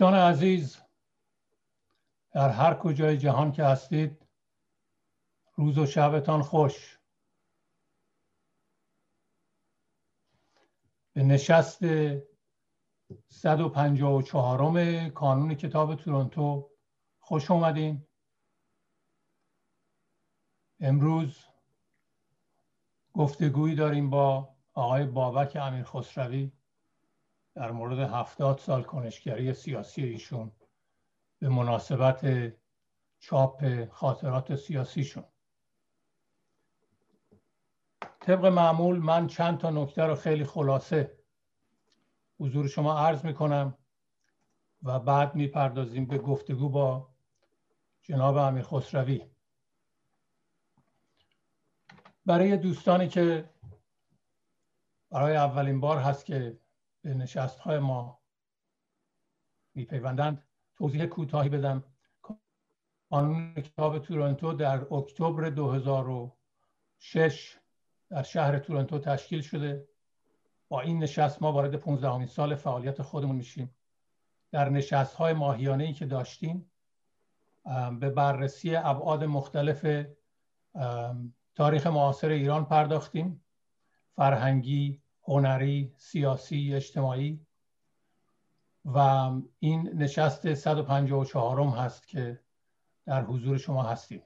[0.00, 0.78] دوستان عزیز
[2.32, 4.26] در هر کجای جهان که هستید
[5.54, 6.98] روز و شبتان خوش.
[11.12, 11.80] به نشست
[13.28, 16.70] 154 کانون کتاب تورنتو
[17.18, 18.06] خوش اومدین.
[20.80, 21.44] امروز
[23.12, 26.52] گفتگویی داریم با آقای بابک امیر خسروی
[27.60, 30.52] در مورد هفتاد سال کنشگری سیاسی ایشون
[31.38, 32.52] به مناسبت
[33.18, 35.24] چاپ خاطرات سیاسیشون.
[38.20, 41.18] طبق معمول من چند تا نکته رو خیلی خلاصه
[42.38, 43.78] حضور شما عرض می‌کنم
[44.82, 47.08] و بعد می‌پردازیم به گفتگو با
[48.02, 49.30] جناب امیر خسروی.
[52.26, 53.50] برای دوستانی که
[55.10, 56.59] برای اولین بار هست که
[57.02, 58.20] به نشست های ما
[59.74, 60.44] میپیوندند.
[60.76, 61.84] توضیح کوتاهی بدم.
[63.08, 67.58] قانون کتاب تورنتو در اکتبر 2006
[68.10, 69.88] در شهر تورنتو تشکیل شده.
[70.68, 73.76] با این نشست ما وارد 15 سال فعالیت خودمون میشیم.
[74.50, 76.70] در نشست های ماهیانه ای که داشتیم
[78.00, 80.06] به بررسی ابعاد مختلف
[81.54, 83.44] تاریخ معاصر ایران پرداختیم.
[84.16, 87.46] فرهنگی هنری سیاسی اجتماعی.
[88.84, 88.98] و
[89.58, 92.40] این نشست 154 هست که
[93.06, 94.22] در حضور شما هستیم.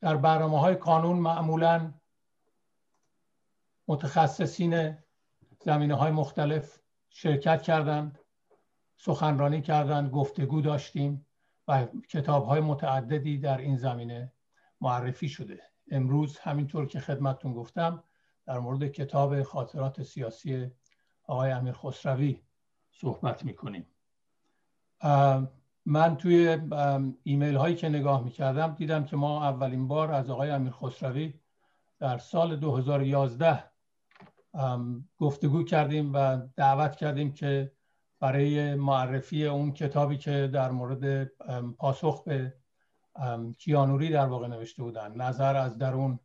[0.00, 1.94] در برنامه های کانون معمولا
[3.88, 4.98] متخصصین
[5.60, 8.18] زمینه های مختلف شرکت کردند
[8.96, 11.26] سخنرانی کردند گفتگو داشتیم
[11.68, 14.32] و کتاب های متعددی در این زمینه
[14.80, 15.60] معرفی شده.
[15.90, 18.04] امروز همینطور که خدمتتون گفتم
[18.46, 20.70] در مورد کتاب خاطرات سیاسی
[21.24, 22.40] آقای امیر خسروی
[22.90, 23.86] صحبت می‌کنیم.
[25.86, 26.58] من توی
[27.22, 31.34] ایمیل هایی که نگاه می‌کردم دیدم که ما اولین بار از آقای امیر خسروی
[31.98, 33.64] در سال 2011
[35.18, 37.72] گفتگو کردیم و دعوت کردیم که
[38.20, 41.24] برای معرفی اون کتابی که در مورد
[41.78, 42.59] پاسخ به
[43.58, 45.12] کیانوری در واقع نوشته بودن.
[45.12, 46.18] نظر از درون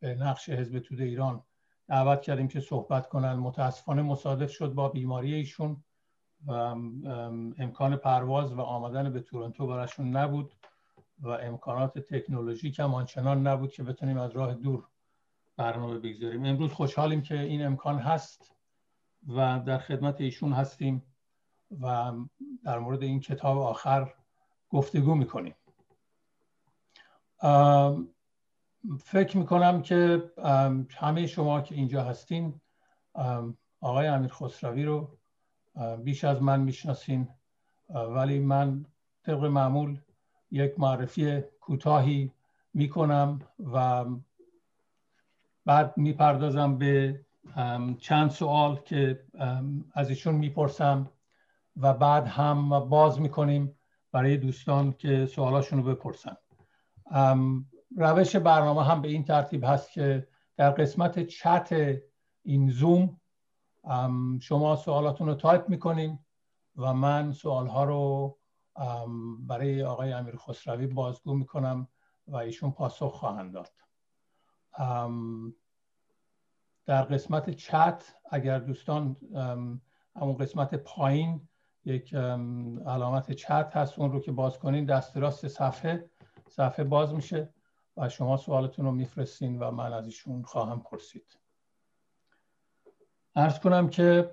[0.00, 1.42] به نقش حزب توده ایران
[1.88, 3.34] دعوت کردیم که صحبت کنن.
[3.34, 5.84] متاسفانه مصادف شد با بیماری ایشون
[6.46, 6.52] و
[7.58, 10.54] امکان پرواز و آمدن به تورنتو براشون نبود
[11.18, 14.88] و امکانات تکنولوژیک هم آنچنان نبود که بتونیم از راه دور
[15.56, 16.44] برنامه بگذاریم.
[16.44, 18.54] امروز خوشحالیم که این امکان هست
[19.28, 21.02] و در خدمت ایشون هستیم
[21.80, 22.12] و
[22.64, 24.14] در مورد این کتاب آخر
[24.74, 25.54] گفتگو می‌کنیم.
[28.98, 30.22] فکر می‌کنم که
[30.96, 32.60] همه شما که اینجا هستین
[33.80, 35.18] آقای امیر خسروی رو
[36.04, 37.28] بیش از من می‌شناسین
[37.88, 38.86] ولی من
[39.22, 39.98] طبق معمول
[40.50, 42.32] یک معرفی کوتاهی
[42.74, 43.40] می‌کنم
[43.72, 44.04] و
[45.66, 47.20] بعد می‌پردازم به
[47.98, 49.24] چند سوال که
[49.92, 51.10] از ایشون می‌پرسم
[51.76, 53.76] و بعد هم باز می‌کنیم.
[54.14, 56.36] برای دوستان که سوالاشون رو بپرسن
[57.96, 61.96] روش برنامه هم به این ترتیب هست که در قسمت چت
[62.42, 63.20] این زوم
[64.40, 66.18] شما سوالاتون رو تایپ می‌کنین
[66.76, 68.38] و من سوالها رو
[69.38, 71.88] برای آقای امیر خسروی بازگو می‌کنم
[72.26, 73.72] و ایشون پاسخ خواهند داد.
[76.86, 79.16] در قسمت چت اگر دوستان
[80.16, 81.48] همون قسمت پایین
[81.84, 86.10] یک علامت چت هست اون رو که باز کنین دست راست صفحه
[86.48, 87.48] صفحه باز میشه
[87.96, 91.38] و شما سوالتون رو میفرستین و من از ایشون خواهم پرسید.
[93.36, 94.30] ارز کنم که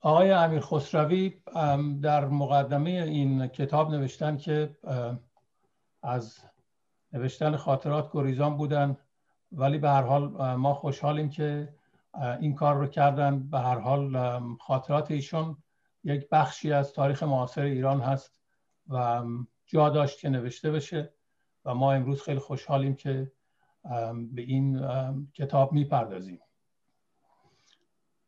[0.00, 1.42] آقای امیر خسروی
[2.02, 4.76] در مقدمه این کتاب نوشتن که
[6.02, 6.38] از
[7.12, 8.96] نوشتن خاطرات گریزان بودن
[9.52, 11.74] ولی به هر حال ما خوشحالیم که
[12.40, 13.48] این کار رو کردن.
[13.48, 14.18] به هر حال
[14.60, 15.56] خاطرات ایشون
[16.06, 18.40] یک بخشی از تاریخ معاصر ایران هست
[18.88, 19.24] و
[19.66, 21.14] جا داشت که نوشته بشه
[21.64, 23.32] و ما امروز خیلی خوشحالیم که
[24.32, 24.88] به این
[25.34, 26.40] کتاب می‌پردازیم.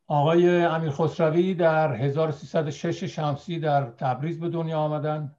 [0.07, 5.35] آقای امیر خسروی در 1306 شمسی در تبریز به دنیا آمدن.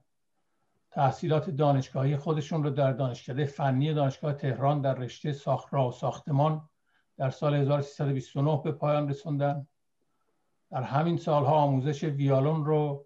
[0.91, 6.69] تحصیلات دانشگاهی خودشون رو در دانشکده فنی دانشگاه تهران در رشته ساخترا و ساختمان
[7.17, 9.67] در سال 1329 به پایان رسوندن.
[10.71, 13.05] در همین سالها آموزش ویالون رو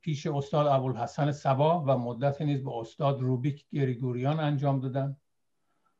[0.00, 5.16] پیش استاد ابوالحسن سبا و مدت نیز به استاد روبیک گریگوریان انجام دادن.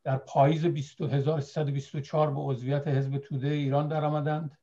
[0.05, 4.59] در پاییز 1324 به عضویت حزب توده ایران درآمدند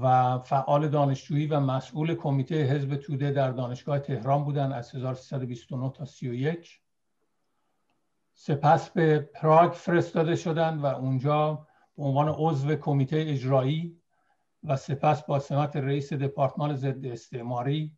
[0.00, 6.04] و فعال دانشجویی و مسئول کمیته حزب توده در دانشگاه تهران بودند از 1329 تا
[6.04, 6.80] 31
[8.34, 11.66] سپس به پراگ فرستاده شدند و اونجا
[11.96, 13.99] به عنوان عضو کمیته اجرایی
[14.64, 17.96] و سپس با سمت رئیس دپارتمان ضد استعماری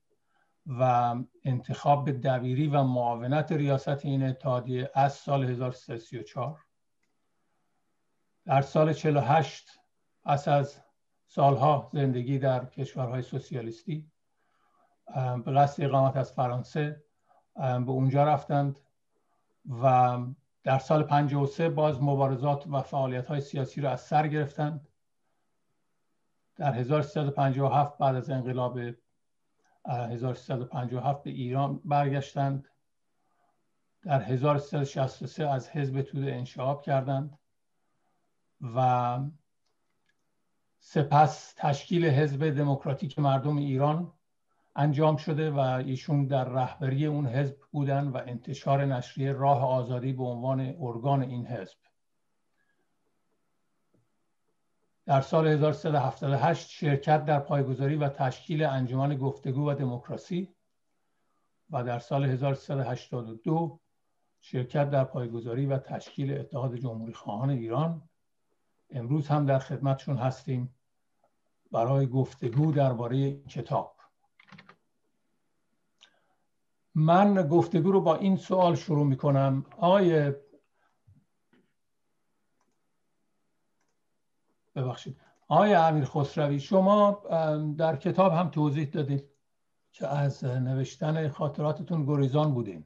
[0.67, 1.15] و
[1.45, 6.65] انتخاب به دبیری و معاونت ریاست این اتحادیه از سال 1334
[8.45, 9.69] در سال 48
[10.25, 10.81] پس از
[11.27, 14.11] سالها زندگی در کشورهای سوسیالیستی
[15.45, 17.05] به قصد اقامت از فرانسه
[17.55, 18.79] به اونجا رفتند
[19.83, 20.19] و
[20.65, 24.89] در سال 53 باز مبارزات و فعالیت های سیاسی را از سر گرفتند.
[26.63, 28.79] در 1357 بعد از انقلاب
[29.85, 32.69] 1357 به ایران برگشتند.
[34.03, 37.39] در 1363 از حزب توده انشعاب کردند
[38.75, 39.19] و
[40.79, 44.13] سپس تشکیل حزب دموکراتیک مردم ایران
[44.77, 50.25] انجام شده و ایشون در رهبری اون حزب بودن و انتشار نشریه راه آزادی به
[50.25, 51.79] عنوان ارگان این حزب.
[55.07, 60.55] در سال 1378 شرکت در پایگذاری و تشکیل انجمن گفتگو و دموکراسی
[61.71, 63.81] و در سال 1382
[64.41, 68.09] شرکت در پایگذاری و تشکیل اتحاد جمهوری خواهان ایران.
[68.91, 70.75] امروز هم در خدمتشون هستیم
[71.73, 73.97] برای گفتگو درباره کتاب.
[76.95, 80.33] من گفتگو رو با این سوال شروع می کنم آقای
[84.75, 85.17] ببخشید.
[85.49, 87.23] آقای امیر خسروی شما
[87.79, 89.25] در کتاب هم توضیح دادید
[89.93, 92.85] که از نوشتن خاطراتتون گریزان بودین.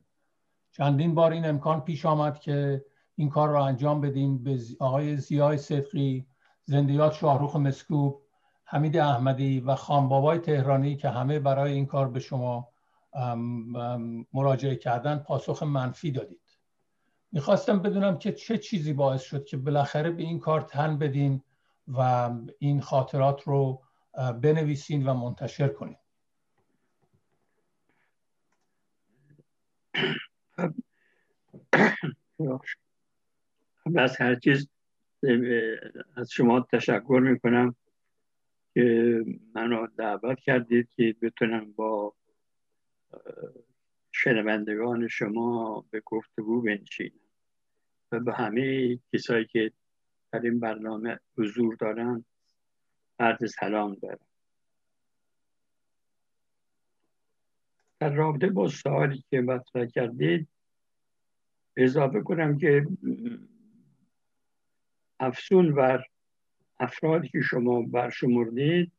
[0.70, 2.84] چندین بار این امکان پیش آمد که
[3.14, 4.42] این کار را انجام بدیم.
[4.42, 6.26] به آقای زیای صدقی
[6.64, 8.22] زندیات شاهروخ مسکوب
[8.64, 12.68] حمید احمدی و خانبابای تهرانی که همه برای این کار به شما
[14.32, 16.40] مراجعه کردن پاسخ منفی دادید.
[17.32, 21.42] می‌خواستم بدونم که چه چیزی باعث شد که بالاخره به این کار تن بدین.
[21.88, 23.82] و این خاطرات رو
[24.42, 25.96] بنویسین و منتشر کنین.
[33.96, 34.68] از هر چیز
[36.16, 37.76] از شما تشکر می‌کنم
[38.74, 39.24] که
[39.54, 42.14] منو دعوت کردید که بتونم با
[44.12, 47.20] شنوندگان شما به گفتگو بنشینم
[48.12, 49.72] و به همه کسایی که
[50.38, 52.24] در این برنامه حضور دارن.
[53.18, 54.26] عرض سلام دارم.
[57.98, 60.48] در رابطه با سوالی که مطرح کردید
[61.76, 62.86] اضافه کنم که
[65.20, 66.04] افسون بر
[66.78, 68.92] افرادی که شما برشمردید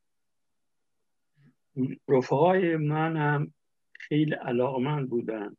[2.08, 3.54] رفقای من هم
[4.00, 5.58] خیلی علاقمند بودن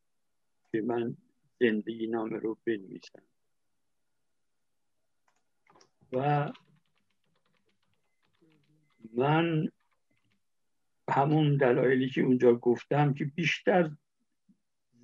[0.72, 1.16] که من
[1.60, 3.27] زندگی نامه رو بنویسم.
[6.12, 6.52] و
[9.14, 9.68] من
[11.08, 13.90] همون دلایلی که اونجا گفتم که بیشتر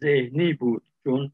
[0.00, 1.32] ذهنی بود چون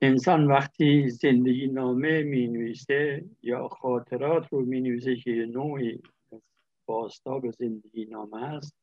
[0.00, 6.02] انسان وقتی زندگی نامه می نویسه یا خاطرات رو می نویسه که نوعی
[6.86, 8.76] باستاب زندگی نامه است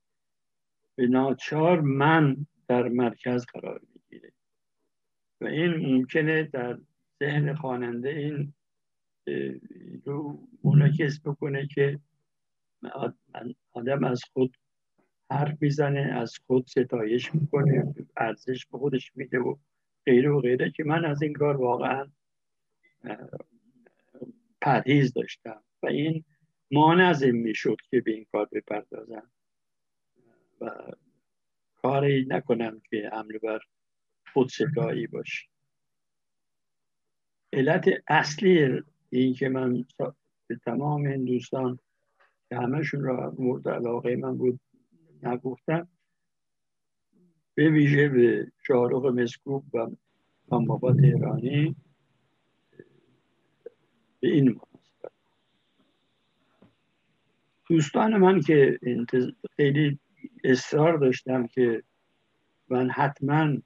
[0.95, 4.31] به ناچار من در مرکز قرار می‌گیره.
[5.41, 6.79] و این ممکنه در
[7.19, 8.53] ذهن خواننده این
[10.05, 11.99] رو منعکس بکنه که
[13.73, 14.57] آدم از خود
[15.31, 19.55] حرف می‌زنه از خود ستایش می‌کنه ارزش به خودش میده و
[20.05, 22.11] غیره و غیره که من از این کار واقعا
[24.61, 26.23] پرهیز داشتم و این
[26.71, 29.31] مانع می‌شد که به این کار بپردازم.
[30.61, 30.71] و
[31.75, 33.59] کاری نکنم که حمله بر
[34.33, 35.47] خودستایی باشه.
[37.53, 38.83] علت اصلی
[39.17, 39.85] این که من
[40.47, 41.79] به تمام این دوستان
[42.49, 44.59] که همشون را مورد علاقه من بود
[45.23, 45.87] نگفتم
[47.55, 49.87] به ویژه به شاهرخ مسکوب و
[50.51, 51.75] مامابا تهرانی
[54.19, 55.11] به این مناسبت.
[57.69, 58.79] دوستان من که
[59.55, 59.99] خیلی
[60.43, 61.83] اصرار داشتم که
[62.69, 63.57] من حتما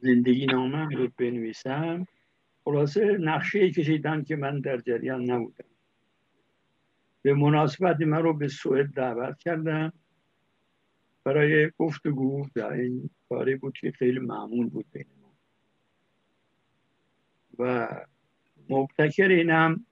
[0.00, 2.06] زندگی نامم رو بنویسم.
[2.66, 5.64] خلاصه نقشه کشیدن که من در جریان نبودم.
[7.22, 9.92] به مناسبت من رو به سوئد دعوت کردم.
[11.24, 15.32] برای گفتگو در این کاری بود که خیلی معمول بود بین ما.
[17.58, 17.88] و
[18.68, 19.86] مبتکر اینم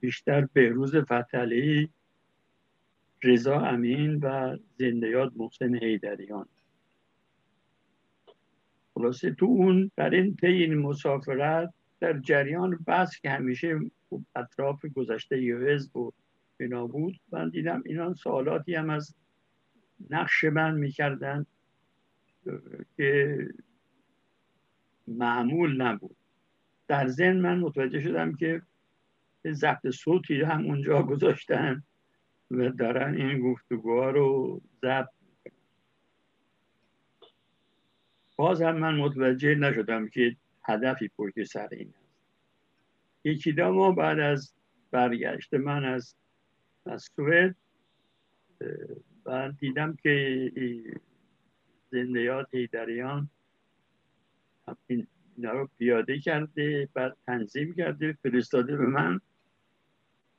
[0.00, 1.88] بیشتر بهروز فتلی
[3.22, 6.48] رضا امین و زندیات محسن حیدریان.
[8.96, 13.78] خلاصه تو اون در این طی این مسافرت در جریان بحث که همیشه
[14.36, 16.12] اطراف گذشته یه حزب و
[16.60, 19.14] اینا بود من دیدم اینا سوالاتی هم از
[20.10, 21.46] نقش من می‌کردن
[22.96, 23.38] که
[25.08, 26.16] معمول نبود.
[26.88, 28.62] در ذهن من متوجه شدم که
[29.52, 31.82] ضبط صوتی هم اونجا گذاشتن
[32.50, 35.15] و دارن این گفتگوها رو ضبط
[38.36, 42.06] باز هم من متوجه نشدم که هدفی پشت سر این است.
[43.24, 44.52] یکی دو ما بعد از
[44.90, 46.14] برگشت من از
[46.86, 47.54] از سوئد
[49.26, 50.52] و دیدم که
[51.90, 53.30] زندیات هیدریان
[54.86, 59.20] اینا رو پیاده کرده بعد تنظیم کرده فرستاده به من.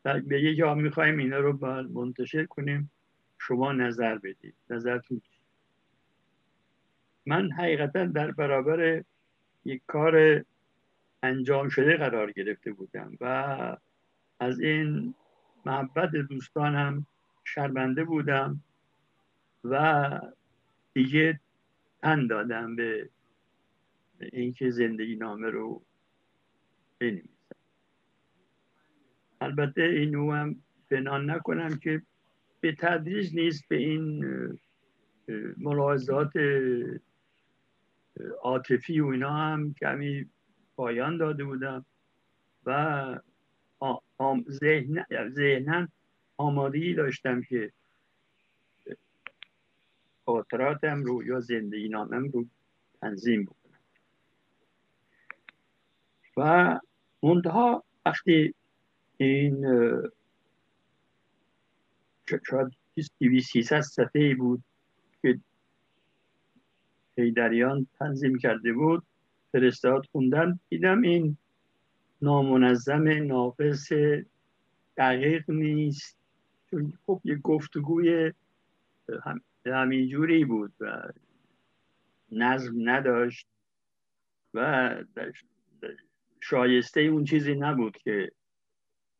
[0.03, 2.91] به یه جا می‌خوایم اینا رو منتشر کنیم
[3.39, 4.55] شما نظر بدید.
[4.69, 5.21] نظرتون
[7.27, 9.03] من حقیقتا در برابر
[9.65, 10.45] یک کار
[11.23, 13.77] انجام شده قرار گرفته بودم و
[14.39, 15.15] از این
[15.65, 17.05] محبت دوستانم
[17.43, 18.63] شرمنده بودم
[19.63, 20.09] و
[20.93, 21.39] دیگه
[22.01, 23.09] تن دادم به
[24.19, 25.81] اینکه زندگی نامه رو
[26.99, 27.29] بنویسم.
[29.41, 30.55] البته اینو هم
[30.89, 32.01] بنان نکنم که
[32.61, 34.25] به تدریج نیست به این
[35.57, 36.31] ملاحظات
[38.41, 40.29] عاطفی و اینا هم کمی
[40.75, 41.85] پایان داده بودم
[42.65, 43.19] و
[45.29, 45.87] ذهنا
[46.37, 47.71] آمادگی داشتم که
[50.25, 52.45] خاطراتم رو یا زندگی نامم رو
[53.01, 53.79] تنظیم بکنم.
[56.37, 56.79] و
[57.23, 58.53] منتها وقتی
[59.17, 59.65] این
[62.49, 64.63] شاید 2300 صفحه بود
[67.17, 69.03] هیدریان تنظیم کرده بود.
[69.51, 71.37] فرستاد خوندن دیدم این
[72.21, 73.91] نامنظم ناقص
[74.97, 76.17] دقیق نیست.
[76.71, 78.33] چون خب یه گفتگوی
[79.23, 81.01] هم همینجوری بود و
[82.31, 83.47] نظم نداشت
[84.53, 84.95] و
[86.41, 88.31] شایسته اون چیزی نبود که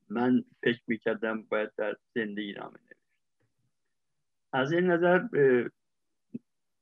[0.10, 3.00] من فکر می‌کردم باید در زندگی نامه نوشت.
[4.54, 5.20] از این نظر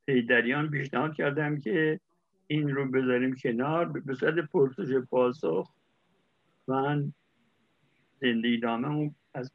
[0.06, 2.00] به پیدریان پیشنهاد کردم که
[2.48, 3.86] این رو بذاریم کنار.
[3.86, 5.72] به صورت پرسش پاسخ.
[6.68, 7.14] من
[8.22, 9.52] زندگی نامه از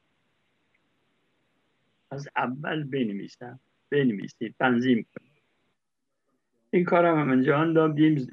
[2.11, 3.61] از اول بنویسم.
[3.91, 4.55] بنویسید.
[4.59, 5.07] تنظیم
[6.71, 8.27] این کارم هم انجام دادیم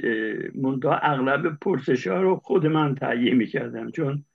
[0.56, 3.92] منتها اغلب پرسش ها رو خود من تهیه می‌کردم.
[3.92, 4.26] چون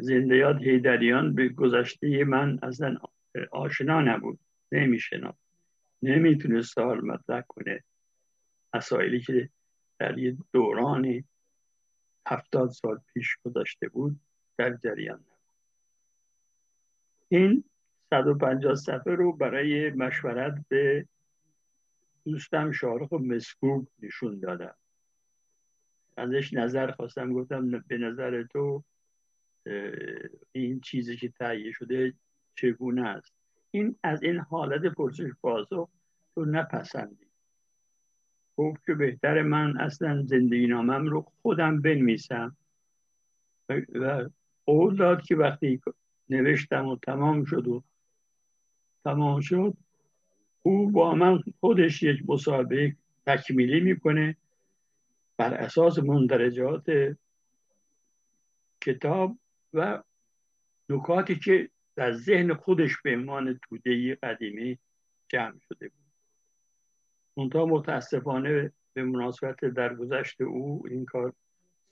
[0.00, 2.96] زندیات هیدریان به گذشته من اصلا
[3.50, 4.38] آشنا نبود.
[4.72, 5.39] نمیشناخت.
[6.02, 7.84] نمی‌تونه سال مطرح کنه.
[8.74, 9.50] مسائلی که
[9.98, 11.24] در یه دوران
[12.26, 14.20] هفتاد سال پیش گذاشته بود
[14.56, 15.38] در جریان نبود.
[17.28, 17.64] این
[18.10, 21.06] 150 صفحه رو برای مشورت به
[22.24, 24.74] دوستم شارخ مسکوب نشون دادم.
[26.16, 28.84] ازش نظر خواستم گفتم به نظر تو
[30.52, 32.14] این چیزی که تهیه شده
[32.54, 33.39] چگونه است؟
[33.70, 35.88] این از این حالت پرسش پاسخ
[36.34, 37.26] تو نپسندی.
[38.56, 42.56] گفت که بهتر من اصلا زندگی نامم رو خودم بنویسم.
[43.68, 44.28] و
[44.66, 45.80] قول داد که وقتی
[46.30, 47.82] نوشتم و تمام شد و
[49.04, 49.76] تمام شد
[50.62, 52.96] او با من خودش یک مصاحبه
[53.26, 54.36] تکمیلی می‌کنه
[55.36, 57.16] بر اساس مندرجات
[58.80, 59.38] کتاب
[59.74, 60.02] و
[60.88, 61.68] نکاتی که
[62.00, 64.78] در ذهن خودش به عنوان توده قدیمی
[65.28, 66.12] جمع شده بود.
[67.36, 71.32] منتها متاسفانه به مناسبت درگذشت او این کار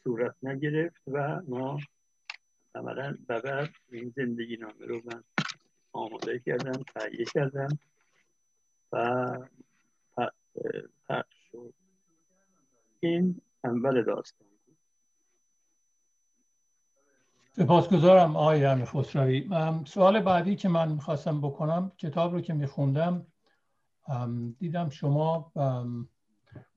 [0.04, 1.80] صورت نگرفت و ما
[2.74, 5.24] عملا بعد این زندگی نامه رو من
[5.92, 7.78] آماده کردم تهیه کردم
[8.92, 9.26] و
[11.08, 11.74] پخش شد.
[13.00, 14.48] این اول داستان.
[17.58, 19.50] سپاسگزارم آقای امیر خسروی.
[19.86, 23.26] سوال بعدی که من می‌خواستم بکنم کتاب رو که میخوندم
[24.58, 25.52] دیدم شما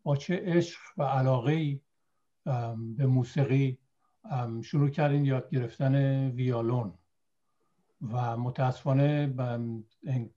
[0.04, 1.80] با چه عشق و علاقه
[2.98, 3.78] به موسیقی
[4.64, 6.94] شروع کردین یاد گرفتن ویالون
[8.12, 9.28] و متاسفانه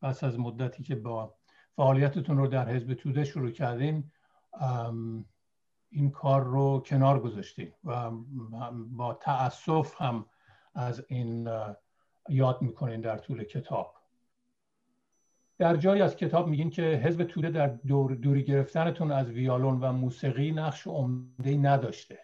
[0.02, 1.34] پس از مدتی که با
[1.76, 4.10] فعالیتتون رو در حزب توده شروع کردین
[5.90, 8.10] این کار رو کنار گذاشتیم و
[8.90, 10.26] با تأسف هم
[10.74, 11.48] از این
[12.28, 13.94] یاد می‌کنین در طول کتاب.
[15.58, 19.92] در جایی از کتاب میگین که حزب توده در دور دوری گرفتنتون از ویالون و
[19.92, 22.18] موسیقی نقش عمده نداشته.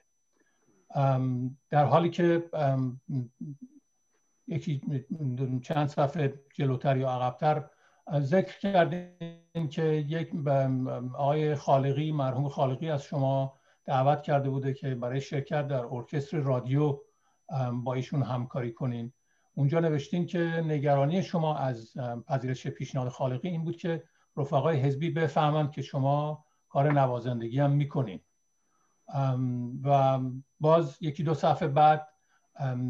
[1.70, 2.50] در حالی که
[4.48, 5.04] یکی
[5.62, 7.70] چند صفحه جلوتر یا عقبتر
[8.18, 10.46] ذکر کردیم که یک
[11.14, 17.00] آقای خالقی مرحوم خالقی از شما دعوت کرده بوده که برای شرکت در ارکستر رادیو
[17.84, 19.12] با ایشون همکاری کنین
[19.54, 21.94] اونجا نوشتین که نگرانی شما از
[22.28, 24.04] پذیرش پیشنهاد خالقی این بود که
[24.36, 28.20] رفقای حزبی بفهمند که شما کار نوازندگی هم می‌کنین.
[29.84, 30.20] و
[30.60, 32.08] باز یکی دو صفحه بعد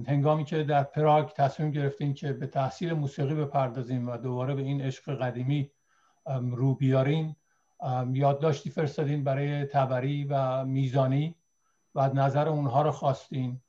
[0.06, 4.80] هنگامی که در پراگ تصمیم گرفتیم که به تحصیل موسیقی بپردازیم و دوباره به این
[4.80, 5.70] عشق قدیمی
[6.26, 7.36] رو بیارین
[8.12, 11.34] یادداشتی فرستادین برای تبری و میزانی
[11.94, 13.60] و نظر اونها رو خواستین.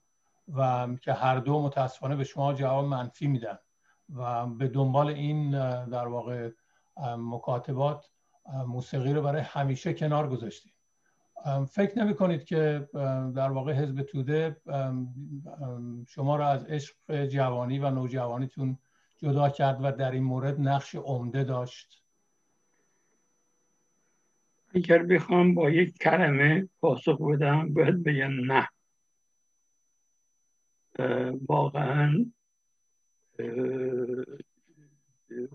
[0.48, 3.58] و که هر دو متاسفانه به شما جواب منفی میدن
[4.16, 5.52] و به دنبال این
[5.86, 6.50] در واقع
[7.18, 8.06] مکاتبات
[8.68, 10.74] موسیقی رو برای همیشه کنار گذاشتیم.
[11.70, 12.90] فکر نمی کنید که
[13.36, 14.62] در واقع حزب توده
[16.08, 18.80] شما را از عشق جوانی و نوجوانیتون
[19.18, 22.04] جدا کرد و در این مورد نقش عمده داشت؟
[24.74, 28.68] اگر بخوام با یک کلمه پاسخ بدم باید بگم نه.
[31.48, 32.26] واقعا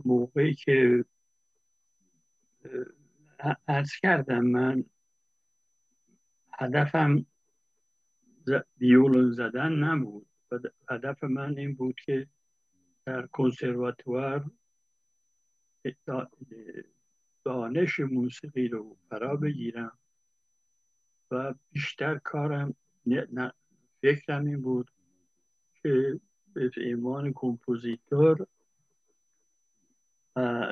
[0.04, 1.04] موقعی که
[3.68, 4.84] ارز کردم من
[6.52, 7.26] هدفم
[8.80, 10.26] ویولون زدن نبود.
[10.90, 12.26] هدف من این بود که
[13.04, 14.50] در کنسرواتوار
[17.44, 19.98] دانش موسیقی رو فرا بگیرم
[21.30, 22.74] و بیشتر کارم
[24.00, 24.90] فکرم این بود
[25.86, 26.20] که
[26.54, 28.46] به ایمان کمپوزیتور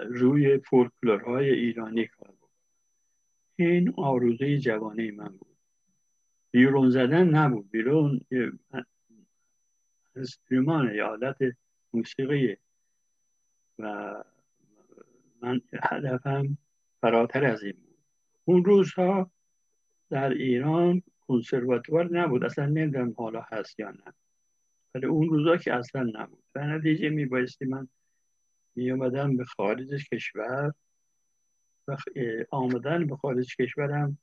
[0.08, 2.50] روی فولکلورهای ایرانی کار بود.
[3.56, 5.56] این آرزوی جوانه من بود.
[6.50, 7.70] بیرون زدن نبود.
[7.70, 8.20] بیرون
[10.16, 11.36] استریمان یا حالت
[11.92, 12.56] موسیقی.
[13.78, 14.14] و
[15.42, 16.58] من هدفم
[17.00, 17.98] فراتر از این بود.
[18.44, 19.30] اون روزها
[20.10, 22.44] در ایران کنسرواتوار نبود.
[22.44, 24.12] اصلا نمی‌دونم حالا هست یا نه.
[24.94, 26.42] ولی اون روزا که اصلا نبود.
[26.54, 27.88] در نتیجه می بایستی من
[28.76, 30.72] می اومدم به خارج کشور
[31.88, 31.96] و
[32.50, 34.18] آمدن به خارج کشورم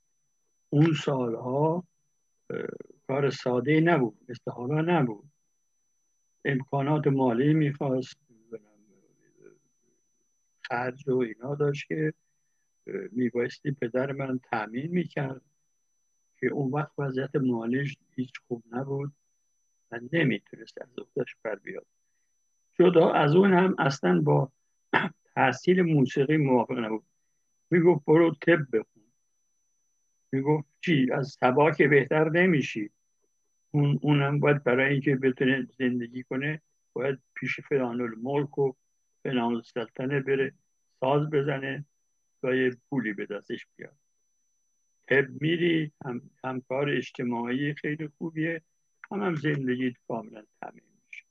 [0.70, 1.84] اون سالها
[3.06, 5.24] کار ساده نبود مثل حالا نبود.
[6.44, 8.16] امکانات مالی می‌خواست
[10.62, 12.14] خرج و اینا داشت که
[13.12, 15.42] میبایستی پدر من تأمین می‌کرد
[16.40, 19.12] که اون وقت وضعیت مالیش هیچ خوب نبود.
[19.92, 21.86] و نمی‌تونست از افتش بر بیاد.
[22.78, 24.52] جدا از اون هم اصلا با
[25.34, 27.04] تحصیل موسیقی موافق نبود.
[27.70, 29.02] می‌گفت برو طب بخون.
[30.32, 31.38] می‌گفت چی؟ از
[31.76, 32.90] که بهتر نمیشی.
[33.70, 38.72] اون اونم باید برای اینکه بتونه زندگی کنه باید پیش فلان الملک و
[39.22, 40.52] فلان السلطنه بره
[41.00, 41.84] ساز بزنه
[42.42, 43.96] تا یه پولی به دستش بیاد.
[45.08, 48.62] طب میری هم, هم کار اجتماعی خیلی خوبیه.
[49.12, 51.24] هم, هم زندگی کاملا تمیم میشه.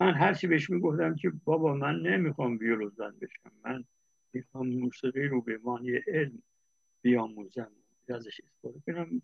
[0.00, 3.52] من هرچی بهش می‌گفتم که بابا من نمی‌خوام ویولوزن بشم.
[3.64, 3.84] من
[4.32, 6.42] می‌خوام موسیقی رو به معنی علم
[7.02, 7.70] بیاموزم.
[8.08, 9.22] ازش استفاده کنم.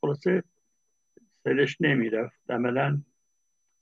[0.00, 0.42] خلاصه
[1.44, 2.50] سرش نمی‌رفت.
[2.50, 3.02] عملا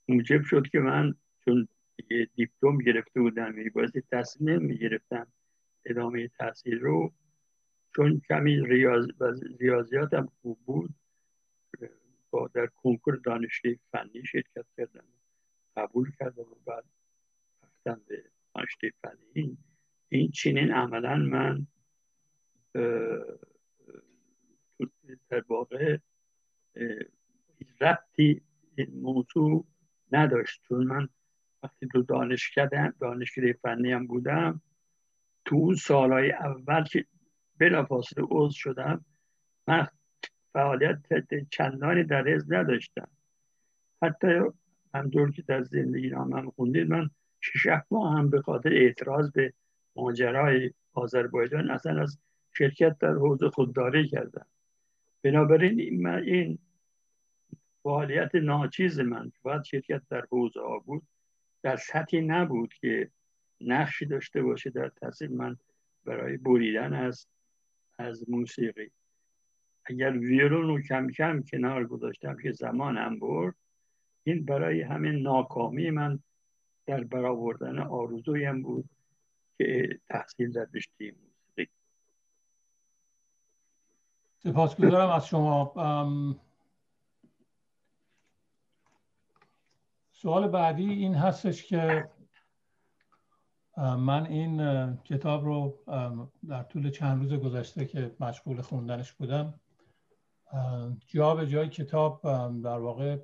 [0.09, 1.69] موجب شد که من چون
[2.11, 5.27] یه دیپلم گرفته بودم بازی تحصیل نمی‌گرفتم
[5.85, 7.13] ادامه تحصیل رو
[7.97, 9.09] چون کمی ریاض
[9.61, 10.95] ریاضیاتم خوب بود
[12.55, 15.05] در کنکور دانشگاه فنی شرکت کردم
[15.77, 16.85] قبول کردم و بعد
[17.65, 19.59] رفتم به دانشگاه فنی.
[20.09, 21.67] این چنین عملا من
[25.29, 25.99] در واقع
[27.81, 28.43] ربطی
[28.77, 29.67] این موضوع
[30.13, 30.63] نداشت.
[30.69, 31.09] چون من
[31.63, 34.61] وقتی تو دانشگاه دانشگاه فنی هم بودم
[35.45, 37.07] تو اون سالهای اول که
[37.59, 39.05] بلافاصله عضو شدم
[39.67, 39.89] من
[40.55, 40.99] فعالیت
[41.51, 43.09] چندانی در حزب نداشتم.
[44.03, 44.41] حتی
[44.95, 49.53] همطور که در زندگی نامم خوندید من شش ماه هم به خاطر اعتراض به
[49.97, 52.19] ماجرای آذربایجان اصلا از
[52.59, 54.47] شرکت در حوزه خودداری کردم.
[55.23, 56.59] بنابراین این, این
[57.83, 61.03] فعالیت ناچیز من باید شرکت در حوزه ها بود
[61.63, 63.11] در سطحی نبود که
[63.61, 65.57] نقشی داشته باشه در تاثیر من
[66.05, 67.27] برای بریدن از
[67.99, 68.91] از موسیقی.
[69.87, 73.55] اگر ویرون رو کم کم کنار گذاشتم که زمانم برد
[74.25, 76.19] این برای همین ناکامی من
[76.87, 78.89] در برآوردن آرزویم بود
[79.59, 81.73] که تحصیل در رشته موسیقی.
[84.39, 85.73] سپاسگزارم از شما.
[90.13, 92.09] سوال بعدی این هستش که
[93.77, 95.79] من این کتاب رو
[96.49, 99.61] در طول چند روز گذشته که مشغول خوندنش بودم
[101.07, 102.23] جا به جای کتاب
[102.63, 103.19] در واقع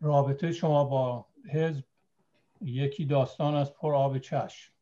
[0.00, 1.84] رابطه شما با حزب
[2.60, 4.72] یکی داستان از پر آب چشم.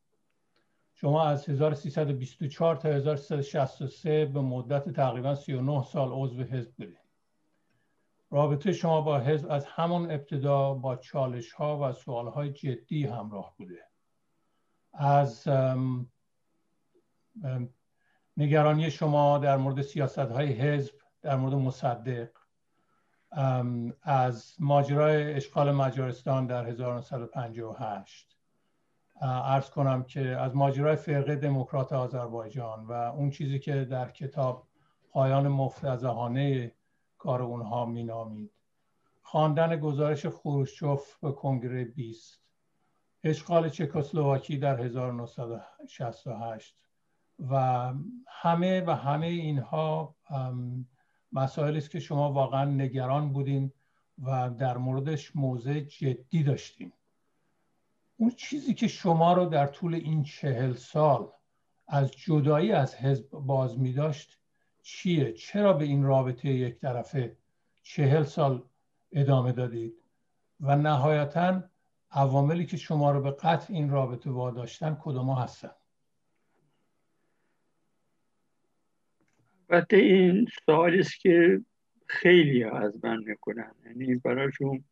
[0.93, 6.97] شما از 1324 تا 1363 به مدت تقریبا 39 سال عضو حزب بودید.
[8.29, 13.53] رابطه شما با حزب از همون ابتدا با چالش ها و سوال های جدی همراه
[13.57, 13.83] بوده.
[14.93, 15.47] از
[18.37, 22.29] نگرانی شما در مورد سیاست های حزب در مورد مصدق
[24.01, 28.37] از ماجرای اشغال مجارستان در 1958
[29.21, 34.67] ارز کنم که از ماجرای فرقه دموکرات آذربایجان و اون چیزی که در کتاب
[35.11, 36.71] پایان مفتزهانه
[37.17, 38.51] کار اونها مینامید.
[39.21, 42.41] خواندن گزارش خروشچوف به کنگره 20
[43.23, 46.86] اشغال چکسلواکی در 1968
[47.39, 47.93] و
[48.27, 50.15] همه و همه اینها
[51.31, 53.71] مسائلی است که شما واقعا نگران بودین
[54.23, 56.93] و در موردش موضع جدی داشتیم
[58.17, 61.29] اون چیزی که شما رو در طول این چهل سال
[61.87, 64.37] از جدایی از حزب باز می داشت
[64.83, 67.37] چیه؟ چرا به این رابطه یک طرفه
[67.83, 68.63] چهل سال
[69.11, 69.93] ادامه دادید؟
[70.59, 71.63] و نهایتا
[72.11, 75.71] عواملی که شما رو به قطع این رابطه واداشتن کدوم هستن؟
[79.69, 81.61] البته این سوالی است که
[82.07, 83.71] خیلی از من می‌کنن.
[83.85, 84.83] یعنی برایشون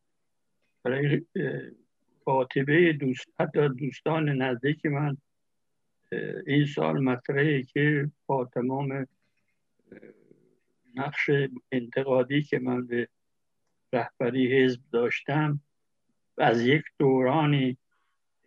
[0.84, 1.22] برای
[2.26, 5.18] خاطبه دوست حتی دوستان نزدیک من
[6.48, 9.08] این سال مطرحه که با تمام
[10.96, 11.30] نقش
[11.72, 13.08] انتقادی که من به
[13.94, 15.60] رهبری حزب داشتم
[16.38, 17.78] از یک دورانی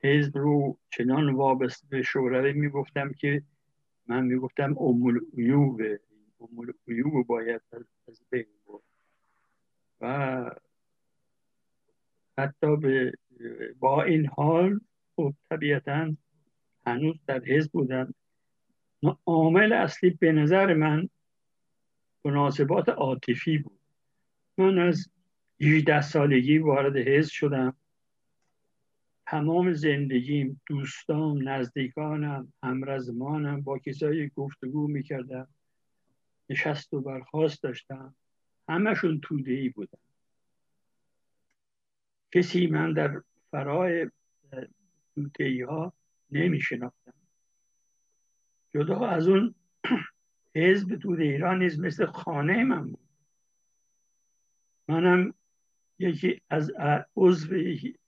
[0.02, 3.42] حزب رو چنان وابسته به شوروی می‌گفتم که
[4.06, 6.00] من می‌گفتم امول عیوبه
[6.88, 7.62] عیوب باید
[8.08, 8.82] از بین بود
[10.00, 10.50] و
[12.38, 13.12] حتی به
[13.78, 14.80] با این حال
[15.16, 16.16] خب طبیعتا
[16.86, 18.14] هنوز در حزب بودن
[19.26, 21.08] عامل اصلی به نظر من
[22.24, 23.80] مناسبات عاطفی بود
[24.58, 25.08] من از
[25.60, 27.76] 18 سالگی وارد حزب شدم
[29.26, 35.48] تمام زندگیم دوستان نزدیکانم همرزمانم با کسایی گفتگو می‌کردم
[36.50, 38.14] نشست و برخواست داشتم.
[38.68, 39.98] همشون توده ای بودن.
[42.32, 44.10] کسی من در فرای
[45.14, 45.92] توده ها
[46.30, 47.12] نمی شناختم
[48.74, 49.54] جدا از اون
[50.54, 53.08] حزب توده ایران نیز مثل خانه من بود.
[54.88, 55.34] منم
[55.98, 56.72] یکی از
[57.16, 57.54] عضو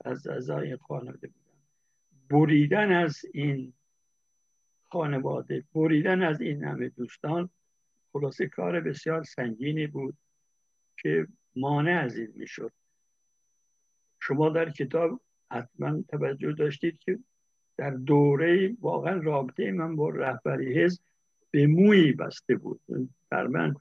[0.05, 1.59] از اعضای خانواده بودم.
[2.31, 3.73] بریدن از این
[4.89, 7.51] خانواده بریدن از این همه دوستان
[8.13, 10.15] خلاصه کار بسیار سنگینی بود
[11.03, 12.73] که مانع از این می‌شد.
[14.21, 15.21] شما در کتاب
[15.51, 17.19] حتما توجه داشتید که
[17.77, 21.03] در دوره واقعا رابطه من با رهبری حزب
[21.51, 22.81] به موی بسته بود.
[23.31, 23.75] در من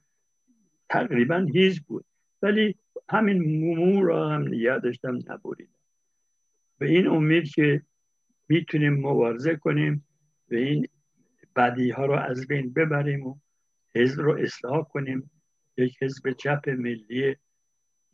[0.88, 2.04] تقریبا هیز بود.
[2.42, 2.74] ولی
[3.08, 5.72] همین مو را هم نگه داشتم نبریدم.
[6.78, 7.82] به این امید که
[8.48, 10.06] می‌تونیم مبارزه کنیم
[10.50, 10.86] و این
[11.56, 13.36] بدی ها رو از بین ببریم و
[13.94, 15.30] حزب رو اصلاح کنیم
[15.76, 17.36] یک حزب چپ ملی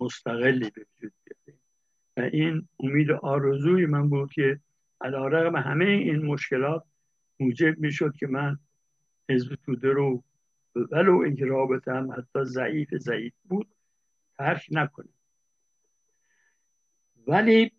[0.00, 1.12] مستقلی به وجود
[2.16, 4.60] و این امید آرزوی من بود که
[5.00, 6.84] علیرغم همه این مشکلات
[7.40, 8.58] موجب می‌شد که من
[9.30, 10.24] حزب توده رو
[10.76, 13.68] ولو اینکه رابطه هم حتی ضعیف ضعیف بود
[14.38, 15.14] ترک نکنیم
[17.26, 17.72] ولی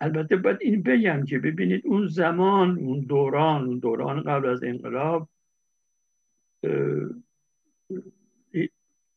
[0.00, 5.28] البته باید این بگم که ببینید اون زمان اون دوران اون دوران قبل از انقلاب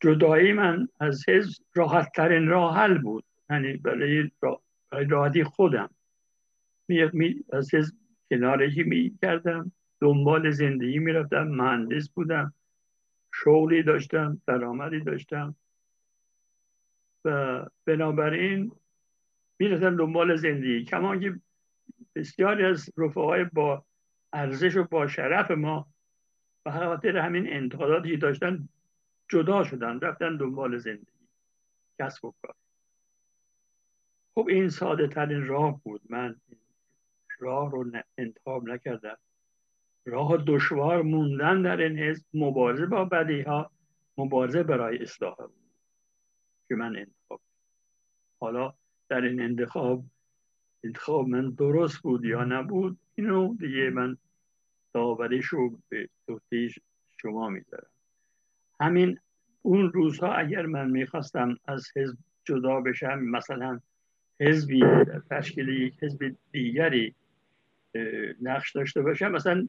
[0.00, 3.24] جدایی من از حزب راحت ترین راه حل بود.
[3.50, 4.30] یعنی برای
[4.90, 5.90] راحتی خودم.
[6.88, 7.94] می از حزب
[8.30, 9.72] کنارشی می کردم.
[10.00, 11.42] دنبال زندگی می رفتم.
[11.42, 12.54] مهندس بودم.
[13.34, 14.40] شغلی داشتم.
[14.46, 15.54] درآمدی داشتم.
[17.24, 18.72] و بنابراین
[19.58, 20.84] می‌رفتم دنبال زندگی.
[20.84, 21.40] کما که
[22.14, 23.84] بسیاری از رفقای با
[24.32, 25.86] ارزش و با شرف ما
[26.66, 28.68] و خاطر همین انتقاداتی داشتن
[29.28, 31.26] جدا شدن رفتن دنبال زندگی
[31.98, 32.54] کسب و کار.
[34.34, 36.00] خب این ساده ترین راه بود.
[36.08, 36.36] من
[37.38, 39.16] راه رو انتخاب نکردم.
[40.04, 43.70] راه دشوار موندن در این حزب مبارزه با بدی ها
[44.18, 45.36] مبارزه برای اصلاح
[46.68, 47.40] که من انتخاب
[48.40, 48.74] حالا
[49.08, 50.04] در این انتخاب
[50.84, 54.16] انتخاب من درست بود یا نبود اینو دیگه من
[54.96, 56.72] داوریش رو به توفیق
[57.22, 57.86] شما می‌ذارم.
[58.80, 59.18] همین
[59.62, 63.80] اون روزها اگر من می‌خواستم از حزب جدا بشم مثلا
[64.40, 64.82] حزبی
[65.30, 67.14] تشکیل یک حزب دیگری
[68.42, 69.68] نقش داشته باشم مثلا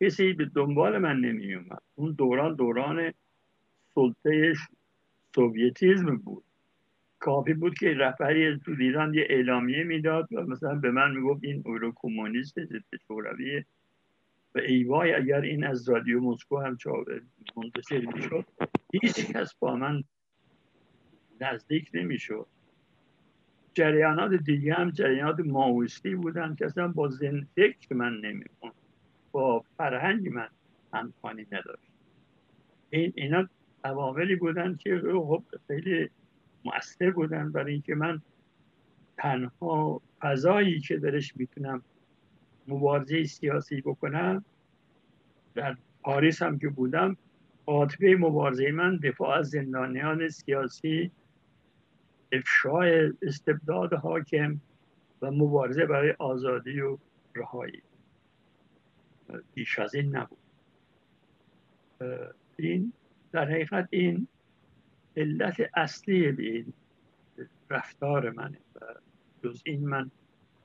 [0.00, 3.12] کسی به دنبال من نمی اومد اون دوران دوران
[3.94, 4.54] سلطه
[5.34, 6.44] سوویتیزم بود.
[7.18, 11.62] کافی بود که رهبری تو ایران یه اعلامیه می‌داد و مثلا به من می‌گفت این
[11.66, 13.64] اورو کمونیست ضد شوروی
[14.56, 16.76] و ایوای اگر این از رادیو مسکو هم
[17.56, 18.44] منتشر می‌شد
[18.92, 20.04] هیچ کس با من
[21.40, 22.46] نزدیک نمی‌شد.
[23.74, 27.08] جریانات دیگه هم جریانات ماویستی بودن که اصلا با
[27.80, 28.72] که من نمیخون
[29.32, 30.48] با فرهنگ من
[30.92, 31.92] همخوانی نداشت.
[32.90, 33.48] این اینا
[33.84, 36.10] عواملی بودن که خب خیلی
[36.64, 38.22] مؤثر بودن برای اینکه من
[39.18, 41.82] تنها فضایی که درش می‌تونم
[42.68, 44.44] مبارزه سیاسی بکنم
[45.54, 47.16] در پاریس هم که بودم
[47.66, 51.10] عاطفه مبارزه من دفاع از زندانیان سیاسی
[52.32, 54.60] افشای استبداد حاکم
[55.22, 56.98] و مبارزه برای آزادی و
[57.34, 57.82] رهایی.
[59.54, 60.38] بیش از این نبود.
[62.56, 62.92] این
[63.32, 64.28] در حقیقت این
[65.16, 66.72] علت اصلی این
[67.70, 68.80] رفتار منه و
[69.44, 70.10] جز این من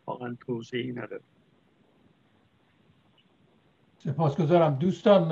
[0.06, 1.24] واقعا توضیحی ندارم.
[4.04, 4.76] سپاسگزارم.
[4.76, 5.32] دوستان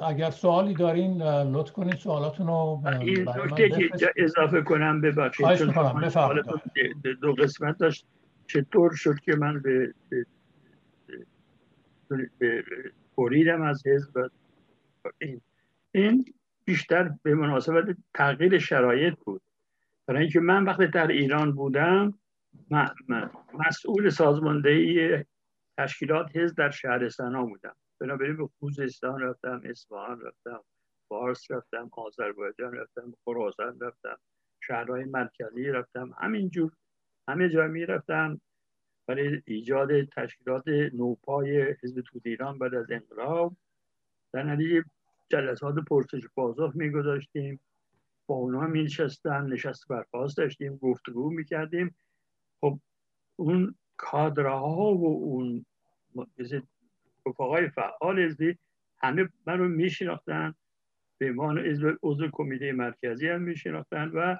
[0.00, 5.46] اگر سوالی دارین لطف کنید سوالاتون رو این نکته که اضافه کنم ببخشید
[7.20, 8.06] دو قسمت داشت.
[8.46, 9.94] چطور شد که من به,
[12.38, 12.64] به,
[13.18, 14.30] بریدم از حزب
[15.18, 15.40] این
[15.92, 16.24] این
[16.64, 19.42] بیشتر به مناسبت تغییر شرایط بود.
[20.06, 22.14] برای اینکه من وقتی در ایران بودم
[23.68, 25.18] مسئول سازماندهی
[25.78, 27.74] تشکیلات حزب در شهرستان ها بودم.
[28.00, 30.60] بنابراین به خوزستان رفتم اصفهان رفتم
[31.08, 34.18] فارس رفتم آذربایجان رفتم خراسان رفتم
[34.60, 36.72] شهرهای مرکزی رفتم همینجور
[37.28, 38.40] همه جا می رفتم.
[39.06, 43.56] برای ایجاد تشکیلات نوپای حزب توده ایران بعد از انقلاب
[44.32, 44.84] در نتیجه
[45.28, 47.60] جلسات پرسش پاسخ می گذاشتیم.
[48.26, 51.94] با اونا می نشستن نشست برخواست داشتیم گفتگو می کردیم.
[52.60, 52.78] خب
[53.36, 55.66] اون کادرها و اون
[57.26, 58.58] رفقای فعال حزبی
[58.98, 60.54] همه من رو میشناختن
[61.18, 61.58] به عنوان
[62.02, 64.36] عضو کمیته مرکزی هم میشناختن و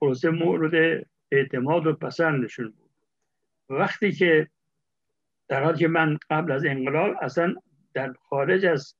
[0.00, 2.90] خلاصه مورد اعتماد و پسندشون بود.
[3.68, 4.48] وقتی که
[5.48, 7.54] در حالی که من قبل از انقلاب اصلا
[7.94, 8.94] در خارج از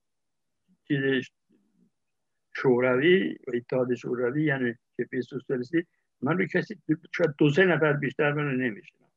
[2.56, 5.86] شوروی و اتحاد شوروی یعنی که سوسیالیستی
[6.22, 6.78] من رو کسی
[7.12, 9.08] شاید دو سه نفر بیشتر من رو نمیشنم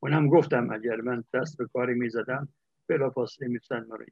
[0.00, 2.48] اونم گفتم اگر من دست به کاری می‌زدم
[2.90, 4.04] بلا فاصله می‌تونن ما رو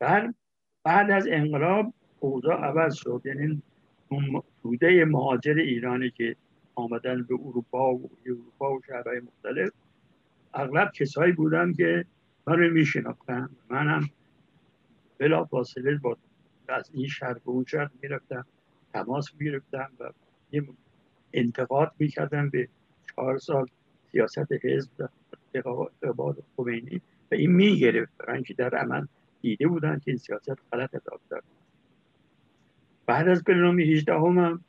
[0.00, 0.34] بعد
[0.84, 3.22] بعد از انقلاب اوضاع عوض شد.
[3.24, 3.62] یعنی
[4.08, 6.36] اون توده مهاجر ایرانی که
[6.74, 9.70] آمدن به اروپا و اروپا و شهرهای مختلف
[10.54, 12.04] اغلب کسایی بودن که
[12.46, 13.48] من رو میشناختن.
[13.70, 14.10] منم
[15.18, 16.16] بلا فاصله با
[16.68, 18.46] از این شهر به اون شهر می‌رفتم
[18.92, 20.10] تماس می‌رفتم و
[21.32, 22.68] انتقاد می‌کردم به
[23.02, 23.66] چهار سال
[24.12, 25.08] سیاست حزب
[26.02, 27.00] اقبال خمینی.
[27.36, 28.12] این می‌گرفت.
[28.18, 29.06] برای اینکه در عمل
[29.40, 31.44] دیده بودن که این سیاست غلط ادامه دارد
[33.06, 34.60] بعد از برنامه 18 هم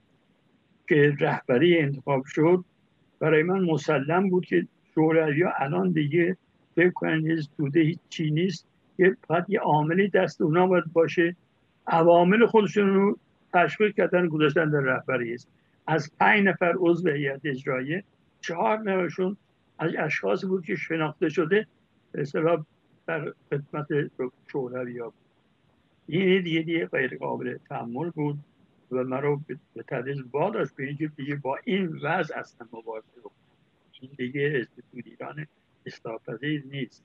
[0.90, 2.66] که رهبری انتخاب شد
[3.20, 6.38] برای من مسلم بود که شوروی ها الان دیگه
[6.76, 11.36] فکر کنن توده هیچی نیست که فقط یه عاملی دست اونا باید باشه.
[11.88, 13.18] عوامل خودشون رو
[13.54, 15.48] تشویق کردن گذاشتن در رهبری است.
[15.88, 18.04] از پنج نفر عضو هیئت اجراییه
[18.42, 19.38] چهار نفرشون
[19.80, 21.68] از اشخاص بود که شناخته شده
[22.18, 22.66] اصطلاح
[23.08, 23.88] در خدمت
[24.48, 25.14] شوروی ها
[26.08, 28.40] این دیگه دیگه غیر قابل تحمل بود
[28.92, 29.42] و من رو
[29.74, 33.32] به تدریج داشت به اینکه دیگه با این وضع اصلا مبارزه رو
[34.02, 35.48] این دیگه حزب ایران
[35.86, 36.20] اصلاح
[36.72, 37.04] نیست.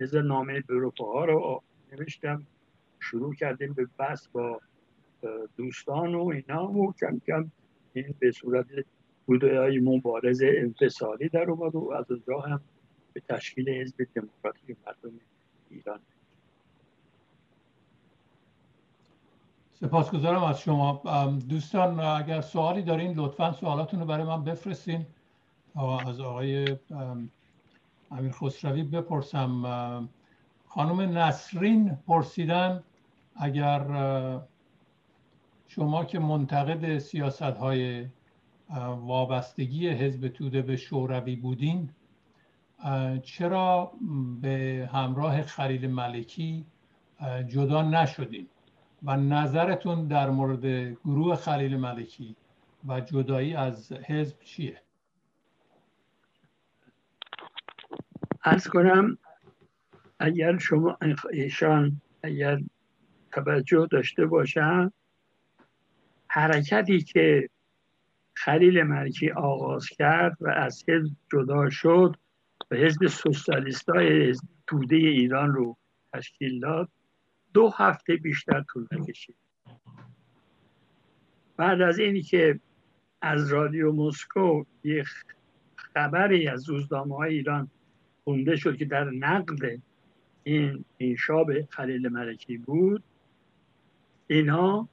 [0.00, 1.62] نظر نامه به ها رو
[1.92, 2.46] نوشتم.
[3.00, 4.60] شروع کردیم به بحث با
[5.56, 7.50] دوستان و اینا و کم کم
[7.92, 8.66] این به صورت
[9.26, 12.60] بوده های مبارز انفصالی در اومد و از اونجا هم
[13.14, 15.20] به تشکیل حزب دموکراتیک مردم
[15.70, 16.00] ایران.
[19.72, 21.02] سپاسگزارم از شما.
[21.48, 25.06] دوستان اگر سوالی دارین لطفا سوالاتون رو برای من بفرستین
[26.06, 26.76] از آقای
[28.10, 30.08] امیر خسروی بپرسم.
[30.66, 32.82] خانم نسرین پرسیدن
[33.36, 33.80] اگر
[35.68, 38.06] شما که منتقد سیاست های
[39.00, 41.90] وابستگی حزب توده به شوروی بودین
[43.22, 43.92] چرا
[44.40, 46.66] به همراه خلیل ملکی
[47.48, 48.48] جدا نشدین
[49.02, 52.36] و نظرتون در مورد گروه خلیل ملکی
[52.88, 54.82] و جدایی از حزب چیه؟
[58.44, 59.18] ارز کنم
[60.18, 60.98] اگر شما
[61.32, 62.60] ایشان اگر
[63.32, 64.92] توجه داشته باشن
[66.28, 67.48] حرکتی که
[68.34, 72.16] خلیل ملکی آغاز کرد و از حزب جدا شد
[72.74, 74.34] حزب سوسیالیست های
[74.66, 75.76] توده ایران رو
[76.12, 76.88] تشکیل داد.
[77.54, 79.36] دو هفته بیشتر طول نکشید.
[81.56, 82.60] بعد از اینی که
[83.20, 85.06] از رادیو مسکو یک
[85.76, 87.70] خبری از روزنامه های ایران
[88.24, 89.80] خونده شد که در نقد
[90.42, 93.02] این انشاب خلیل ملکی بود.
[94.26, 94.88] اینها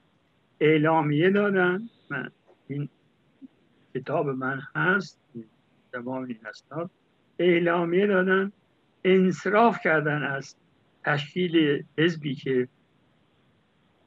[0.60, 1.88] اعلامیه دادن.
[2.10, 2.30] من
[2.68, 2.88] این
[3.94, 5.20] کتاب من هست.
[5.92, 6.90] تمام این اسناد.
[7.40, 8.52] اعلامیه دادن
[9.04, 10.56] انصراف کردن از
[11.04, 12.68] تشکیل حزبی که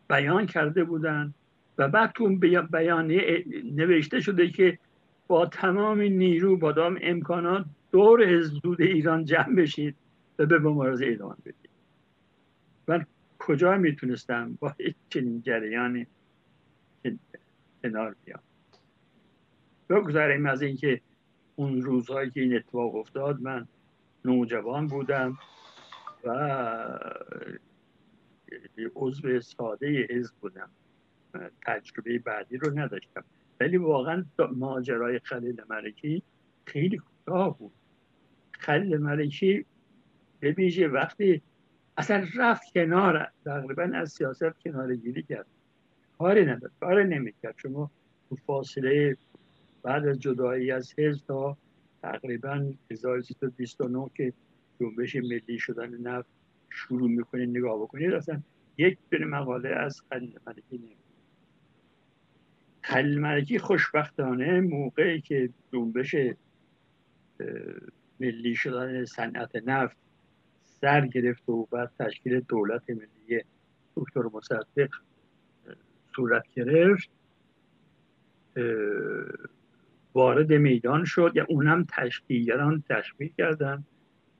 [0.09, 1.33] بیان کرده بودن
[1.77, 2.29] و بعد تو
[2.71, 4.79] بیانیه نوشته شده که
[5.27, 9.95] با تمام نیرو با تمام امکانات دور حزب ایران جمع بشید
[10.39, 11.69] و به مبارزه ادامه بدید.
[12.87, 13.05] من
[13.39, 14.75] کجا می‌تونستم با
[15.09, 16.07] چنین جریانی
[17.83, 18.39] کنار بیام؟
[19.89, 21.01] بگذاریم از اینکه
[21.55, 23.67] اون روزهایی که این اتفاق افتاد من
[24.25, 25.37] نوجوان بودم
[26.23, 26.29] و
[28.95, 30.69] عضو ساده حزب بودم.
[31.65, 33.23] تجربه بعدی رو نداشتم.
[33.59, 36.23] ولی واقعا ماجرای خلیل ملکی
[36.65, 37.73] خیلی کوتاه بود.
[38.51, 39.65] خلیل ملکی
[40.39, 41.41] به وقتی
[41.97, 45.45] اصلا رفت کنار تقریبا از سیاست کنار گیری کرد.
[46.17, 47.55] کاری نداشت کاری نمی‌کرد.
[47.57, 47.91] شما
[48.29, 49.17] تو فاصله
[49.83, 51.57] بعد از جدایی از حزب تا
[52.01, 54.33] تقریبا 1329 که
[54.79, 56.29] جنبش ملی شدن نفت
[56.69, 58.41] شروع می‌کنید نگاه بکنید اصلا
[58.77, 60.97] یک دونه مقاله از خلیل ملکی نمید
[62.81, 66.15] خلیل ملکی خوشبختانه موقعی که جنبش
[68.19, 69.97] ملی شدن صنعت نفت
[70.63, 73.41] سر گرفت و بعد تشکیل دولت ملی
[73.95, 74.89] دکتر مصدق
[76.15, 77.09] صورت گرفت
[80.13, 81.31] وارد میدان شد.
[81.35, 83.83] یا اونم تشکیلگران تشکیل کردن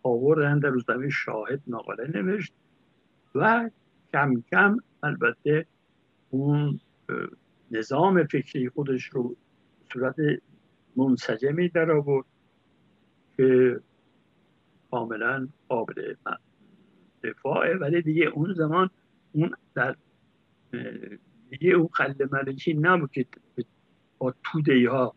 [0.04, 2.54] آوردن در روزنامه شاهد مقاله نوشت
[3.36, 3.70] و
[4.14, 5.66] کم کم البته
[6.30, 6.80] اون
[7.72, 9.36] نظام فکری خودش رو
[9.94, 10.16] صورت
[10.96, 12.26] منسجمی در آورد
[13.38, 13.80] که
[14.92, 16.16] کاملا قابل
[17.24, 18.90] دفاعه ولی دیگه اون زمان
[19.32, 19.96] اون در
[21.50, 23.26] دیگه اون خل ملکی نبود که
[24.18, 25.16] با توده ها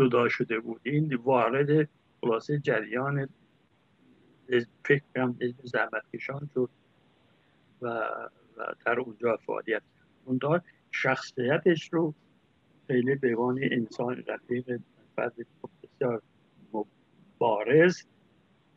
[0.00, 0.80] جدا شده بود.
[0.82, 1.88] این وارد
[2.20, 3.28] خلاصه جریان
[4.84, 6.70] فکرم زحمت کشان شد
[7.82, 7.88] و,
[8.56, 9.82] و در اونجا فعالیت
[10.24, 12.14] اون دار شخصیتش رو
[12.86, 13.36] خیلی به
[13.72, 14.80] انسان رفیق
[15.16, 15.34] فرد
[15.82, 16.22] بسیار
[16.72, 18.02] مبارز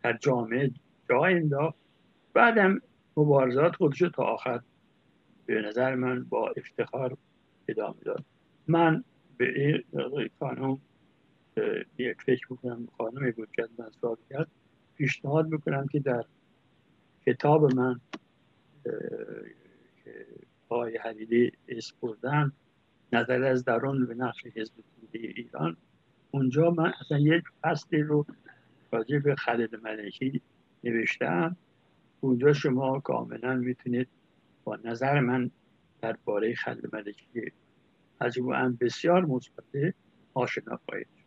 [0.04, 0.72] در جامعه
[1.10, 1.78] جا انداخت.
[2.34, 2.82] بعدم
[3.18, 4.62] مبارزات خودش تا آخر
[5.46, 7.18] به نظر من با افتخار
[7.68, 8.26] ادامه داد.
[8.68, 9.04] من
[9.38, 10.80] به این خانم
[11.98, 13.68] یک فکر بکنم خانمی بود که
[14.02, 14.48] سوال کرد
[14.96, 16.26] پیشنهاد می‌کنم که در
[17.26, 18.02] کتاب من
[20.04, 20.28] که
[20.70, 22.52] آقای حلیلی اسم بردن
[23.14, 24.74] نظر از درون به نقش حزب
[25.12, 25.78] ایران.
[26.32, 28.26] اونجا من اصلا یک فصلی رو
[28.92, 29.36] راجع به
[29.84, 30.42] ملکی
[30.84, 31.58] نوشتم.
[32.22, 34.08] اونجا شما کاملا می‌تونید
[34.64, 35.52] با نظر من
[36.02, 37.52] درباره خالد ملکی
[38.22, 39.94] هم بسیار مثبت
[40.34, 41.23] آشنا خواهید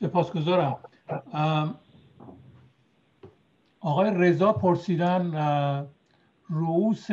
[0.00, 0.78] سپاسگزارم.
[3.80, 5.34] آقای رضا پرسیدن
[6.48, 7.08] رؤوس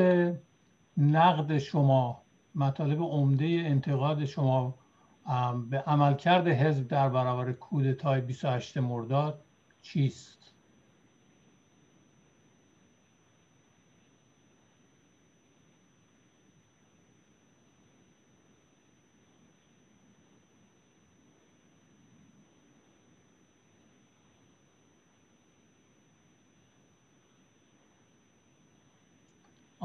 [0.97, 2.21] نقد شما
[2.55, 4.75] مطالب عمده انتقاد شما
[5.69, 9.41] به عملکرد حزب در برابر کودتای 28 مرداد
[9.81, 10.36] چیست؟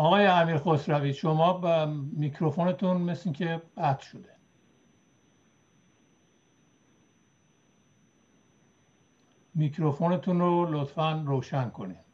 [0.02, 4.36] آقای امیر خسروی شما با میکروفونتون مثل که قطع شده.
[9.54, 12.04] میکروفونتون رو لطفا روشن کنید.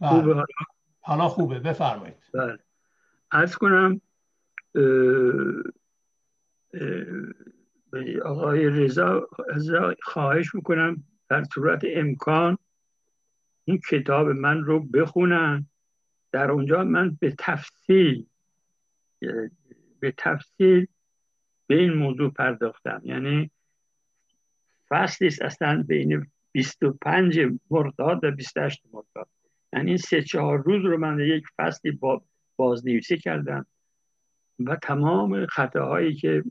[0.00, 0.44] بله.
[1.00, 1.58] حالا خوبه.
[1.58, 2.16] بفرمایید.
[2.34, 2.58] بله.
[3.32, 4.00] ارز کنم
[8.24, 9.28] آقای رضا
[10.02, 12.58] خواهش می‌کنم در صورت امکان
[13.68, 15.66] این کتاب من رو بخونن.
[16.32, 18.26] در اونجا من به تفصیل
[20.00, 20.86] به تفصیل
[21.66, 23.00] به این موضوع پرداختم.
[23.04, 23.50] یعنی
[24.88, 27.40] فصلی اصلا بین 25
[27.70, 29.28] مرداد و 28 مرداد
[29.72, 32.22] یعنی این سه چهار روز رو من یک فصلی با
[32.56, 33.66] بازنویسی کردم
[34.58, 36.44] و تمام خطاهایی که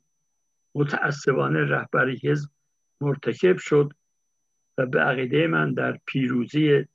[0.75, 2.49] متاسفانه رهبری حزب
[3.01, 3.93] مرتکب شد
[4.77, 6.85] و به عقیده من در پیروزی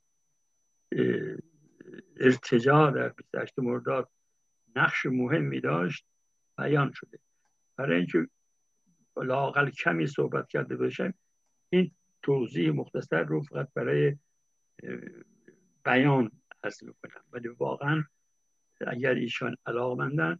[2.19, 4.09] ارتجاع در 28 مرداد
[4.75, 6.05] نقش مهمی داشت
[6.57, 7.19] بیان شده.
[7.75, 8.27] برای اینکه
[9.17, 11.13] لاقل کمی صحبت کرده باشم
[11.69, 11.91] این
[12.21, 14.17] توضیح مختصر رو فقط برای
[15.85, 16.31] بیان
[16.63, 17.23] از می‌کنم.
[17.31, 18.03] ولی واقعا
[18.87, 20.39] اگر ایشان علاقمندن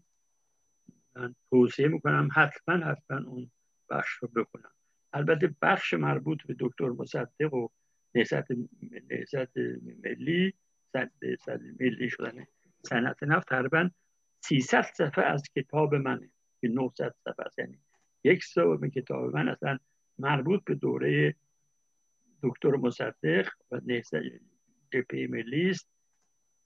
[1.16, 3.51] من توصیه می‌کنم حتما حتما اون
[3.89, 4.72] بخش رو بکنم
[5.14, 7.68] البته بخش مربوط به دکتر مصدق و
[8.16, 8.51] نهزت
[9.11, 9.57] نهزت
[10.03, 10.53] ملی
[11.22, 12.45] نهزت ملی شدن.
[12.84, 13.89] صنعت نفت تقریبا
[14.41, 16.30] 300 صفحه از کتاب منه.
[16.61, 17.59] که 900 صفحه است.
[17.59, 17.80] یعنی
[18.24, 19.80] یک سوم کتاب من اصلا
[20.20, 21.36] مربوط به دوره
[22.43, 24.22] دکتر مصدق و نهزت
[24.91, 25.89] جبهه ملی است.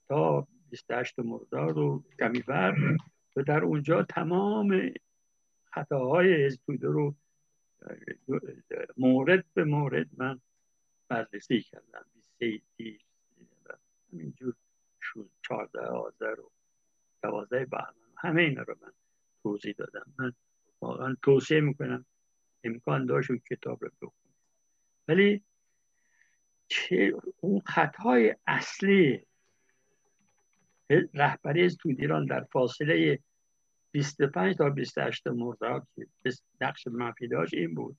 [0.08, 2.76] تا 28 مرداد و کمی بر
[3.36, 4.92] و در اونجا تمام
[5.72, 7.16] خطاهای حزب رو
[8.98, 10.40] مورد به مورد من
[11.08, 12.06] بررسی کردم.
[12.40, 13.00] 23
[14.14, 14.54] همینجور
[15.02, 16.52] شد 14 آذر و
[17.22, 17.94] 12 بهمن.
[18.18, 18.92] همه اینا رو من
[19.44, 20.14] توضیح دادم.
[20.20, 20.34] من
[20.82, 22.06] واقعا توصیه می‌کنم
[22.64, 24.36] امکان داشت اون کتاب رو بخونید
[25.08, 25.44] ولی
[26.68, 29.26] که اون خطای اصلی
[31.14, 33.20] رهبری از ایران در فاصله
[33.92, 36.08] 25 تا 28 مرداد که
[36.62, 37.98] نقش منفی داشت این بود.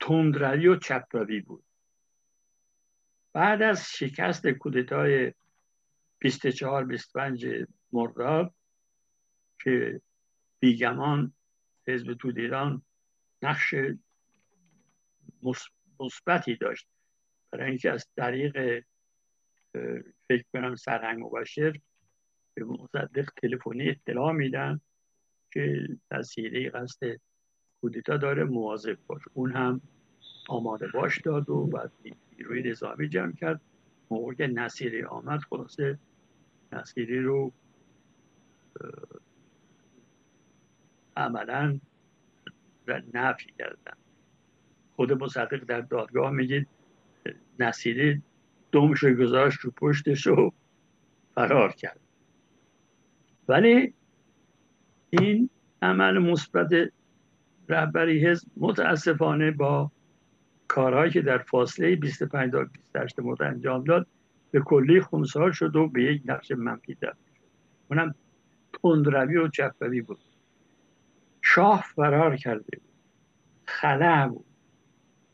[0.00, 1.64] تندروی و چپروی بود.
[3.32, 5.32] بعد از شکست کودتای
[6.18, 7.46] 24 25
[7.92, 8.54] مرداد
[9.64, 10.00] که
[10.60, 11.32] بیگمان
[11.88, 12.82] حزب توده ایران
[13.42, 13.74] نقش
[16.00, 16.86] مثبتی داشت.
[17.50, 18.84] برای اینکه از طریق
[20.28, 21.80] فکر کنم سرهنگ مباشر
[22.54, 24.80] به مصدق تلفنی اطلاع میدن
[25.52, 27.06] که تسهیله قصد
[27.80, 29.22] کودتا داره مواظب باش.
[29.32, 29.80] اون هم
[30.48, 31.92] آماده باش داد و بعد
[32.38, 33.60] نیروی نظامی جمع کرد.
[34.10, 35.98] موقع که نصیری آمد خلاصه
[36.72, 37.52] نصیری رو
[41.16, 41.80] عملا
[43.14, 43.96] نفی کردن.
[44.96, 46.66] خود مصدق در دادگاه میگه
[47.58, 48.22] نصیری
[48.72, 50.52] دومشو گذاشت رو پشتش رو
[51.34, 52.00] فرار کرد.
[53.48, 53.94] ولی
[55.10, 55.50] این
[55.82, 56.92] عمل مثبت
[57.68, 59.90] رهبری حزب متاسفانه با
[60.72, 64.06] کارهایی که در فاصله 25 تا 28 مورد انجام داد
[64.50, 67.14] به کلی خونسال شد و به یک نقش منفی در
[67.90, 68.14] اونم
[68.82, 70.18] تندروی و جفوی بود.
[71.42, 72.92] شاه فرار کرده بود.
[73.64, 74.44] خلع بود.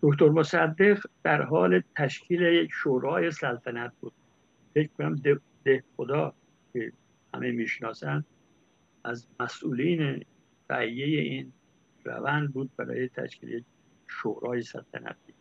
[0.03, 4.13] دکتر مصدق در حال تشکیل یک شورای سلطنت بود.
[4.75, 5.15] فکر کنم
[5.65, 6.35] ده خدا
[6.73, 6.93] که
[7.35, 8.25] همه می‌شناسن
[9.05, 10.25] از مسئولین
[10.69, 11.53] تهیه این
[12.05, 13.65] روند بود برای تشکیل
[14.09, 15.35] شورای سلطنتی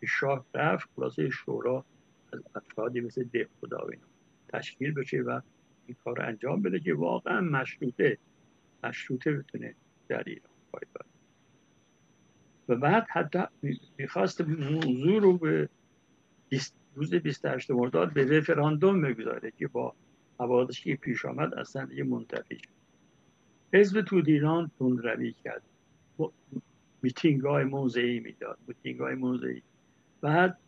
[0.00, 1.84] که شاه رفت خلاصه شورا
[2.32, 3.90] از افرادی مثل ده خدا و
[4.48, 5.40] تشکیل بشه و
[5.86, 8.18] این کار انجام بده که واقعا مشروطه
[8.84, 9.74] مشروطه بتونه
[10.08, 11.04] در ایران پایدار
[12.68, 13.38] و بعد حتی
[13.98, 15.68] می‌خواست موضوع رو به
[16.94, 19.94] روز 28 مرداد به رفراندوم بگذاره که با
[20.38, 22.70] حوادثی که پیش آمد اصلا یه منتفی شد.
[23.72, 25.62] حزب توده ایران روی کرد.
[27.06, 29.62] میتینگ های موضعی می‌داد میتینگ های موضعی.
[30.20, 30.58] بعد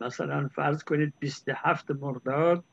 [0.00, 2.64] مثلا فرض کنید 27 مرداد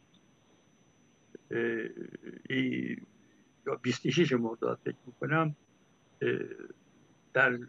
[3.66, 5.56] یا 26 مرداد فکر می‌کنم
[7.34, 7.60] در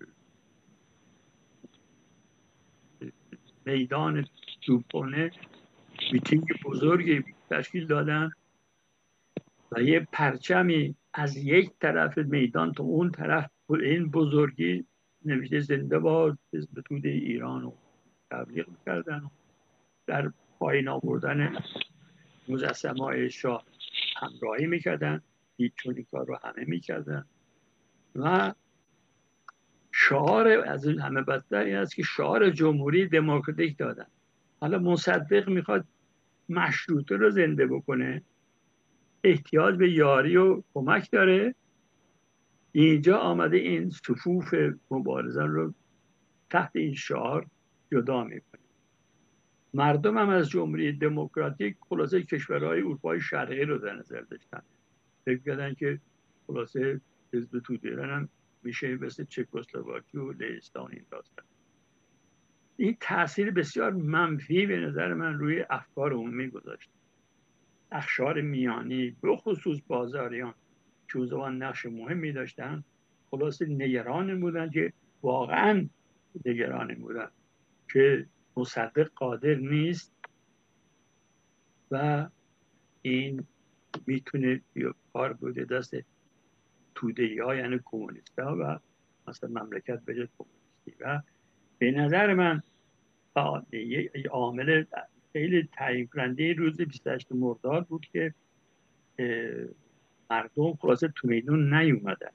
[3.65, 4.25] میدان
[4.63, 5.31] توپونه
[6.13, 8.31] میتینگ بزرگی تشکیل دادن
[9.73, 14.85] و یه پرچمی از یک طرف میدان تا اون طرف این بزرگی
[15.25, 17.73] نوشته زنده باد به توده ایران و
[18.31, 19.31] تبلیغ می‌کردن
[20.07, 21.57] در پایین آوردن
[22.49, 23.65] مجسمه شاه
[24.17, 25.23] همراهی می‌کردن
[25.77, 27.25] چون این کار رو همه می‌کردن.
[28.17, 28.55] و
[29.93, 34.07] شعار از این همه بدتر این است که شعار جمهوری دموکراتیک دادن.
[34.61, 35.85] حالا مصدق می‌خواد
[36.49, 38.23] مشروطه رو زنده بکنه
[39.25, 41.55] احتیاج به یاری و کمک داره.
[42.77, 44.55] اینجا آمده این صفوف
[44.91, 45.75] مبارزان رو
[46.51, 47.47] تحت این شعار
[47.93, 48.61] جدا می‌کنه.
[49.75, 54.63] مردم هم از جمهوری دموکراتیک خلاصه کشورهای اروپای شرقی رو در نظر داشتن.
[55.25, 56.01] فکر کردن که
[56.47, 57.01] خلاصه
[57.33, 58.29] حزب توده هم
[58.63, 61.45] میشه مثل چکسلواکی و لهستان این داستان.
[62.77, 66.91] این تاثیر بسیار منفی به نظر من روی افکار عمومی گذاشت.
[67.93, 70.55] اخشار میانی به خصوص بازاریان.
[71.13, 72.85] که زبان نقش مهمی داشتن.
[73.31, 74.93] خلاص نگران بودن که
[75.23, 75.89] واقعا
[76.45, 77.29] نگران بودن
[77.93, 78.27] که
[78.57, 80.13] مصدق قادر نیست
[81.91, 82.27] و
[83.03, 83.47] این
[84.07, 84.61] می‌تونه
[85.13, 85.95] کار بوده دست
[86.95, 88.79] توده ها یعنی کمونیست ها و
[89.29, 90.95] مثلا مملکت بجد کمونیستی.
[91.01, 91.23] و
[91.79, 92.63] به نظر من
[93.73, 94.85] یه عامل
[95.33, 98.35] خیلی تعیین کننده روز 28 مرداد بود که
[100.35, 102.31] مردم خلاصه تو میدون نیومدن.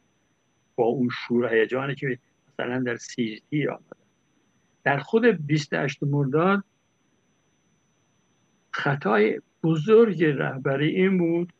[0.75, 3.83] با اون شور هیجانی که مثلا در سیزدی آمدن.
[4.83, 6.63] در خود 28 مرداد
[8.71, 11.53] خطای بزرگ رهبری این بود.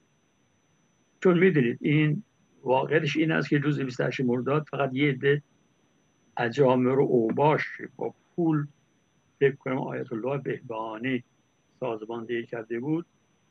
[1.24, 2.24] چون می‌دونید این
[2.64, 5.42] واقعش این است که روز 28 مرداد فقط یه عده
[6.38, 7.64] اجامر و اوباش
[7.96, 8.68] با پول
[9.40, 11.24] فکر کنم آیت الله بهبهانی
[11.80, 13.06] سازماندهی کرده بود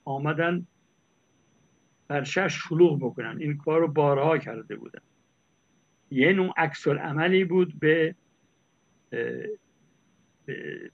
[0.05, 0.67] آمدن
[2.25, 3.39] شش شلوغ بکنن.
[3.41, 5.01] این کار رو بارها کرده بودن.
[6.11, 8.15] یه نوع عکس عملی بود به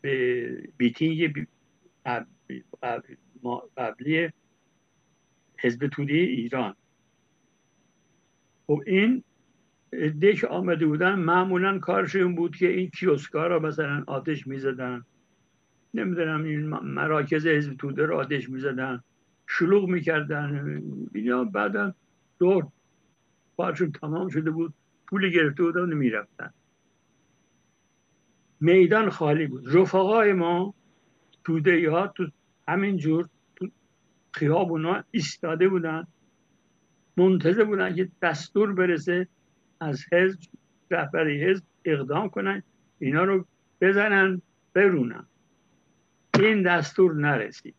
[0.00, 1.46] به بیتینگ
[3.76, 4.30] قبلی
[5.58, 6.74] حزب توده ایران.
[8.66, 9.24] خب این
[9.92, 11.14] عده که آمده بودن.
[11.14, 15.04] معمولا کارشون بود که این کیوسکا را مثلا آتش می‌زدن.
[15.94, 19.02] نمی‌دونم این مراکز حزب توده رو آتش می‌زدن.
[19.46, 20.82] شلوغ می‌کردن.
[21.14, 21.94] اینا بعدا
[22.38, 22.66] دور
[23.56, 24.74] کارشون تمام شده بود.
[25.06, 26.50] پول گرفته بودن و می‌رفتن.
[28.60, 29.76] میدان خالی بود.
[29.76, 30.74] رفقای ما
[31.44, 32.26] توده ها تو
[32.68, 33.68] همین جور تو
[34.32, 36.06] خیابونا ایستاده بودن.
[37.16, 39.28] منتظر بودن که دستور برسه
[39.80, 40.40] از حزب
[40.90, 42.62] رهبری حزب اقدام کنن
[42.98, 43.46] اینا رو
[43.80, 44.42] بزنن
[44.74, 45.26] برونن.
[46.38, 47.74] این دستور نرسید.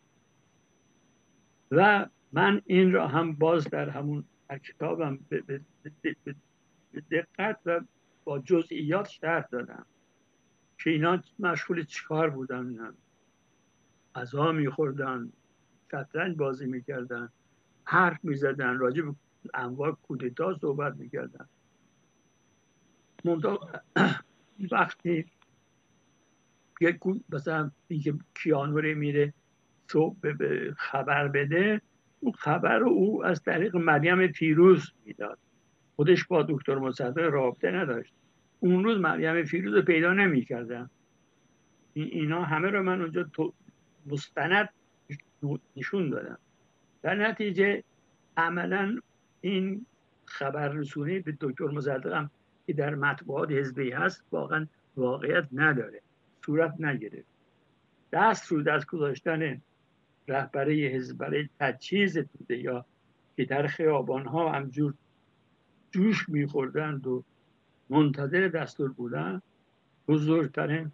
[1.72, 4.24] و من این را هم باز در همون
[4.64, 7.82] کتابم به دقت و
[8.24, 9.86] با جزئیات شرح دادم
[10.78, 12.94] که اینا مشغول چیکار بودن.
[14.16, 15.32] غذا میخوردن
[15.92, 17.30] شطرنج بازی می‌کردن
[17.84, 19.16] حرف می‌زدن راجع به
[19.54, 21.50] انواع کودتا صحبت می‌کردن.
[24.72, 25.26] وقتی
[26.82, 27.00] یک
[27.30, 29.34] مثلا اینکه کیانوری میره به
[30.78, 31.82] خبر بده
[32.20, 35.40] اون خبر رو او از طریق مریم پیروز می‌داد.
[35.96, 38.14] خودش با دکتر مصدق رابطه نداشت.
[38.60, 40.90] اون روز مریم فیروز رو پیدا نمی‌کردم
[41.94, 43.26] اینا همه رو من اونجا
[44.06, 44.70] مستند
[45.76, 46.38] نشون دادم.
[47.02, 47.84] در نتیجه
[48.38, 49.00] عملا
[49.42, 49.86] این
[50.26, 52.30] خبر رسونی به دکتر مصدق هم
[52.68, 54.68] که در مطبوعات حزبی هست واقعا
[54.98, 56.02] واقعیت نداره.
[56.46, 57.28] صورت نگرفت.
[58.12, 59.62] دست رو دست گذاشتن
[60.28, 62.86] رهبری حزب برای تجهیز توده یا
[63.38, 64.94] که در خیابان ها همجور
[65.92, 67.24] جوش میخوردند و
[67.90, 69.42] منتظر دستور بودن
[70.08, 70.92] بزرگترین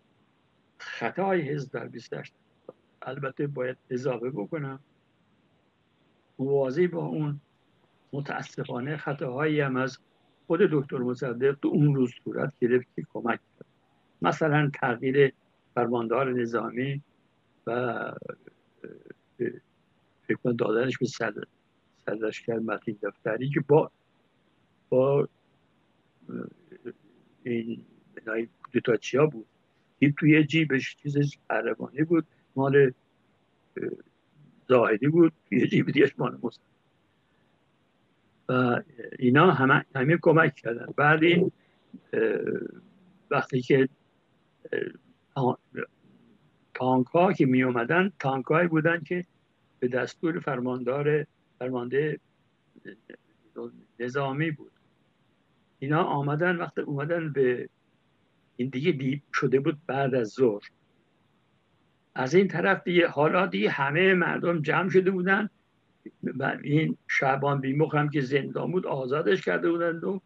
[0.77, 2.33] خطای حزب در 28
[3.01, 4.79] البته باید اضافه بکنم
[6.39, 7.41] موازی با اون
[8.13, 9.97] متاسفانه خطاهایی هم از
[10.47, 13.65] خود دکتر مصدق تو اون روز صورت گرفت که کمک کرد.
[14.21, 15.33] مثلا تغییر
[15.75, 17.01] فرماندار نظامی
[17.67, 18.11] و
[20.27, 21.43] فکر دادنش به صدر
[22.05, 22.59] صدرشکر
[23.03, 23.91] دفتری که با
[24.89, 25.27] با
[27.43, 27.85] این
[28.15, 28.47] بنای
[29.13, 29.45] ها بود.
[29.99, 32.25] این توی جیبش چیزش عربانی بود
[32.55, 32.91] مال
[34.67, 36.61] زاهدی بود توی جیب دیش مال مصد
[38.49, 38.81] و
[39.19, 40.93] اینا همه, همه کمک کردن.
[40.97, 41.51] بعد این
[43.31, 43.89] وقتی که
[46.73, 49.25] تانک ها که می اومدن تانک بودن که
[49.81, 51.25] به دستور فرماندار
[51.59, 52.19] فرمانده
[53.99, 54.71] نظامی بود.
[55.79, 57.69] اینا آمدن وقتی اومدن به
[58.55, 60.69] این دیگه دیب شده بود بعد از ظهر.
[62.15, 65.49] از این طرف دیگه حالا دیگه همه مردم جمع شده بودن.
[66.23, 70.21] و این شعبان بیمخ هم که زندان بود آزادش کرده بودند و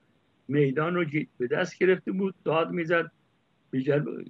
[0.47, 1.05] میدان رو
[1.37, 3.11] به دست گرفته بود داد می‌زد.
[3.71, 4.23] بیجر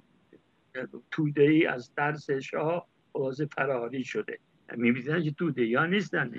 [1.10, 4.38] توده ای از درس شاه باز فراری شده.
[4.76, 6.34] می‌بینن که توده یا نیستن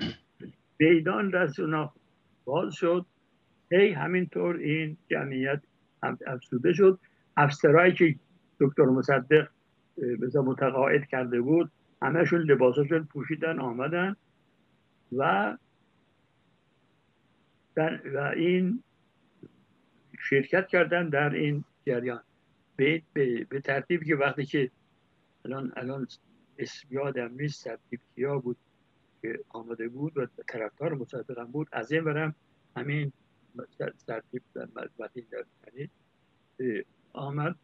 [0.78, 1.92] میدان دست اونا
[2.44, 3.06] باز شد.
[3.70, 5.62] هی همینطور این جمعیت
[6.26, 7.00] افسوده شد.
[7.36, 8.14] افسرهایی که
[8.60, 9.48] دکتر مصدق
[10.22, 11.70] بزا متقاعد کرده بود
[12.02, 14.16] همهشون لباساشون پوشیدن آمدن
[15.12, 15.56] و
[18.14, 18.82] و این
[20.20, 22.22] شرکت کردن در این جریان.
[22.76, 24.70] به, به, به ترتیب که وقتی که
[25.44, 26.06] الان الان
[26.58, 28.56] اسم یادم نیست ترتیب کیا بود
[29.22, 31.68] که آمده بود و طرفدار مصدقم بود.
[31.72, 32.34] از این برم
[32.76, 33.12] همین
[34.14, 35.44] در مدبتی در
[37.12, 37.56] آمد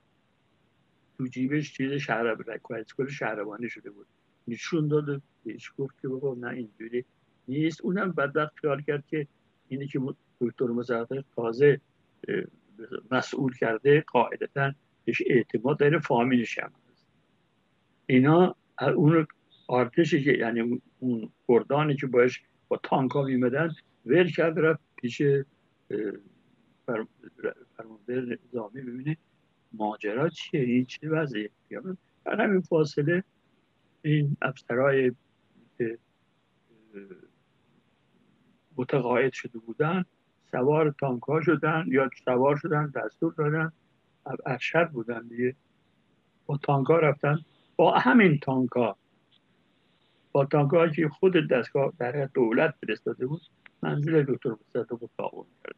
[1.19, 2.59] تو جیبش چیز شهر
[2.97, 4.07] کل شهربانی شده بود.
[4.49, 7.05] نشون داد بهش گفت که بابا نه اینجوری
[7.49, 7.81] نیست.
[7.81, 9.27] اونم بدبخت خیال کرد که
[9.69, 10.01] اینی که
[10.41, 11.81] دکتر مصدق تازه
[13.11, 14.73] مسئول کرده قاعدتا
[15.05, 16.73] بهش اعتماد داره فامیلش هم
[18.07, 19.27] اینا اون
[19.69, 23.71] آرتشی که یعنی اون گردانی که باش با تانکا میمدن
[24.07, 25.23] ول کرد رفت پیش
[27.77, 28.81] فرمانده نظامی.
[28.81, 29.17] ببینه
[29.73, 31.51] ماجرا چیه؟ این چه وضعیه؟
[32.25, 33.25] در همین فاصله
[34.03, 35.13] این افسرهای
[38.77, 40.05] متقاعد شده بودن
[40.51, 43.73] سوار تانک شدن یا سوار شدن دستور دادن.
[44.47, 45.57] ارشد بودن دیگه.
[46.47, 47.39] با تانک رفتن
[47.77, 48.71] با همین تانک
[50.33, 53.43] با تانک که خود دستگاه در دولت فرستاده بود
[53.83, 55.77] منزل دکتر مصدق تعاون کرد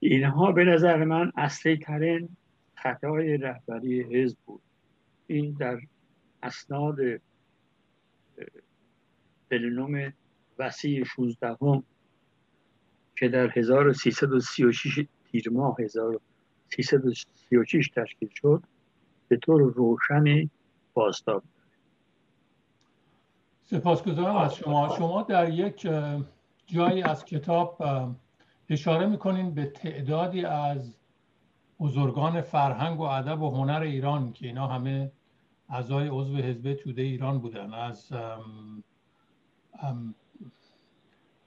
[0.00, 2.28] اینها به نظر من اصلی ترین
[2.74, 4.62] خطای رهبری حزب بود.
[5.26, 5.80] این در
[6.42, 6.96] اسناد
[9.50, 10.12] پلنوم
[10.58, 11.82] وسیع 16 هم
[13.16, 18.62] که در 1336 تیر ماه 1336 تشکیل شد
[19.30, 20.50] به طور روشنی
[20.94, 21.42] باستاب.
[23.62, 24.96] سپاسگزارم از شما.
[24.96, 25.88] شما در یک
[26.66, 27.82] جایی از کتاب
[28.68, 30.96] اشاره می‌کنین به تعدادی از
[31.80, 35.12] بزرگان فرهنگ و ادب و هنر ایران که اینا همه
[35.68, 37.74] اعضای عضو حزب توده ایران بودن.
[37.74, 38.12] از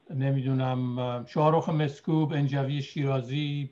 [0.09, 3.71] نمی‌دونم شاهرخ مسکوب انجوی شیرازی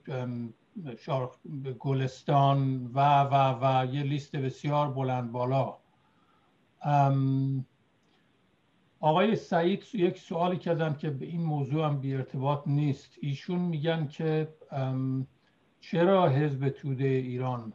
[0.99, 1.35] شارخ
[1.79, 5.77] گلستان و و و یه لیست بسیار بلند بالا.
[8.99, 13.17] آقای سعید یک سوالی کردن که به این موضوع هم بی ارتباط نیست.
[13.21, 14.53] ایشون میگن که
[15.79, 17.73] چرا حزب توده ایران؟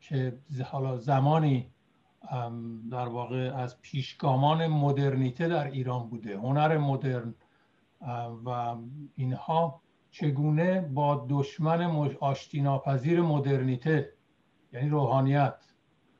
[0.00, 1.70] که حالا زمانی
[2.90, 7.34] در واقع از پیشگامان مدرنیته در ایران بوده هنر مدرن
[8.44, 8.76] و
[9.16, 9.80] اینها.
[10.20, 11.82] چگونه با دشمن
[12.20, 14.12] آشتی ناپذیر مدرنیته
[14.72, 15.64] یعنی روحانیت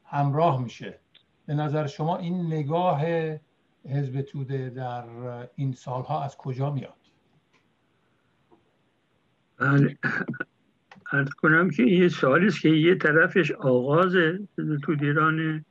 [0.05, 0.99] همراه میشه؟
[1.47, 3.03] به نظر شما این نگاه
[3.88, 5.05] حزب توده در
[5.55, 6.94] این سالها از کجا میاد؟
[9.57, 9.99] بله
[11.12, 14.12] ارز کنم که یه سوالی است که یه طرفش آغاز
[14.82, 15.64] تو ایران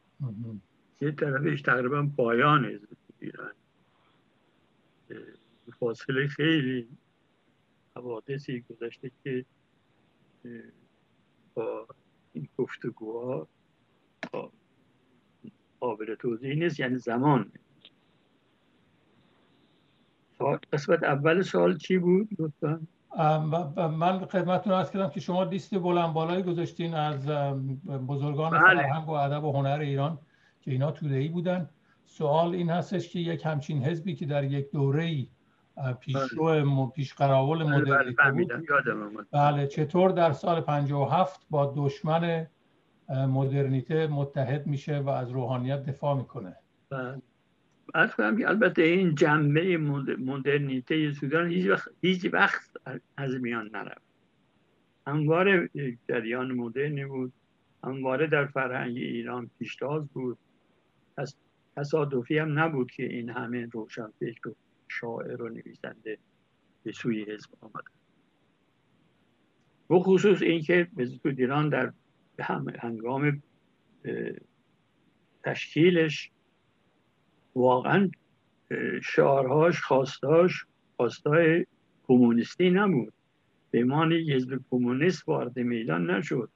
[1.02, 2.80] یه طرفش تقریبا پایان
[3.20, 3.52] ایران
[5.80, 6.88] فاصله خیلی
[7.96, 9.46] حوادثی گذشته که
[11.54, 11.88] با
[12.34, 13.48] این گفتگوها
[15.80, 17.52] قابل توضیح نیست یعنی زمان.
[20.74, 22.82] قسمت اول سوال چی بود؟ لطفا.
[23.88, 27.28] من خدمتتون ارز کردم که شما لیست بلند بالایی گذاشتین از
[28.08, 28.62] بزرگان بله.
[28.62, 30.20] فرهنگ و ادب و هنر ایران
[30.62, 31.70] که اینا توده ای بودن.
[32.06, 35.28] سوال این هستش که یک همچین حزبی که در یک دوره ای
[36.00, 39.28] پیشرو پیش قراول بله، بود.
[39.32, 42.48] بله چطور در سال 57 با دشمن
[43.10, 46.56] مدرنیته متحد میشه و از روحانیت دفاع می‌کنه؟
[46.90, 47.22] بله.
[48.38, 49.78] که البته این جنبه
[50.18, 52.70] مدرنیته سودان هیچ وقت, هیچ وقت
[53.18, 54.06] از میان نرفت.
[55.08, 55.70] همواره
[56.10, 57.34] جریان مدرنی بود
[57.84, 60.38] همواره در فرهنگ ایران پیشتاز بود.
[61.18, 61.36] از
[61.78, 64.56] تصادفی هم نبود که این همه روشن فکر و
[64.88, 66.18] شاعر و نویسنده
[66.84, 67.96] به سوی حزب آمدن
[69.90, 71.94] و خصوص اینکه به ایران در
[72.80, 73.44] هنگام
[75.44, 76.32] تشکیلش
[77.56, 78.10] واقعا
[79.04, 80.66] شعارهاش خواستاش
[80.96, 81.66] خواستای
[82.08, 83.14] کمونیستی نبود.
[83.72, 86.50] به معنی حزب کمونیست وارد میدان نشد.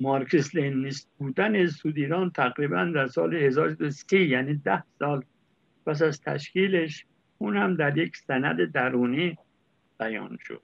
[0.00, 5.24] مارکس لینیست بودن سودیران تقریبا در سال 1930 یعنی ده سال
[5.88, 7.06] پس از تشکیلش
[7.38, 9.38] اون هم در یک سند درونی
[9.98, 10.62] بیان شد.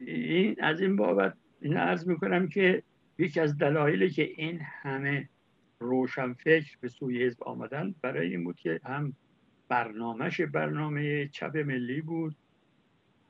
[0.00, 2.82] این از این بابت این عرض می‌کنم که
[3.18, 5.28] یکی از دلایلی که این همه
[5.78, 9.12] روشن فکر به سوی حزب آمدن برای این بود که هم
[9.68, 12.36] برنامهش برنامه چپ ملی بود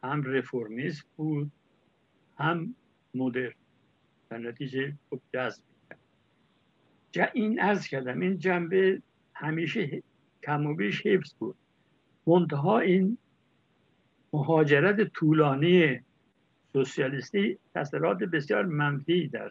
[0.05, 1.53] هم رفرمیست بود
[2.39, 2.75] هم
[3.15, 3.55] مدرن.
[4.31, 5.23] در نتیجه خوب
[7.21, 9.03] این از کردم این جنبه
[9.35, 10.03] همیشه
[10.43, 11.57] کم و بیش حفظ بود.
[12.27, 13.19] منتها این
[14.33, 16.01] مهاجرت طولانی
[16.73, 19.51] سوسیالیستی تاثیرات بسیار منفی در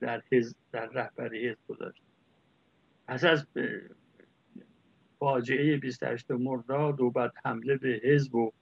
[0.00, 2.02] در حزب در رهبری حزب گذاشت.
[3.08, 3.46] پس از
[5.18, 8.52] فاجعه 28 مرداد و بعد حمله به حزب و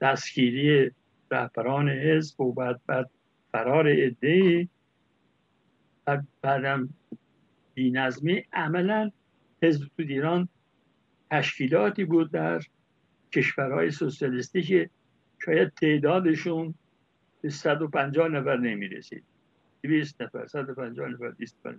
[0.00, 0.90] دستگیری
[1.30, 3.10] رهبران حزب و بعد بعد
[3.52, 4.68] فرار ادهی
[6.04, 6.88] بعد بعدم
[7.76, 9.10] بینظمی عملا
[9.62, 10.48] حزب تو ایران
[11.30, 12.62] تشکیلاتی بود در
[13.32, 14.90] کشورهای سوسیالیستی که
[15.44, 16.74] شاید تعدادشون
[17.40, 19.24] به 150 نفر نمی رسید
[19.82, 21.78] 200 نفر 150 نفر 200 نفر.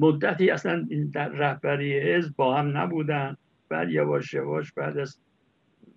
[0.00, 3.36] مدتی اصلا در رهبری حزب با هم نبودن.
[3.68, 5.18] بعد یواش یواش بعد از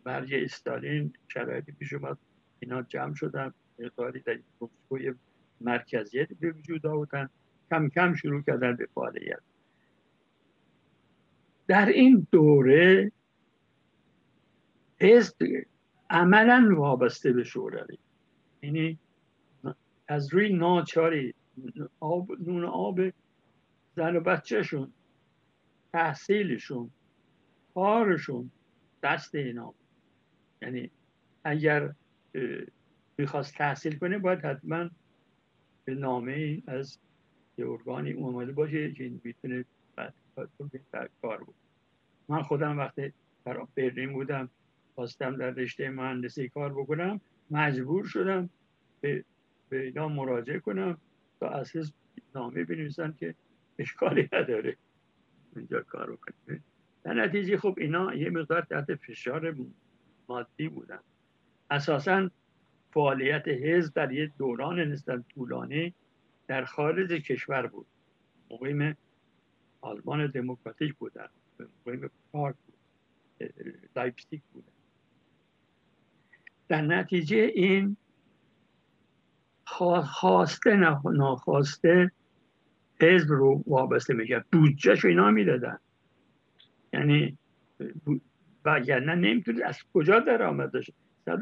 [0.05, 2.17] مرگ استالین شرایطی پیش اومد.
[2.59, 3.53] اینا جمع شدن.
[3.79, 4.39] مقداری در
[5.61, 7.29] مرکزیت به وجود آوردن.
[7.71, 9.39] کم کم شروع کردن به فعالیت.
[11.67, 13.11] در این دوره
[14.99, 15.35] حزب
[16.09, 17.97] عملا وابسته به شوروی.
[18.61, 18.99] یعنی
[20.07, 21.33] از روی ناچاری
[21.99, 22.99] آب نون آب
[23.95, 24.93] زن و بچهشون
[25.93, 26.91] تحصیلشون
[27.73, 28.51] کارشون
[29.03, 29.73] دست اینا
[30.61, 30.91] یعنی
[31.43, 31.93] اگر
[33.17, 34.89] می‌خواست تحصیل کنه باید حتما
[35.85, 36.97] به نامه از
[37.57, 39.65] یه ارگانی اومده باشه که می‌تونه
[41.21, 41.55] کار بود
[42.29, 43.13] من خودم وقتی
[43.45, 44.49] در برلین بودم
[44.95, 47.21] خواستم در رشته مهندسی کار بکنم
[47.51, 48.49] مجبور شدم
[49.01, 49.25] به
[49.69, 50.97] به اینا مراجعه کنم
[51.39, 51.93] تا اساس
[52.35, 53.35] نامه بنویسن که
[53.79, 54.77] اشکالی نداره
[55.55, 56.63] اینجا کار بکنیم
[57.03, 59.55] در نتیجه خب اینا یه مقدار تحت فشار
[60.29, 60.99] مادی بودن.
[61.69, 62.29] اساسا
[62.93, 65.93] فعالیت حزب در یه دوران نسبت طولانی
[66.51, 67.85] در خارج کشور بود.
[68.51, 68.97] مقیم
[69.81, 71.27] آلمان دموکراتیک بودن.
[71.59, 72.75] مقیم پارک بود.
[73.95, 74.71] لایپستیک بودن
[76.67, 77.97] در نتیجه این
[80.03, 80.75] خواسته
[81.05, 82.11] ناخواسته
[83.01, 84.45] حزب رو وابسته می‌کرد.
[84.51, 85.79] بودجهش اینا می‌دادن.
[86.93, 87.37] یعنی
[88.65, 90.91] وگرنه نمی‌تونید از کجا در آمد داشت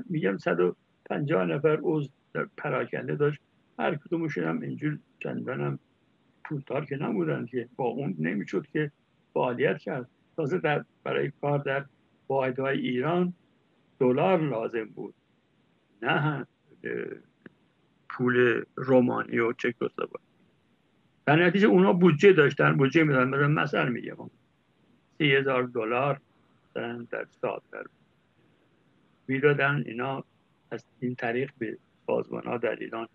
[0.09, 3.41] میگم 150 نفر عضو در پراکنده داشت.
[3.79, 5.79] هر کدومشون هم اینجور چندان هم
[6.43, 8.91] پولدار که نبودن که با اون نمی‌شد که
[9.33, 10.09] فعالیت کرد.
[10.35, 11.85] تازه در برای کار در
[12.27, 13.33] واحدهای ایران
[13.99, 15.13] دلار لازم بود.
[16.01, 16.47] نه
[18.09, 20.23] پول رومانی و چکسلواکی.
[21.25, 24.29] در نتیجه اونا بودجه داشتن بودجه میدن مثلا مثلا میگم.
[25.17, 26.21] سی هزار دلار
[26.73, 27.61] در سال.
[27.71, 27.85] در
[29.27, 30.23] می‌دادن اینا
[30.71, 31.77] از این طریق به
[32.07, 33.07] سازمان ها در ایران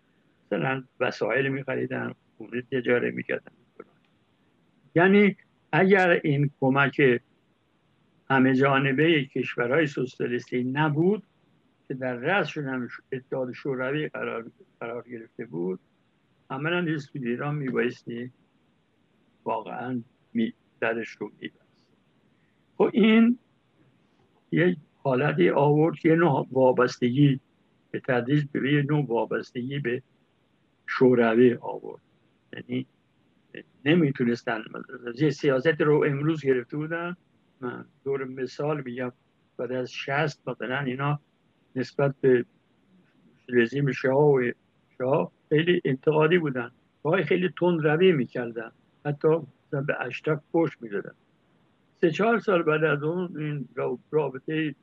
[0.55, 3.53] مثلا وسایل میخریدن خونه تجاره می‌کردن.
[4.95, 5.37] یعنی
[5.73, 7.21] اگر این کمک
[8.31, 11.23] همه جانبه کشورهای سوسیالیستی نبود
[11.89, 14.51] که در رأسشون هم اتحاد شوروی قرار,
[14.81, 15.81] قرار گرفته بود
[16.51, 18.31] عملا حزب ایران میبایستی
[19.45, 20.03] واقعا
[20.35, 21.87] می درش رو میبست.
[22.79, 23.39] خب این
[24.53, 27.41] یه حالتی آورد یه نوع وابستگی
[27.91, 30.03] به تدریج به یه نوع وابستگی به
[30.99, 32.03] شوروی آورد.
[32.53, 32.87] یعنی
[33.85, 34.63] نمی‌تونستن.
[35.31, 37.17] سیاست رو امروز گرفته بودن.
[37.61, 39.13] من دور مثال میگم
[39.57, 41.21] بعد از شست مثلا اینا
[41.77, 42.45] نسبت به
[43.49, 44.51] رژیم شاه و
[44.99, 46.71] شاه خیلی انتقادی بودن.
[47.05, 48.73] گاهی خیلی تند روی می‌کردن.
[49.07, 49.29] حتی
[49.71, 51.15] به اشتک پشت می‌دادن.
[52.01, 53.69] سه چهار سال بعد از اون این
[54.11, 54.75] رابطه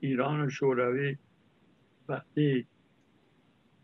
[0.00, 1.16] ایران و شوروی
[2.08, 2.66] وقتی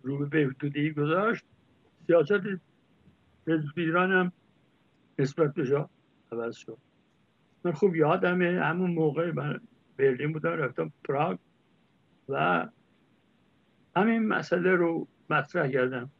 [0.02, 0.50] رو به
[0.96, 1.44] گذاشت
[2.06, 2.32] سیاست
[3.46, 4.32] حزب ایران هم
[5.18, 5.88] نسبت به
[6.32, 6.78] عوض شد.
[7.64, 9.60] من خوب یادمه همون موقع من
[9.96, 11.38] برلین بودم رفتم پراگ
[12.28, 12.68] و
[13.96, 16.10] همین مسئله رو مطرح کردم.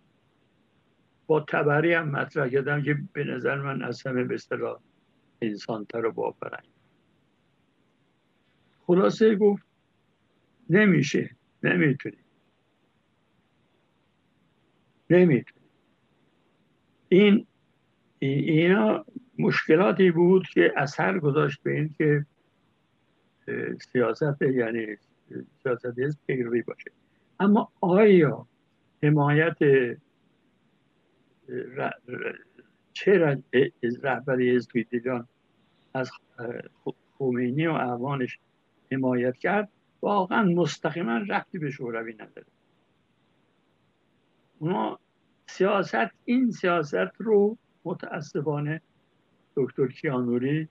[1.27, 4.81] با تبری هم مطرح کردم که به نظر من از همه به اصطلاح
[5.43, 6.69] انسانتر و بافرنگ
[8.87, 9.67] خلاصه گفت
[10.71, 12.19] نمیشه نمی‌تونی
[15.11, 15.56] نمی‌تونه
[17.09, 17.47] این
[18.19, 19.05] اینا
[19.39, 22.27] مشکلاتی بود که اثر گذاشت به این که
[23.93, 24.87] سیاست یعنی
[25.63, 26.91] سیاست حزب پیروی باشه.
[27.41, 28.47] اما آیا
[29.03, 29.57] حمایت
[32.93, 33.43] چه
[34.03, 35.29] رهبری حزب ایران
[35.95, 36.11] از
[37.19, 38.39] خمینی و اعوانش
[38.93, 39.69] حمایت کرد؟
[40.03, 42.47] واقعا مستقیما رفتی به شوروی نداره.
[44.59, 44.99] اونا
[45.47, 48.81] سیاست این سیاست رو متاسفانه
[49.57, 50.69] دکتر کیانوری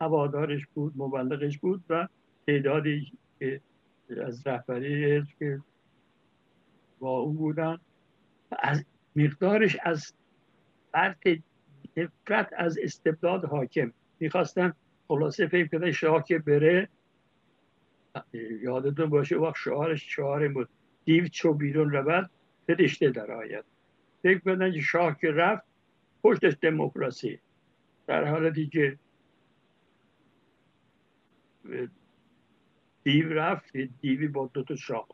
[0.00, 2.08] هوادارش بود مبلغش بود و
[2.46, 3.60] تعدادی که
[4.26, 5.60] از رهبری که
[6.98, 7.78] با او بودن
[8.58, 8.84] از
[9.16, 10.12] مقدارش از
[10.92, 11.28] فرط
[11.96, 13.92] نفرت از استبداد حاکم.
[14.20, 14.72] می‌خواستن
[15.08, 16.88] خلاصه فکر کنه شاه که بره.
[18.62, 20.68] یادتون باشه وقت شعارش شعار بود.
[21.04, 22.30] دیو چو بیرون رود
[22.66, 23.64] فرشته در آید.
[24.22, 25.64] فکر کنن که شاه که رفت
[26.22, 27.38] پشتش دموکراسی.
[28.06, 28.98] در حالتی که
[33.02, 35.08] دیو رفت دیوی با دو تا شاه.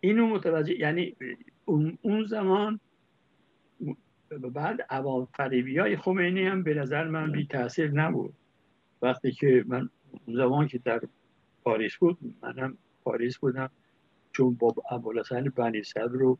[0.00, 1.16] اینو متوجه یعنی
[2.02, 2.80] اون زمان
[4.30, 8.34] بعد اول فریبی های خمینی هم به نظر من بی تاثیر نبود.
[9.02, 9.88] وقتی که من
[10.26, 11.00] اون زمان که در
[11.64, 13.70] پاریس بود منم پاریس بودم
[14.32, 16.38] چون با ابوالحسن بنی صدر رو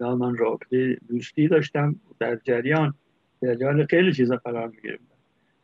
[0.00, 2.94] من رابطه دوستی داشتم در جریان.
[3.40, 4.98] در جریان خیلی چیزا قرار می‌گیرم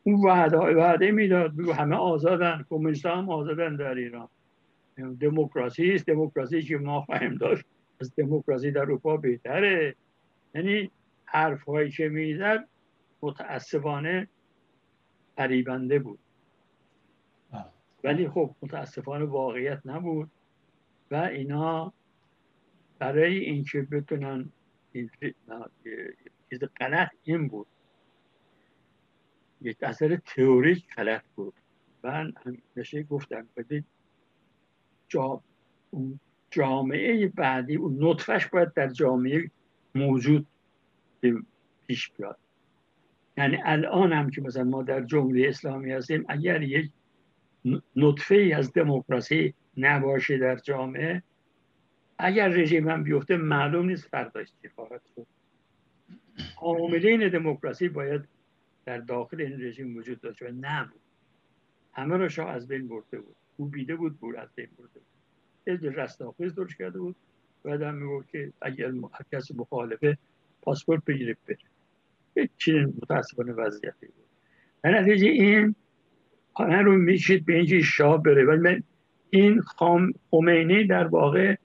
[0.03, 4.28] اون وعده وعده می‌داد بگو همه آزادن کمونیست هم آزادن در ایران.
[5.20, 7.64] دموکراسی است دموکراسی که ما خواهیم داشت؟
[8.01, 9.95] از دموکراسی در اروپا بهتره.
[10.55, 10.91] یعنی
[11.24, 12.68] حرف هایی که می‌زد
[13.22, 14.28] متاسفانه
[15.37, 16.18] قریبنده بود.
[18.05, 20.30] ولی خب متاسفانه واقعیت نبود
[21.11, 21.93] و اینا
[22.99, 24.53] برای اینکه بتونن
[26.51, 27.66] چیز غلط این بود.
[29.61, 31.55] یک اثر تئوریک غلط بود.
[32.03, 32.32] من
[32.76, 33.84] همیشه گفتم بدید
[35.09, 35.42] جا
[36.51, 39.51] جامعه بعدی اون نطفش باید در جامعه
[39.95, 40.47] موجود
[41.86, 42.38] پیش بیاد.
[43.36, 46.90] یعنی الان هم که مثلا ما در جمهوری اسلامی هستیم اگر یک
[47.97, 51.22] نطفه ای از دموکراسی نباشه در جامعه
[52.18, 55.26] اگر رژیم هم بیفته معلوم نیست فرداش چی خواهد شد.
[56.56, 58.28] عاملین دموکراسی باید
[58.84, 61.00] در داخل این رژیم وجود داشت و نبود.
[61.92, 63.36] همه را شاه از بین برده بود.
[63.56, 65.06] او بیده بود بود از بین برده بود.
[65.66, 67.16] از رستاخیز درست کرده بود.
[67.64, 68.92] و هم می‌گفت که اگر
[69.32, 70.18] کسی مخالفه
[70.62, 71.58] پاسپورت بگیره بره.
[72.36, 72.68] یک
[73.02, 74.24] متاسفانه وضعیتی بود.
[74.82, 75.74] در نتیجه این
[76.58, 78.44] همه رو میشید به اینجا شاه بره.
[78.44, 78.82] ولی من
[79.30, 79.60] این
[80.30, 81.56] خمینی در واقع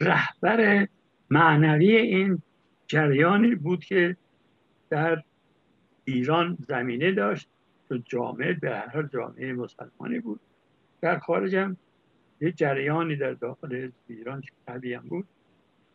[0.00, 0.88] رهبر
[1.30, 2.42] معنوی این
[2.86, 4.16] جریانی بود که
[4.90, 5.22] در
[6.04, 7.48] ایران زمینه داشت
[7.88, 10.40] تو جامعه به هر حال جامعه مسلمانی بود.
[11.00, 11.76] در خارج هم
[12.40, 15.26] یه جریانی در داخل ایران قوی هم بود.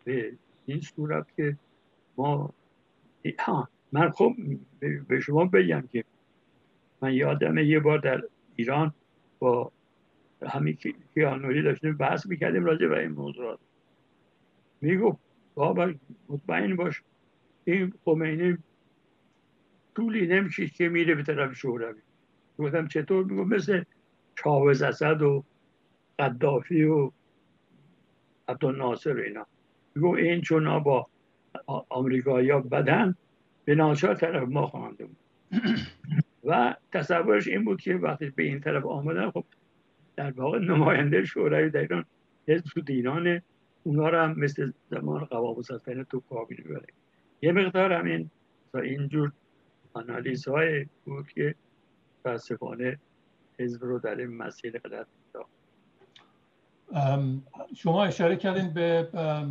[0.03, 0.33] به
[0.65, 1.57] این صورت که
[2.17, 2.53] ما
[3.39, 4.35] ها من خب
[5.07, 6.03] به شما بگم که
[7.01, 8.23] من یادم یه بار در
[8.55, 8.93] ایران
[9.39, 9.71] با
[10.47, 10.77] همین
[11.13, 13.59] کیانوری داشتیم بحث می‌کردیم راجع به این موضوعات.
[14.81, 15.17] می‌گفت
[15.55, 15.93] بابا
[16.29, 17.03] مطمئن باش
[17.63, 18.57] این خمینی
[19.95, 22.01] طولی نمیشه که میره به طرف شوروی.
[22.57, 23.83] گفتم چطور؟ میگو مثل
[24.35, 25.43] چاوز اسد و
[26.19, 27.11] قدافی و
[28.49, 29.47] حتی ناصر اینا.
[29.95, 31.07] میگو این چون با
[31.89, 33.15] آمریکایی ها بدن
[33.65, 35.17] به ناچار طرف ما خوانده بود.
[36.43, 39.45] و تصورش این بود که وقتی به این طرف آمدن خب
[40.15, 42.05] در واقع نماینده شورای در ایران
[42.47, 43.41] حزب ایران
[43.83, 46.87] اونا رو هم مثل زمان قوام سلطنه تو کابینه بره
[47.41, 48.29] یه مقدار همین
[48.73, 49.31] اینجور
[49.93, 51.55] آنالیز های بود که
[52.19, 52.99] متاسفانه
[53.59, 55.07] حزب رو در این مسیر غلط
[57.75, 59.03] شما اشاره کردین به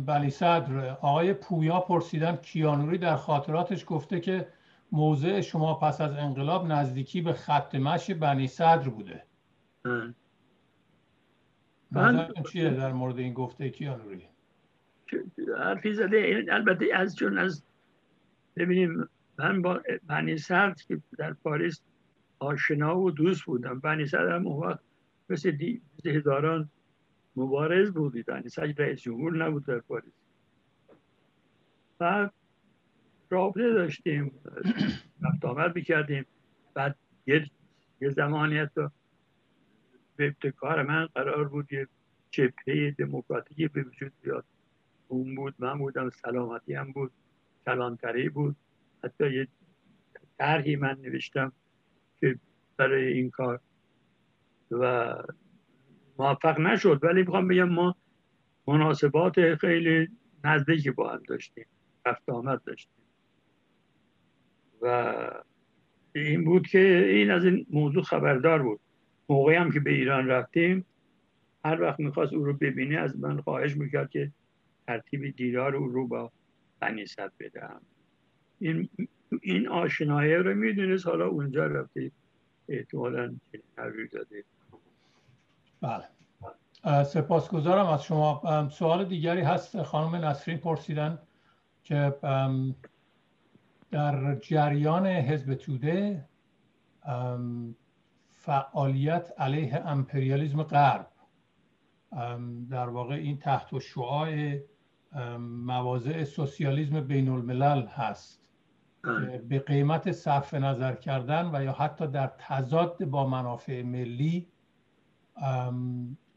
[0.05, 0.89] بلی صدر.
[0.89, 4.47] آقای پویا پرسیدن کیانوری در خاطراتش گفته که
[4.91, 9.23] موضع شما پس از انقلاب نزدیکی به خط مشی بنی صدر بوده.
[11.91, 14.27] من چیه در مورد این گفته؟ کیانوری
[15.57, 16.45] حرفی زده.
[16.51, 17.63] البته از چون از
[18.55, 21.81] ببینیم من با بنی صدر که در پاریس
[22.39, 23.79] آشنا و دوست بودم.
[23.79, 24.79] بنی صدر هم اون وقت
[25.29, 26.69] مثل, هزاران
[27.35, 30.13] مبارز بودید یعنی سج رئیس جمهور نبود در پاریس.
[31.97, 32.33] بعد
[33.29, 34.31] رابطه داشتیم.
[35.21, 36.25] رفت آمد می‌کردیم.
[36.73, 36.95] بعد
[37.27, 37.49] یه,
[38.01, 38.81] یه زمانی حتی
[40.21, 41.87] ابتکار من قرار بود یه
[42.31, 44.45] جبهه دموکراتیکی به وجود بیاد.
[45.07, 47.11] اون بود من بودم سلامتی هم بود
[47.65, 48.55] کلانتری بود.
[49.03, 49.47] حتی یه
[50.37, 51.51] طرحی من نوشتم
[52.19, 52.39] که
[52.77, 53.59] برای این کار.
[54.71, 55.15] و
[56.19, 57.95] موفق نشد ولی می‌خوام بگم ما
[58.67, 60.09] مناسبات خیلی
[60.43, 61.65] نزدیکی با هم داشتیم
[62.05, 63.03] رفت آمد داشتیم.
[64.81, 65.15] و
[66.15, 68.79] این بود که این از این موضوع خبردار بود.
[69.31, 70.85] موقعی هم که به ایران رفتیم
[71.65, 74.31] هر وقت می‌خواست او رو ببینه از من خواهش می‌کرد که
[74.87, 76.31] ترتیب دیدار او رو با
[76.79, 77.81] بنیست بدم
[78.59, 78.89] این
[79.41, 82.11] این آشنایی رو می‌دونست حالا اونجا رفته
[82.69, 84.43] احتمالا چنین داده.
[85.81, 87.03] بله.
[87.03, 88.69] سپاسگزارم از شما.
[88.71, 89.83] سوال دیگری هست.
[89.83, 91.19] خانم نسرین پرسیدن
[91.83, 92.13] که
[93.91, 96.25] در جریان حزب توده
[98.41, 101.07] فعالیت علیه امپریالیزم غرب.
[102.69, 104.57] در واقع این تحت و شعاع
[105.39, 108.49] مواضع سوسیالیزم بین الملل هست.
[109.49, 114.47] به قیمت صرف نظر کردن و یا حتی در تضاد با منافع ملی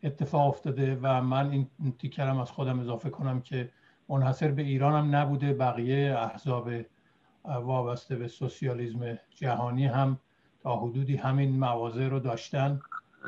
[0.02, 3.70] اتفاق افتاده و من این تیکرم از خودم اضافه کنم که
[4.08, 6.70] منحصر به ایران هم نبوده بقیه احزاب
[7.44, 10.20] وابسته به سوسیالیسم جهانی هم
[10.64, 12.80] تا حدودی همین مواضع رو داشتن.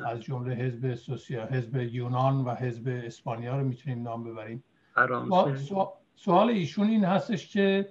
[0.07, 4.65] از جمله حزب سوسیال حزب یونان و حزب اسپانیا رو می‌تونیم نام ببریم.
[6.17, 7.89] سوال ایشون این هستش که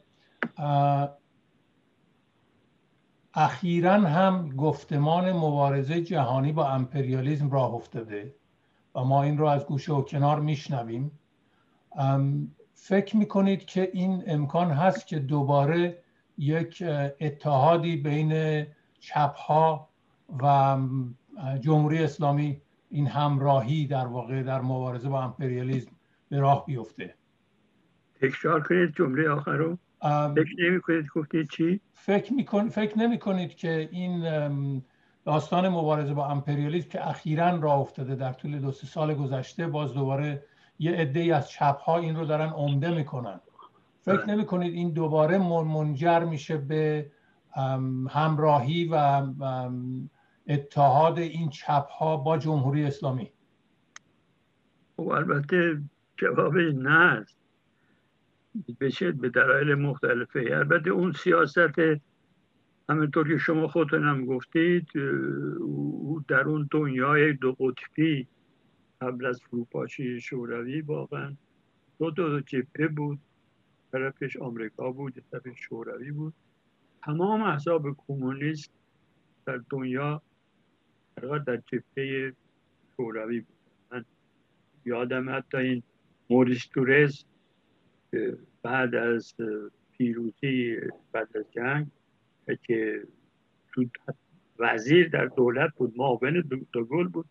[3.34, 8.36] اخیرا هم گفتمان مبارزه جهانی با امپریالیزم راه افتاده
[8.96, 11.20] و ما این رو از گوشه و کنار میشنویم.
[12.74, 16.04] فکر می‌کنید که این امکان هست که دوباره
[16.38, 16.84] یک
[17.22, 18.66] اتحادی بین
[19.06, 19.90] چپ ها
[20.42, 20.78] و
[21.60, 25.92] جمهوری اسلامی این همراهی در واقع در مبارزه با امپریالیزم
[26.30, 27.16] به راه بیفته
[28.22, 29.78] تکرار کنید جمله آخر رو
[30.36, 32.70] فکر نمی کنید گفتید چی؟ فکر, میکن...
[32.70, 34.24] فکر نمی کنید که این
[35.26, 39.94] داستان مبارزه با امپریالیسم که اخیرا راه افتاده در طول دو سه سال گذشته باز
[39.94, 40.44] دوباره
[40.80, 43.40] یه عده از چپ ها این رو دارن عمده می‌کنن
[44.02, 44.36] فکر بله.
[44.36, 47.12] نمی کنید این دوباره منجر میشه به
[48.10, 49.24] همراهی و
[50.48, 53.32] اتحاد این چپ ها با جمهوری اسلامی.
[54.98, 55.82] خب البته
[56.18, 57.38] جواب نه است.
[58.80, 60.40] بشه به دلایل مختلفه.
[60.52, 61.80] البته اون سیاست
[62.90, 64.88] همینطور که شما خودتون هم گفتید
[65.60, 68.28] او در اون دنیای دو قطبی
[69.02, 71.36] قبل از فروپاشی شوروی واقعا
[72.00, 73.20] دو دو جبهه بود.
[73.92, 76.34] طرفش آمریکا بود طرفش شوروی بود.
[77.06, 78.72] تمام احزاب کمونیست
[79.46, 80.22] در دنیا
[81.22, 82.34] در جبهه
[82.98, 83.58] شوروی بود.
[83.92, 84.06] من
[84.86, 85.84] یادم حتی این
[86.30, 87.24] موریس تورز
[88.64, 89.34] بعد از
[89.98, 90.78] پیروزی
[91.12, 91.88] بعد از جنگ
[92.64, 93.04] که
[94.60, 96.44] وزیر در دولت بود معاون
[96.74, 97.30] دوگل بود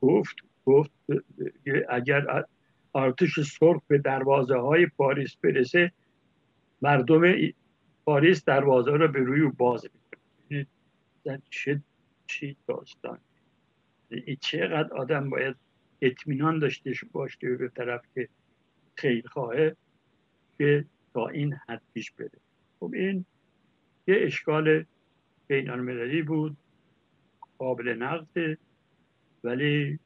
[0.00, 0.90] گفت گفت
[1.88, 2.44] اگر
[2.92, 5.92] آرتش سرخ به دروازه های پاریس برسه
[6.82, 7.22] مردم
[8.04, 10.66] پاریس دروازه را به روی باز می‌کنه.
[11.50, 11.82] چه
[12.26, 13.18] چی داستان.
[14.40, 15.56] چقدر آدم باید
[16.00, 18.28] اطمینان داشته باشه به طرف که
[18.94, 19.76] خیلی خواهه
[20.58, 20.84] که
[21.14, 22.40] تا این حد پیش بره.
[22.80, 23.24] خب این
[24.06, 24.84] یه اشکال
[25.46, 26.56] بین المللی بود
[27.58, 28.58] قابل نقد
[29.44, 29.98] ولی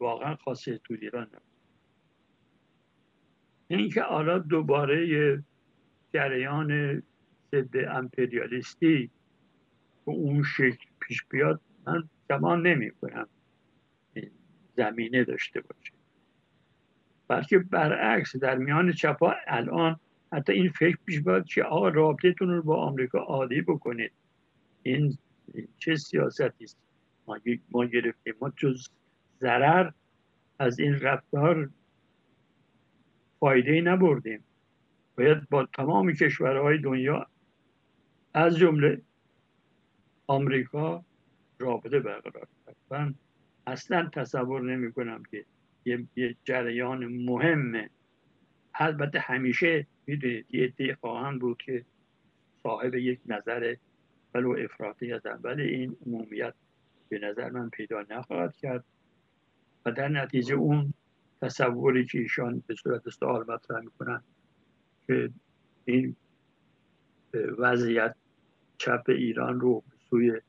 [0.00, 1.42] واقعا خاصه تو ایران نبود.
[3.68, 5.42] اینکه حالا دوباره
[6.12, 7.02] جریان
[7.52, 9.10] ضد امپریالیستی
[10.06, 13.28] به اون شکل پیش بیاد من زمان نمی کنم
[14.76, 15.92] زمینه داشته باشه.
[17.28, 20.00] بلکه برعکس در میان چپا الان
[20.32, 24.12] حتی این فکر پیش باید که آقا رابطتون رو با آمریکا عادی بکنید.
[24.82, 25.18] این
[25.78, 26.78] چه سیاستی است؟
[27.26, 27.38] ما,
[27.70, 28.34] ما گرفتیم.
[28.40, 28.88] ما جز
[29.40, 29.90] ضرر
[30.58, 31.70] از این رفتار
[33.40, 34.44] فایده نبردیم.
[35.18, 37.26] باید با تمام کشورهای دنیا
[38.34, 39.02] از جمله
[40.26, 41.04] آمریکا
[41.58, 42.76] رابطه برقرار کرد.
[42.90, 43.14] من
[43.66, 45.44] اصلا تصور نمی کنم که
[46.16, 47.90] یه جریان مهمه
[48.74, 51.84] البته همیشه می‌دونید یه عده خواهند بود که
[52.62, 53.76] صاحب یک نظر
[54.34, 56.54] ولو افراطی هستن ولی این عمومیت
[57.08, 58.84] به نظر من پیدا نخواهد کرد.
[59.86, 60.94] و در نتیجه اون
[61.42, 64.22] تصوری که ایشان به صورت سوال مطرح می‌کنن
[65.08, 65.30] که
[65.84, 66.16] این
[67.58, 68.14] وضعیت
[68.78, 70.40] چپ ایران رو سوی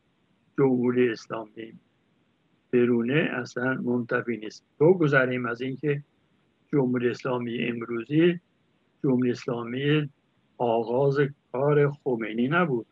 [0.57, 1.73] جمهوری اسلامی
[2.73, 4.65] برونه اصلا منتفی نیست.
[4.79, 6.03] تو گذاریم از اینکه
[6.71, 8.39] جمهوری اسلامی امروزی
[9.03, 10.09] جمهوری اسلامی
[10.57, 11.17] آغاز
[11.51, 12.85] کار خمینی نبود.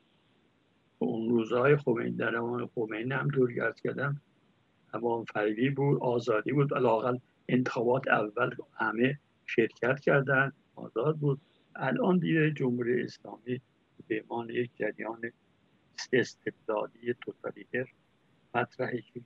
[0.99, 4.21] اون روزهای خمینی در امان خمینی هم دور گرد کردم.
[4.93, 6.73] اما فریبی بود آزادی بود.
[6.73, 7.17] علاقل
[7.49, 11.39] انتخابات اول همه شرکت کردن آزاد بود.
[11.77, 13.61] الان دیگه جمهوری اسلامی
[14.07, 15.21] به عنوان یک جریان
[16.13, 17.85] استبدادی توتالیتر
[18.55, 19.21] مطرحی که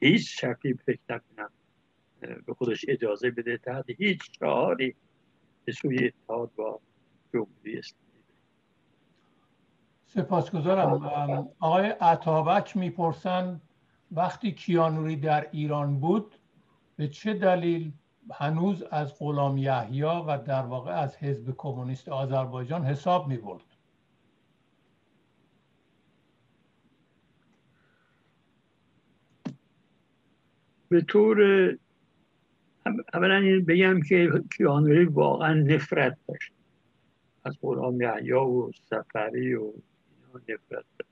[0.00, 1.50] هیچ شکلی فکر نکنم
[2.46, 4.94] به خودش اجازه بده تحت هیچ شعاری
[5.64, 6.80] به سوی اتحاد با
[7.32, 8.04] جمهوری اسلامی.
[10.06, 11.48] سپاسگزارم.
[11.60, 13.60] آقای عطابک می‌پرسن
[14.12, 16.34] وقتی کیانوری در ایران بود
[16.96, 17.92] به چه دلیل
[18.32, 23.64] هنوز از غلام یحیی و در واقع از حزب کمونیست آذربایجان حساب می برد.
[30.88, 31.38] به طور
[33.14, 36.52] اولا بگم که کیانوری واقعا نفرت داشت.
[37.44, 39.72] از غلام یحیی و سفری و
[40.34, 41.10] نفرت داشت.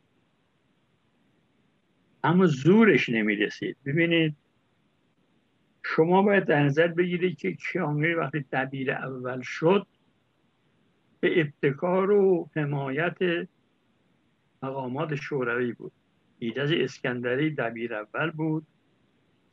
[2.24, 4.36] اما زورش نمی رسید ببینید
[5.84, 9.86] شما باید در نظر بگیرید که کیانوری وقتی دبیر اول شد
[11.20, 13.48] به ابتکار و حمایت
[14.62, 15.92] مقامات شوروی بود.
[16.38, 18.66] ایدز اسکندری دبیر اول بود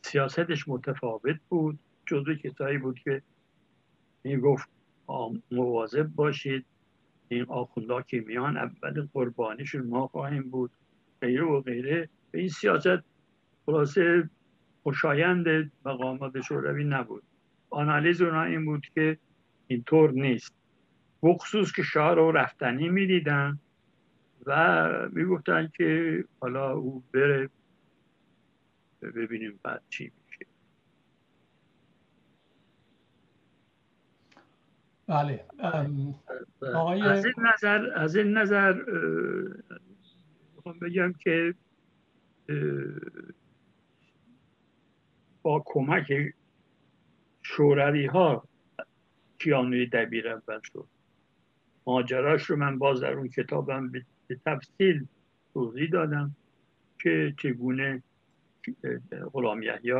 [0.02, 3.22] سیاستش متفاوت بود جزو کسایی بود که
[4.24, 4.70] می گفت
[5.52, 6.66] مواظب باشید
[7.28, 10.72] این آخوندا که میان اول قربانیشون ما خواهیم بود
[11.22, 12.10] غیره و غیره.
[12.32, 13.04] به این سیاست
[13.66, 14.30] خلاصه
[14.84, 17.24] خوشایند مقامات شوروی نبود.
[17.70, 19.18] آنالیز اونا این بود که
[19.68, 20.56] اینطور نیست.
[21.24, 23.60] بخصوص که شاه رو رفتنی می‌دیدن
[24.46, 27.50] و می‌گفتن که حالا او بره
[29.02, 30.46] ببینیم بعد چی میشه.
[35.08, 35.46] بله.
[37.04, 38.74] از این نظر از این نظر
[40.82, 41.56] بگم که
[45.42, 46.34] با کمک
[47.42, 48.48] شوروی ها
[49.40, 50.88] کیانوی دبیر اول شد.
[51.88, 54.06] ماجراش رو من باز در اون کتابم به
[54.46, 55.06] تفصیل
[55.54, 56.36] توضیح دادم
[57.02, 58.04] که چگونه
[59.34, 59.94] غلام یحیی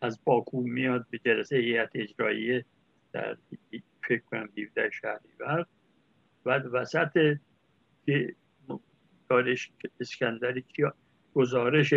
[0.00, 2.64] از باکو میاد به جلسه هیئت اجراییه
[3.12, 3.36] در
[4.08, 5.66] فکر کنم 17 شهریور
[6.44, 7.38] بعد وسط
[9.28, 10.64] دارش اسکندری
[11.34, 11.94] گزارش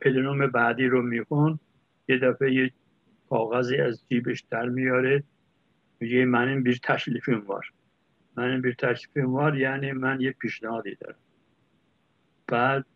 [0.00, 1.58] پلنوم بعدی رو میخون
[2.10, 2.72] یه دفعه یه
[3.28, 5.22] کاغذی از جیبش در میاره
[6.00, 7.64] میگه من بیر تشلیفیم وار
[8.36, 11.18] من بیر تشلیفیم وار یعنی من یه پیشنهادی دارم.
[12.46, 12.86] بعد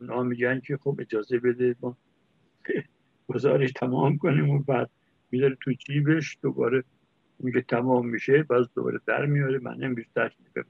[0.00, 1.96] اونا میگن که خب اجازه بده ما
[3.28, 4.90] گزارش تمام کنیم و بعد
[5.30, 6.84] میداره تو جیبش دوباره
[7.38, 10.64] میگه تمام میشه باز دوباره در میاره من بیر تشلیفیم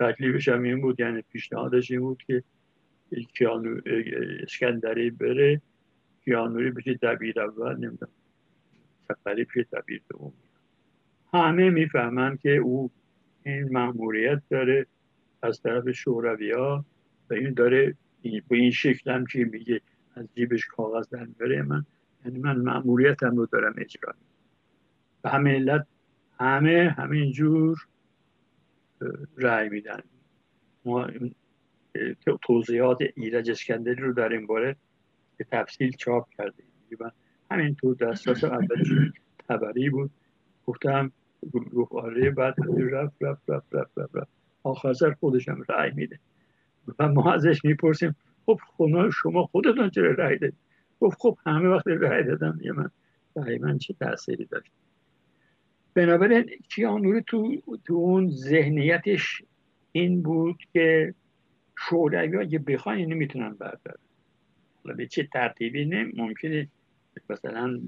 [0.00, 2.42] تکلیفش هم این بود یعنی پیشنهادش این بود که
[3.14, 3.80] کیانو
[4.42, 5.62] اسکندری بره
[6.24, 8.12] کیانوری بشه دبیر اول نمی‌دونم
[9.08, 10.32] سفری پیش دبیر دوم
[11.32, 12.90] همه می‌فهمن که او
[13.42, 14.86] این مأموریت داره
[15.42, 16.84] از طرف شوروی ها
[17.30, 19.80] و این داره به این شکل هم که میگه
[20.14, 21.84] از جیبش کاغذ در میاره من
[22.24, 24.14] یعنی من مأموریتم رو دارم اجرا
[25.24, 25.86] و همه علت
[26.38, 27.86] همه همینجور
[29.36, 30.00] رأی میدن
[30.84, 31.06] ما
[32.42, 34.76] توضیحات ایرج اسکندری رو در این باره
[35.36, 36.66] به تفصیل چاپ کردیم.
[37.00, 37.10] من
[37.50, 38.88] همینطور دستاس اولش
[39.48, 40.10] تبری بود.
[40.66, 41.12] گفتم
[41.74, 42.54] گفت آره بعد
[42.92, 44.28] رفت رفت رفت رفت رفت, رفت.
[44.62, 46.18] آخر خودشم رأی میده.
[46.98, 50.58] و ما ازش می‌پرسیم خب خونه شما خودتون چرا رأی دادید
[51.00, 52.58] گفت خب همه وقت رأی دادم.
[52.62, 52.90] یه من
[53.36, 54.72] رأی من چه تأثیری داشت؟
[55.94, 59.42] بنابراین کیانوری تو, تو اون ذهنیتش
[59.92, 61.14] این بود که
[61.80, 64.00] شوروی اگه بخوان اینو می‌تونن بردارن.
[64.84, 66.68] به چه ترتیبی نه ممکنه
[67.30, 67.80] مثلا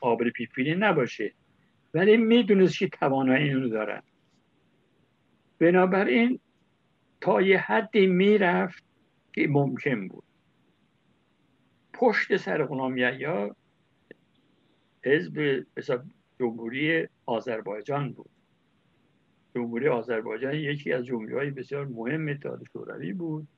[0.00, 1.32] آبر پیپیلی نباشه.
[1.94, 4.02] ولی می‌دونست که توانایی اینو دارن.
[5.58, 6.40] بنابراین
[7.20, 8.84] تا یه حدی می‌رفت
[9.32, 10.24] که ممکن بود.
[11.92, 13.56] پشت سر غلام یا
[15.04, 15.66] حزب
[16.38, 18.30] جمهوری آذربایجان بود.
[19.54, 23.48] جمهوری آذربایجان یکی از جمهوری های بسیار مهم اتحاد شوروی بود.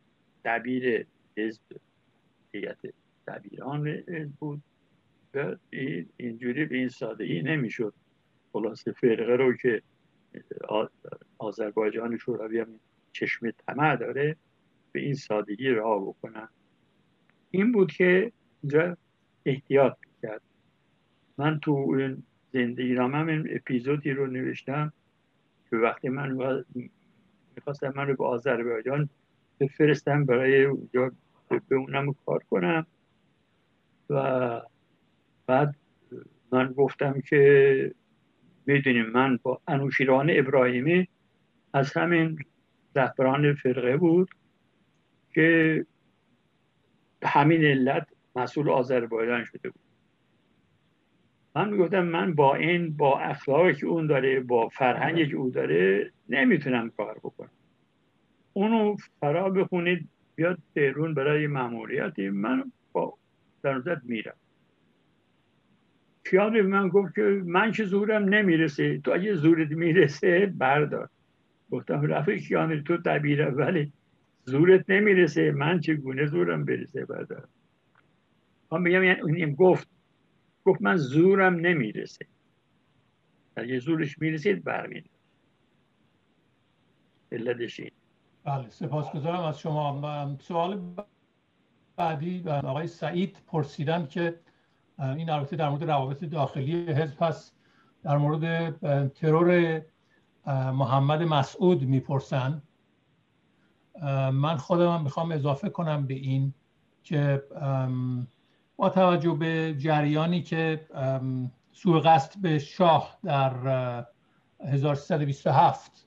[0.45, 1.07] دبیر
[1.37, 1.63] حزب
[2.53, 2.79] هیئت
[3.29, 4.63] دبیران حزب بود.
[5.35, 5.57] و
[6.17, 7.95] اینجوری به این سادگی نمی‌شد.
[8.53, 9.83] خلاصه فرقه رو که
[11.39, 12.81] آذربایجان شوروی هم
[13.13, 14.37] چشم طمع داره
[14.93, 16.49] به این سادگی راه بکنن.
[17.51, 18.33] این بود که
[18.63, 18.97] اینجا
[19.45, 20.43] احتیاط کرد
[21.39, 24.93] من تو این زندگی نامم این اپیزودی رو نوشتم.
[25.71, 26.65] که وقتی من
[27.57, 29.09] می‌خواستم من رو به آذربایجان
[29.61, 31.13] بفرستم برای اونجا
[31.69, 32.87] به اونم کار کنم.
[34.11, 34.63] و
[35.47, 35.75] بعد
[36.53, 37.95] من گفتم که
[38.67, 41.09] می‌دونیم من با انوشیران ابراهیمی
[41.73, 42.39] از همین
[42.97, 44.29] رهبران فرقه بود
[45.35, 45.87] که
[47.23, 49.86] همین علت مسئول آذربایجان شده بود.
[51.57, 56.11] من می‌گفتم من با این با اخلاقی که اون داره با فرهنگی که او داره
[56.29, 57.51] نمی‌تونم کار بکنم.
[58.53, 63.15] اونو فرا بخونید بیاد تهرون برای مأموریتی من با
[63.63, 64.37] در میرم.
[66.25, 68.99] خیال به من گفت که من که زورم نمی‌رسه.
[68.99, 71.09] تو اگه زورت می‌رسه بردار.
[71.71, 73.93] گفتم رفیق کیانه تو طبیعه ولی
[74.45, 75.51] زورت نمی‌رسه.
[75.51, 77.49] من چگونه زورم برسه؟ بردار.
[78.73, 79.96] من بگم یعنی گفت
[80.67, 82.27] گفت من زورم نمی‌رسه.
[83.57, 85.11] اگه زورش می‌رسید برمید
[87.33, 87.91] علتش این.
[88.45, 90.37] بله سپاسگزارم از شما.
[90.41, 90.95] سوال
[91.97, 94.41] بعدی آقای سعید پرسیدن که
[94.99, 97.57] این البته در مورد روابط داخلی حزب هست.
[98.03, 98.77] در مورد
[99.09, 99.83] ترور
[100.47, 102.63] محمد مسعود می‌پرسن.
[104.33, 106.55] من خودم می‌خوام اضافه کنم به این
[107.03, 107.43] که
[108.77, 110.87] با توجه به جریانی که
[111.73, 113.53] سوء قصد به شاه در
[114.61, 116.07] 1327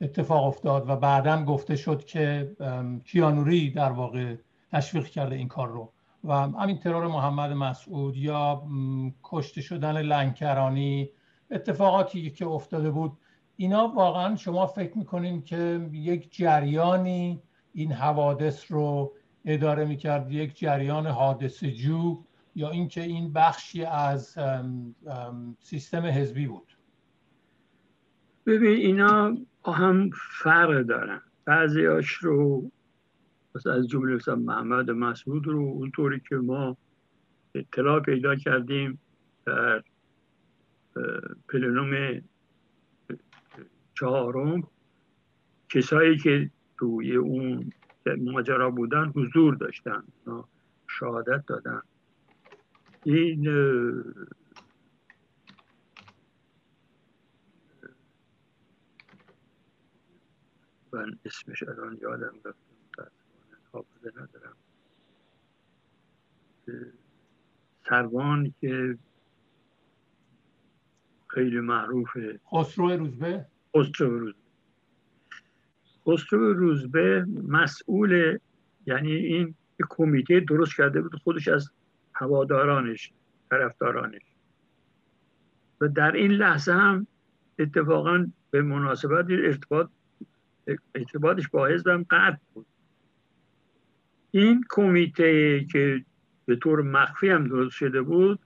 [0.00, 2.56] اتفاق افتاد و بعدا گفته شد که
[3.04, 4.34] کیانوری در واقع
[4.72, 5.92] تشویق کرده این کار رو.
[6.24, 8.62] و همین ترور محمد مسعود یا
[9.22, 11.10] کشته شدن لنکرانی
[11.50, 13.12] اتفاقاتی که افتاده بود
[13.56, 17.42] اینا واقعا شما فکر می‌کنین که یک جریانی
[17.74, 19.12] این حوادث رو
[19.44, 24.38] اداره می‌کرد یک جریان حادث جو یا اینکه این بخشی از
[25.60, 26.76] سیستم حزبی بود.
[28.46, 30.10] ببین اینا هم
[30.42, 31.20] فرق دارن.
[31.44, 32.70] بعضیاش رو
[33.66, 36.76] از جمله مثلا محمد مسعود رو اونطوری که ما
[37.54, 39.00] اطلاع پیدا کردیم
[39.46, 39.82] در
[41.48, 42.20] پلنوم
[43.94, 44.62] چهارم
[45.68, 47.72] کسایی که توی اون
[48.16, 50.04] ماجرا بودن حضور داشتن
[50.88, 51.82] شهادت دادن.
[53.04, 53.48] این
[60.92, 62.58] من اسمش الان یادم رفت
[63.72, 64.56] حافظه ندارم.
[67.88, 68.98] سروان که
[71.28, 72.40] خیلی معروفه.
[72.52, 73.46] خسرو روزبه؟
[73.76, 74.39] خسرو روزبه.
[76.10, 78.38] خسرو روزبه مسئول
[78.86, 79.54] یعنی این
[79.88, 81.70] کمیته درست کرده بود خودش از
[82.14, 83.12] هوادارانش
[83.50, 84.22] طرفدارانش.
[85.80, 87.06] و در این لحظه هم
[87.58, 89.88] اتفاقا به مناسبت ارتباط
[90.94, 92.66] ارتباطش با حزبم قطع بود.
[94.30, 96.04] این کمیته که
[96.46, 98.38] به طور مخفی هم درست شده بود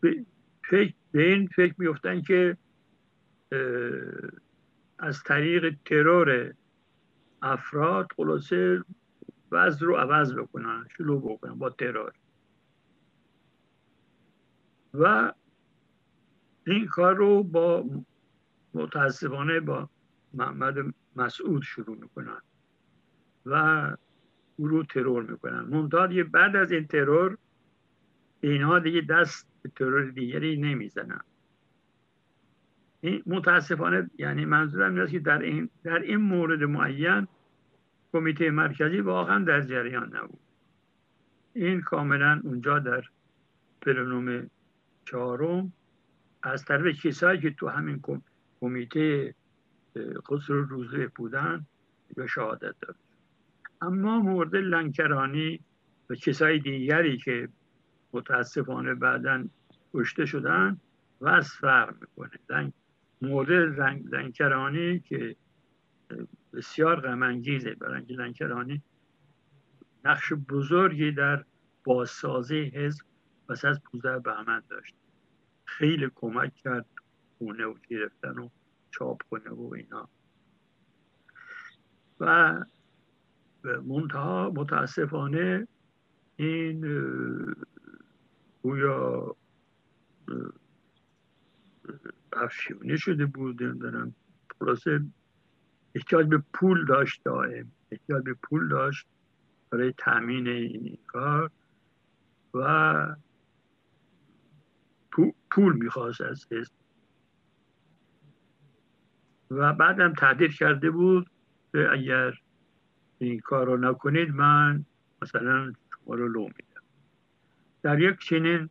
[0.00, 0.24] به,
[0.70, 2.56] فکر به این فکر میفتن که
[4.98, 6.54] از طریق ترور
[7.42, 8.84] افراد خلاصه
[9.52, 12.12] وضع رو عوض بکنن شروع بکنن با ترور.
[14.94, 15.32] و
[16.66, 17.84] این کار رو با
[18.74, 19.88] متاسفانه با
[20.34, 22.40] محمد مسعود شروع می‌کنن
[23.46, 23.96] و
[24.56, 25.60] او رو ترور می‌کنن.
[25.60, 27.38] منتها بعد از این ترور
[28.40, 31.20] اینها دیگه دست ترور دیگری نمی‌زنن.
[33.26, 37.28] متاسفانه یعنی منظورم این که در این, در این مورد معین
[38.12, 40.40] کمیته مرکزی واقعا در جریان نبود.
[41.54, 43.02] این کاملا اونجا در
[43.82, 44.50] پلنوم
[45.04, 45.72] چهارم
[46.42, 48.02] از طرف کسایی که تو همین
[48.60, 49.34] کمیته
[50.30, 51.66] قصر روزه بودن
[52.16, 52.96] یا شهادت داد.
[53.80, 55.60] اما مورد لنکرانی
[56.10, 57.48] و کسای دیگری که
[58.12, 59.44] متاسفانه بعدا
[59.94, 60.80] کشته شدن
[61.26, 62.72] از فرق می‌کنه.
[63.22, 63.80] مورد
[64.14, 65.36] لنکرانی که
[66.52, 67.74] بسیار غمانگیزه.
[67.74, 68.82] برای لنکرانی
[70.04, 71.44] نقش بزرگی در
[71.84, 73.04] بازسازی حزب
[73.48, 74.94] پس از 15 بهمن داشت.
[75.64, 76.86] خیلی کمک کرد
[77.38, 78.48] خونه و گرفتن و
[78.90, 80.08] چاپ کنه و اینا.
[82.20, 82.64] و
[83.84, 85.68] منتها متاسفانه
[86.36, 86.80] این
[88.62, 89.36] گویا
[92.36, 94.14] افشیونه شده بود نمی‌دونم.
[94.58, 95.00] خلاصه
[95.94, 97.72] احتیاج به پول داشت دائم.
[97.90, 99.06] احتیاج به پول داشت
[99.70, 101.50] برای تامین این کار.
[102.54, 103.16] و
[105.50, 106.72] پول می‌خواست از حزب.
[109.50, 111.30] و بعدم تهدید کرده بود
[111.72, 112.34] که اگر
[113.18, 114.84] این کار رو نکنید من
[115.22, 116.82] مثلا شما رو لو میدم.
[117.82, 118.70] در یک چنین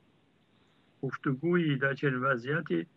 [1.02, 2.88] گفتگویی در چنین وضعیتی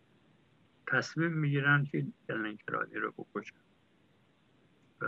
[0.87, 3.55] تصمیم می‌گیرن که گلن کرانی رو بکشن.
[5.01, 5.05] و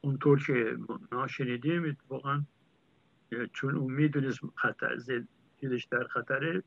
[0.00, 0.78] اونطور که
[1.12, 2.42] ما شنیدیم اتفاقا
[3.52, 6.62] چون اون می‌دونست خطر زندگیش در خطره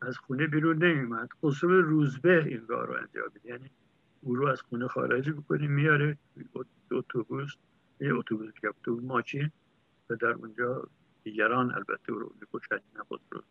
[0.00, 3.70] از خونه بیرون نمیمد خسرو روزبه این کار رو انجام یعنی
[4.20, 6.18] او رو از خونه خارج بکنیم میاره
[6.90, 7.54] اتوبوس
[8.00, 9.50] یه اتوبوس که اتوبوس ماشین
[10.10, 10.88] و در اونجا
[11.24, 13.42] دیگران البته رو می‌کشن نبود رو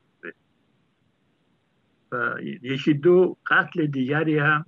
[2.12, 4.66] و یکی دو قتل دیگری هم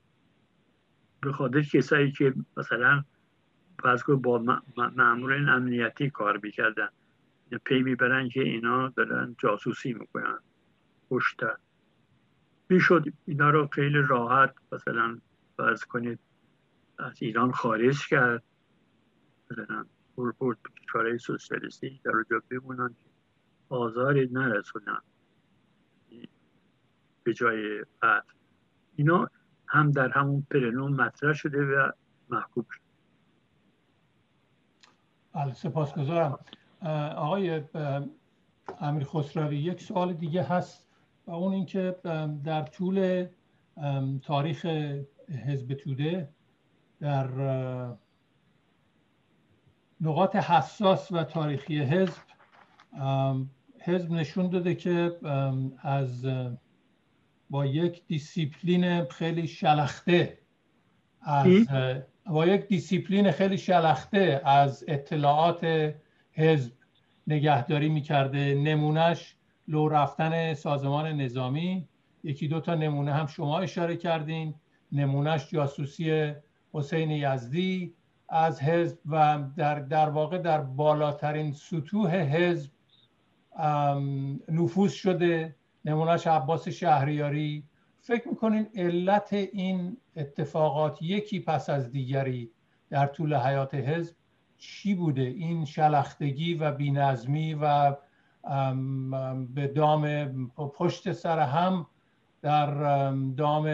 [1.22, 3.03] به خاطر کسایی که مثلا
[3.84, 4.61] فرض با
[4.95, 6.90] مامورین امنیتی کار می‌کردن
[7.65, 10.40] پی می‌برن که اینا دارن جاسوسی می‌کنن
[11.10, 11.40] پشت
[12.70, 15.20] می‌شد اینا رو خیلی راحت مثلا
[15.57, 16.20] فرض کنید
[16.98, 18.44] از ایران خارج کرد.
[19.52, 19.86] مثلا
[20.18, 23.10] برد کشورهای سوسیالیستی در اونجا بمونن که
[23.70, 25.02] آزاری نرسونن.
[27.23, 28.33] به جای قتل.
[28.95, 29.29] اینا
[29.67, 31.91] هم در همون پرنوم مطرح شده و
[32.29, 32.83] محکوم شده.
[35.33, 36.39] بله سپاسگزارم.
[37.15, 37.63] آقای
[38.81, 40.85] امیر خسروی یک سوال دیگه هست
[41.27, 41.95] و اون اینکه
[42.43, 43.27] در طول
[44.21, 44.65] تاریخ
[45.45, 46.29] حزب توده
[46.99, 47.27] در
[50.01, 52.21] نقاط حساس و تاریخی حزب
[53.79, 55.19] حزب نشون داده که
[55.81, 56.25] از
[57.49, 60.38] با یک دیسیپلین خیلی شلخته
[61.22, 61.68] از
[62.26, 65.94] با یک دیسیپلین خیلی شلخته از اطلاعات
[66.32, 66.72] حزب
[67.28, 68.56] نگهداری می‌کرده.
[68.56, 69.36] نمونهش
[69.68, 71.88] لو رفتن سازمان نظامی.
[72.24, 74.56] یکی دو تا نمونه هم شما اشاره کردین.
[74.91, 76.34] نمونهش جاسوسی
[76.74, 77.94] حسین یزدی
[78.30, 82.72] از حزب و در, در واقع در بالاترین سطوح حزب
[84.49, 85.56] نفوذ شده.
[85.85, 87.64] نمونهش عباس شهریاری.
[87.99, 92.51] فکر می‌کنین علت این اتفاقات یکی پس از دیگری
[92.89, 94.15] در طول حیات حزب
[94.57, 97.95] چی بوده؟ این شلختگی و بینظمی و
[99.53, 100.05] به دام
[100.55, 101.88] پشت سر هم
[102.41, 102.65] در
[103.38, 103.68] دام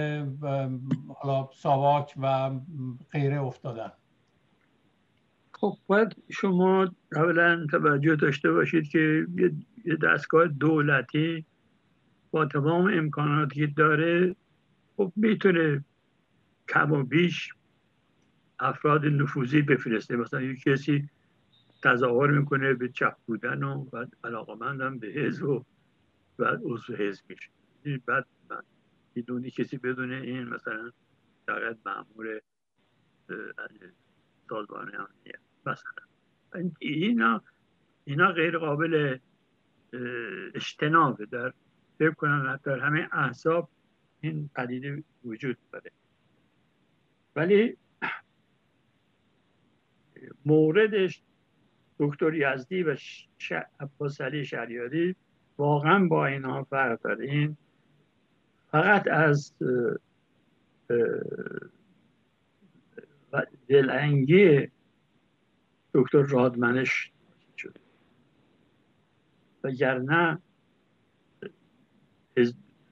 [1.15, 2.51] حالا ساواک و
[3.11, 3.91] غیره افتادن.
[5.51, 9.27] خب باید شما اولا توجه داشته باشید که
[9.85, 11.45] یه دستگاه دولتی
[12.31, 14.35] با تمام امکاناتی که داره
[14.97, 15.85] خب می‌تونه
[16.69, 17.53] کم و بیش
[18.59, 20.15] افراد نفوذی بفرسته.
[20.15, 21.09] مثلا یک کسی
[21.83, 25.65] تظاهر می‌کنه به چپ بودن و بعد علاقمندم به حزب و
[26.37, 27.49] بعد عضو حزب میشه.
[28.05, 28.25] بعد
[29.15, 30.91] بدونی کسی بدونه این مثلا
[31.47, 32.41] فقط معمور
[34.49, 35.39] سازمان امنیت.
[35.65, 36.71] مثلا.
[36.79, 37.41] اینا
[38.03, 39.17] اینا غیر قابل
[40.53, 41.25] اجتنابه.
[41.25, 41.53] در
[41.99, 43.69] فکر کنم در همه احزاب
[44.21, 45.91] این پدیده وجود داره.
[47.35, 47.77] ولی
[50.45, 51.21] موردش
[51.99, 52.97] دکتر یزدی و
[53.79, 55.15] عباس علی
[55.57, 57.25] واقعا با اینها فرق داره.
[57.25, 57.57] این
[58.71, 59.53] فقط از
[63.67, 64.67] دلنگی
[65.93, 67.11] دکتر رادمنش
[67.57, 67.79] شده.
[69.63, 70.41] وگرنه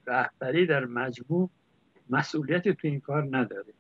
[0.08, 1.50] رهبری در مجموع
[2.10, 3.74] مسئولیتی تو این کار نداره.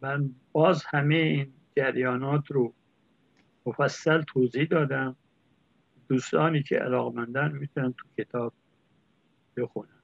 [0.00, 2.74] من باز همه این جریانات رو
[3.66, 5.16] مفصل توضیح دادم.
[6.08, 8.52] دوستانی که علاقمندن می‌تونن تو کتاب
[9.56, 10.02] بخونن.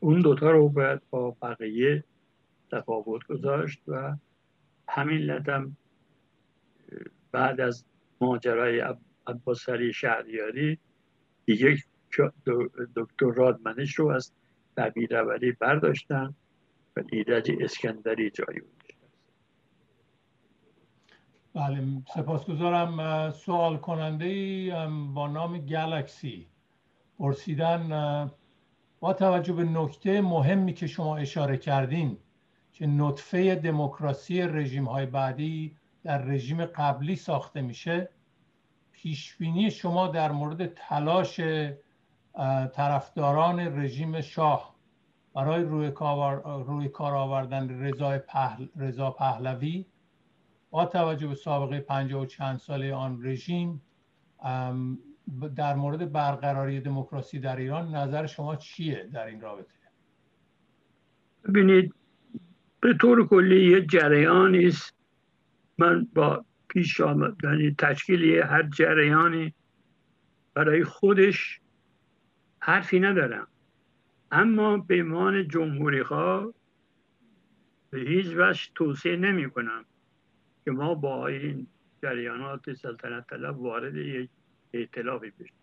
[0.00, 2.04] اون دوتا رو باید با بقیه
[2.70, 4.16] تفاوت گذاشت و
[4.88, 5.76] همین لدم
[7.32, 7.84] بعد از
[8.20, 8.84] ماجرای
[9.26, 10.78] عباسری شهریاری
[11.46, 11.76] دیگه
[12.96, 14.32] دکتر رادمنش رو از
[14.76, 16.34] دبیروری برداشتن
[16.96, 18.60] و ایرج اسکندری جایی
[21.54, 21.82] بله
[22.14, 23.30] سپاسگزارم.
[23.30, 24.70] سوال کننده
[25.14, 26.46] با نام گلکسی.
[27.18, 28.30] پرسیدن
[29.00, 32.18] با توجه به نکته مهمی که شما اشاره کردین
[32.72, 38.08] که نطفه دموکراسی رژیم های بعدی در رژیم قبلی ساخته میشه؟
[39.04, 41.40] پیشبینی شما در مورد تلاش
[42.72, 44.74] طرفداران رژیم شاه
[45.34, 48.66] برای روی کار, آوردن رضا, پهل،
[49.18, 49.86] پهلوی
[50.70, 53.82] با توجه به سابقه پنجاه و چند ساله آن رژیم
[55.56, 59.74] در مورد برقراری دموکراسی در ایران نظر شما چیه در این رابطه؟
[61.48, 61.94] ببینید
[62.80, 64.94] به طور کلی یه جریانی است.
[65.78, 66.44] من با
[66.74, 67.36] پیش آمد.
[67.44, 69.54] یعنی تشکیل هر جریانی
[70.54, 71.60] برای خودش
[72.60, 73.48] حرفی ندارم.
[74.30, 76.54] اما به ایمان جمهوری خواه
[77.90, 79.84] به هیچ وجه توصیه نمی کنم
[80.64, 81.66] که ما با این
[82.02, 84.30] جریانات سلطنت طلب وارد یک
[84.72, 85.56] اعتلافی بشیم.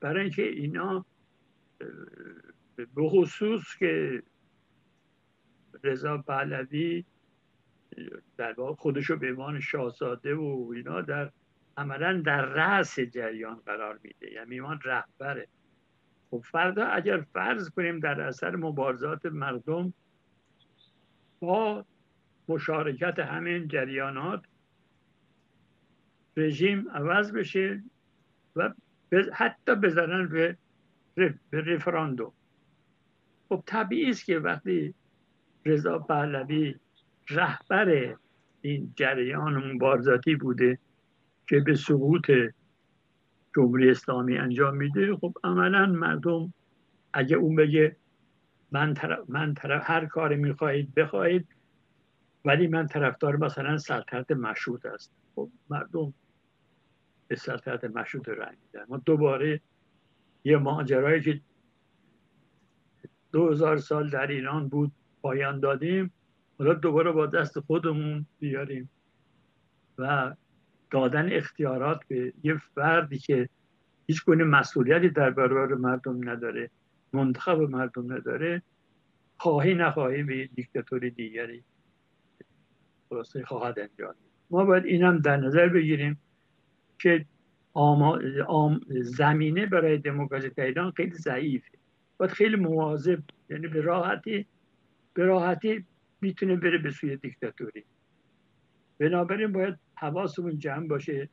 [0.00, 1.06] برای اینکه اینا
[2.76, 4.22] به خصوص که
[5.84, 7.04] رضا پهلوی
[8.36, 11.30] در واقع خودشو به عنوان شاهزاده و اینا در
[11.76, 14.32] عملا در رأس جریان قرار میده.
[14.32, 15.48] یعنی ایمان رهبره.
[16.30, 19.92] خب فردا اگر فرض کنیم در اثر مبارزات مردم
[21.40, 21.84] با
[22.48, 24.42] مشارکت همین جریانات
[26.36, 27.82] رژیم عوض بشه
[28.56, 28.74] و
[29.32, 30.56] حتی بزنن به
[31.50, 32.32] به رفراندوم
[33.48, 34.94] خب طبیعی است که وقتی
[35.66, 36.74] رضا پهلوی
[37.30, 38.16] رهبر
[38.60, 40.78] این جریان مبارزاتی بوده
[41.48, 42.30] که به سقوط
[43.56, 46.52] جمهوری اسلامی انجام میده خب عملا مردم
[47.12, 47.96] اگه اون بگه
[48.72, 51.48] من, طرف، من طرف هر کاری می‌خواهید بخواهید
[52.44, 55.12] ولی من طرفدار مثلا سلطنت مشروط است.
[55.34, 56.14] خب مردم
[57.28, 58.86] به سلطنت مشروط رنگ میدن.
[58.88, 59.60] ما دوباره
[60.44, 61.40] یه ماجرایی که
[63.32, 64.92] دو هزار سال در ایران بود
[65.22, 66.12] پایان دادیم
[66.58, 68.90] حالا دوباره با دست خودمون بیاریم
[69.98, 70.34] و
[70.90, 73.48] دادن اختیارات به یه فردی که
[74.06, 76.70] هیچ گونه مسئولیتی در برابر مردم نداره
[77.12, 78.62] منتخب مردم نداره
[79.36, 81.64] خواهی نخواهی به دیکتاتوری دیگری
[83.08, 84.14] خلاصه خواهد انجام
[84.50, 86.20] ما باید اینم در نظر بگیریم
[86.98, 87.24] که
[87.72, 88.80] آم...
[88.88, 91.78] زمینه برای دموکراسی در ایران خیلی ضعیفه.
[92.16, 93.18] باید خیلی مواظب
[93.50, 94.46] یعنی به راحتی
[95.14, 95.84] به راحتی
[96.26, 97.84] می‌تونه بره به سوی دیکتاتوری.
[98.98, 101.28] بنابراین باید حواسمون جمع باشه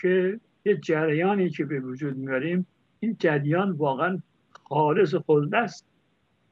[0.00, 2.66] که یه جریانی که به وجود میاریم
[3.00, 4.22] این جریان واقعا
[4.52, 5.86] خالص خود است.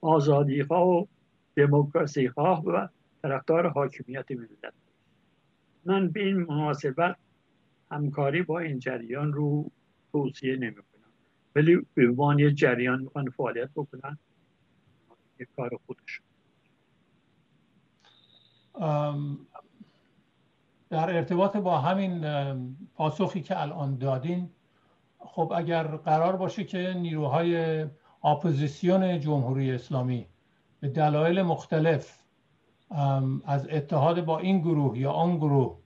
[0.01, 1.07] آزادی خواه و
[1.57, 2.89] دموکراسی خواه و
[3.23, 4.75] طرفدار حاکمیت ملت.
[5.85, 7.17] من به این مناسبت
[7.91, 9.71] همکاری با این جریان رو
[10.13, 11.13] توصیه نمی کنم
[11.57, 14.19] ولی به عنوان یه جریان می‌خوان فعالیت بکنن
[15.41, 16.28] یه کار خودشون.
[20.91, 22.25] در ارتباط با همین
[22.95, 24.51] پاسخی که الان دادین
[25.19, 27.85] خب اگر قرار باشه که نیروهای
[28.25, 30.27] اپوزیسیون جمهوری اسلامی
[30.81, 32.19] به دلایل مختلف
[33.45, 35.79] از اتحاد با این گروه یا آن گروه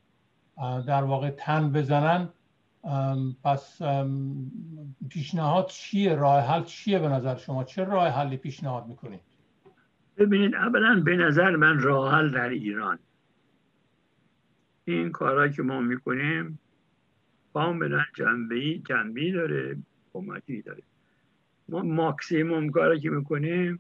[0.86, 2.28] در واقع تن بزنن
[3.44, 3.82] پس
[5.08, 9.20] پیشنهاد چیه؟ راه حل چیه به نظر شما؟ چه راه حلی پیشنهاد می‌کنید
[10.16, 12.98] ببینید اولا به نظر من راه حل در ایران.
[14.84, 16.58] این کارهایی که ما می‌کنیم
[17.54, 19.76] کاملا جنبی جنبی داره
[20.12, 20.82] کمکی داره.
[21.68, 23.78] ما ماکسیموم کاری که می‌کنیم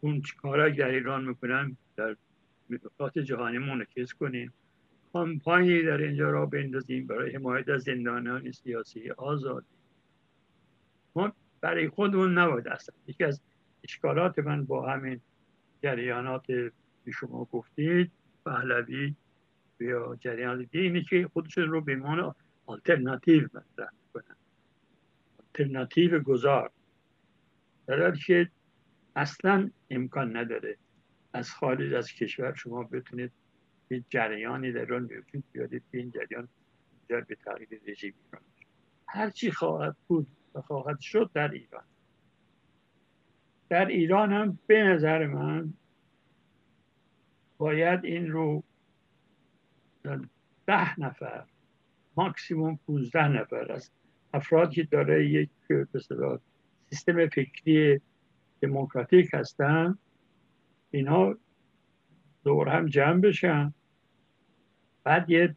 [0.00, 2.16] اون کارهایی در ایران می‌کنن در
[2.70, 4.52] مقاط جهانی منعکس کنیم.
[5.12, 9.66] کامپانی در اینجا را بندازیم برای حمایت از زندانیان سیاسی آزادی
[11.14, 12.94] ما برای خودمون نباید اصلا.
[13.06, 13.40] یکی از
[13.84, 15.20] اشکالات من با همین
[15.82, 16.46] جریانات
[17.04, 18.10] که شما گفتید
[18.44, 19.14] پهلوی
[19.80, 22.34] یا جریان دیگه اینه که خودشون رو به عنوان
[22.66, 24.36] آلترناتیو مطرح کنن.
[25.38, 26.70] آلترناتیو گذار.
[27.86, 28.50] در که
[29.16, 30.76] اصلا امکان نداره
[31.32, 33.32] از خارج از کشور شما بتونید
[33.90, 36.48] یه جریانی در وجود بیارید که این جریان
[37.08, 38.42] به تغییر رژیم ایران
[39.06, 41.84] هرچی خواهد بود و خواهد شد در ایران.
[43.70, 45.72] در ایران هم به نظر من
[47.58, 48.62] باید این رو
[50.66, 51.44] ده نفر
[52.16, 53.92] ماکسیموم 15 نفر است
[54.34, 55.50] افرادی که داره یک
[56.90, 58.00] سیستم فکری
[58.60, 59.98] دموکراتیک هستن
[60.90, 61.36] اینا
[62.44, 63.74] دور هم جمع بشن.
[65.04, 65.56] بعد یه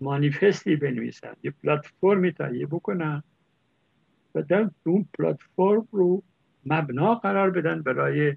[0.00, 3.22] مانیفستی بنویسن یه پلتفرمی تهیه بکنن
[4.34, 6.22] و در اون پلتفرم رو
[6.66, 8.36] مبنا قرار بدن برای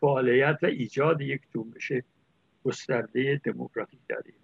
[0.00, 1.92] فعالیت و ایجاد یک جنبش
[2.64, 4.42] گسترده دموکراتیک در ایران.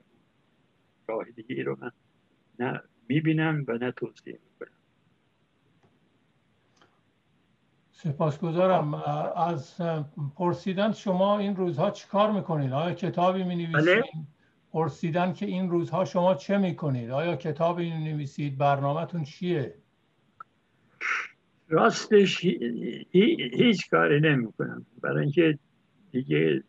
[1.09, 1.91] راه دیگه رو من
[2.59, 4.77] نه می‌بینم و نه توصیه می‌کنم.
[7.93, 8.95] سپاسگزارم.
[9.37, 9.77] از
[10.37, 14.03] پرسیدن شما این روزها چیکار می‌کنید؟ آیا کتابی می بله.
[14.73, 19.75] پرسیدن که این روزها شما چه می‌کنید؟ آیا کتابی می نویسید برنامهتون چیه؟
[21.69, 22.45] راستش
[23.53, 25.59] هیچ کاری نمی کنم برای اینکه
[26.11, 26.65] دیگه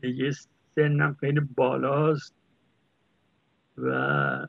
[0.00, 0.30] دیگه
[0.74, 2.34] سنم خیلی بالاست
[3.76, 4.46] و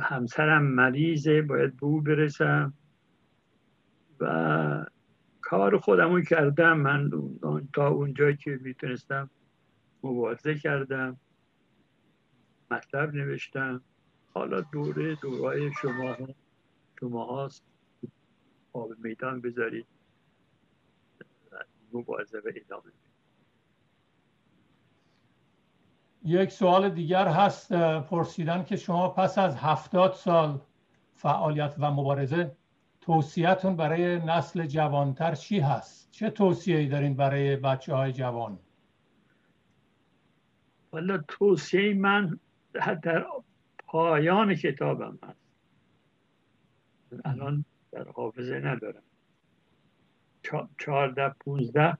[0.00, 2.74] همسرم مریضه باید بو برسم
[4.20, 4.86] و
[5.40, 6.80] کار خودمون کردم.
[6.80, 7.10] من
[7.74, 9.30] تا اونجایی که می‌تونستم
[10.02, 11.20] مبارزه کردم
[12.70, 13.82] مطلب نوشتم.
[14.34, 16.16] حالا دوره دورای شما
[17.04, 17.64] شما هاست
[18.72, 19.86] آب میدان بذارید
[21.92, 22.92] مبارزه به ادامه
[26.24, 30.60] یک سوال دیگر هست پرسیدن که شما پس از هفتاد سال
[31.14, 32.56] فعالیت و مبارزه
[33.00, 38.58] توصیهتون برای نسل جوانتر چی هست؟ چه توصیه‌ای دارین برای بچه های جوان؟
[40.92, 42.40] والا توصیه من
[43.02, 43.26] در
[43.86, 45.43] پایان کتابم هست
[47.24, 49.02] الان در حافظه ندارم.
[50.78, 51.98] چهارده پونزده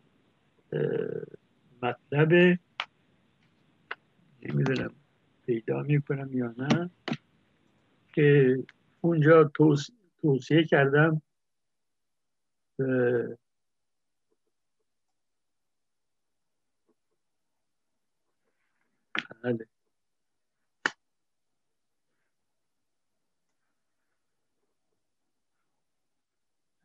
[1.83, 2.59] مطلب.
[4.43, 4.95] نمی‌دونم
[5.47, 6.91] پیدا می‌کنم یا نه.
[8.15, 8.57] که
[9.01, 9.53] اونجا
[10.23, 11.23] توصیه کردم
[19.43, 19.67] بله.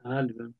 [0.04, 0.54] بله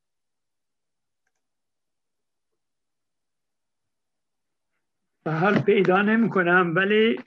[5.26, 7.20] حال پیدا نمی کنم ولی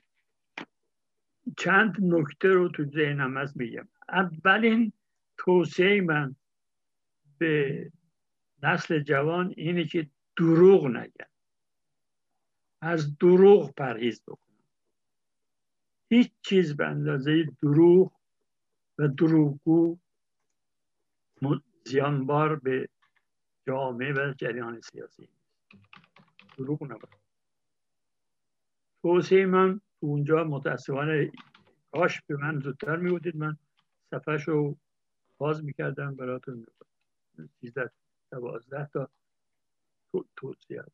[1.59, 4.93] چند نکته رو تو ذهنم هست میگم اولین
[5.37, 6.37] توصیه من
[7.39, 7.93] به
[8.63, 10.07] نسل جوان اینه که
[10.37, 11.27] دروغ نگن
[12.81, 14.65] از دروغ پرهیز بکنن
[16.09, 18.13] هیچ چیز به اندازه دروغ
[18.99, 19.99] و دروغگو
[21.85, 22.89] زیانبار به
[23.67, 25.29] جامعه و جریان سیاسی.
[26.59, 27.23] دروغ نباید.
[29.03, 31.33] توصیه من اونجا متاسفانه
[31.93, 33.37] کاش به من زودتر میبودید.
[33.37, 33.57] من
[34.11, 34.77] صفحش رو
[35.39, 36.67] باز می‌کردم براتون.
[37.61, 37.91] سیزده
[38.31, 39.11] دوازده تا
[40.37, 40.85] توصیه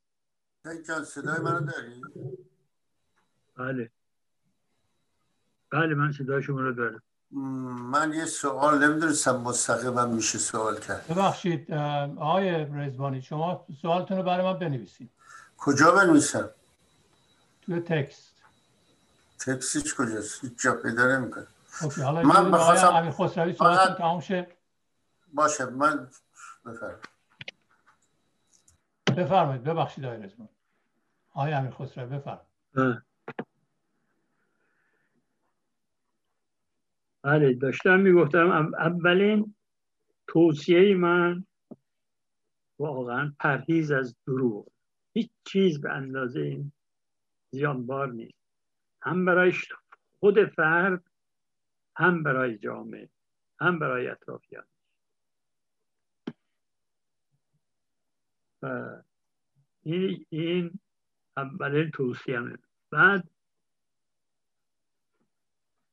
[0.89, 2.03] جان صدای منو داری؟
[3.57, 3.91] بله.
[5.71, 7.03] بله من صدای شما رو دارم.
[7.31, 11.07] من یه سوال نمی‌دونستم مستقیما میشه سوال کرد.
[11.09, 15.11] ببخشید آقای رزبانی شما سوالتون رو برای من بنویسید.
[15.59, 16.51] کجا بنویسم؟
[17.63, 18.35] توی تکست.
[19.39, 21.47] تکستش کجاست؟ هیچ جا پیدا نمی‌کنه.
[22.25, 24.47] من بخواستم امیر خسروی سوالتون تمام شه.
[25.35, 26.09] باشه من
[26.67, 26.99] بفرم
[29.17, 30.49] بفرمایید ببخشید آقای رزمان
[31.35, 33.03] آقای امیر خسروی بفرمایید.
[37.29, 39.55] بله داشتم می‌گفتم اولین
[40.27, 41.45] توصیه من
[42.79, 44.69] واقعا پرهیز از دروغ.
[45.15, 46.73] هیچ چیز به اندازه این
[47.51, 48.39] زیانبار نیست.
[49.03, 49.53] هم برای
[50.21, 51.03] خود فرد
[51.97, 53.09] هم برای جامعه
[53.61, 54.65] هم برای اطرافیان.
[60.31, 60.81] این
[61.37, 62.41] اولین توصیه
[62.91, 63.31] بعد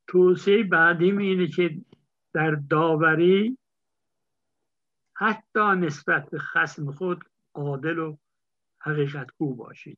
[0.07, 1.81] توصیه بعدیم اینه که
[2.33, 3.57] در داوری
[5.13, 8.17] حتی نسبت به خسم خود عادل و
[8.79, 9.97] حقیقت کو باشید.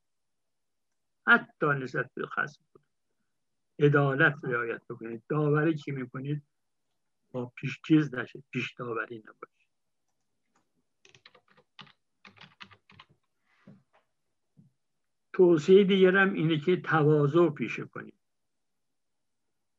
[1.28, 2.82] حتی نسبت به خسم خود
[3.80, 5.24] عدالت رعایت بکنید.
[5.30, 6.44] داوری که می‌کنید؟
[7.32, 8.44] با پیش چیز نشید.
[8.52, 9.68] پیش داوری نباشید.
[15.34, 18.17] توصیه دیگرم اینه که تواضع پیشه کنید.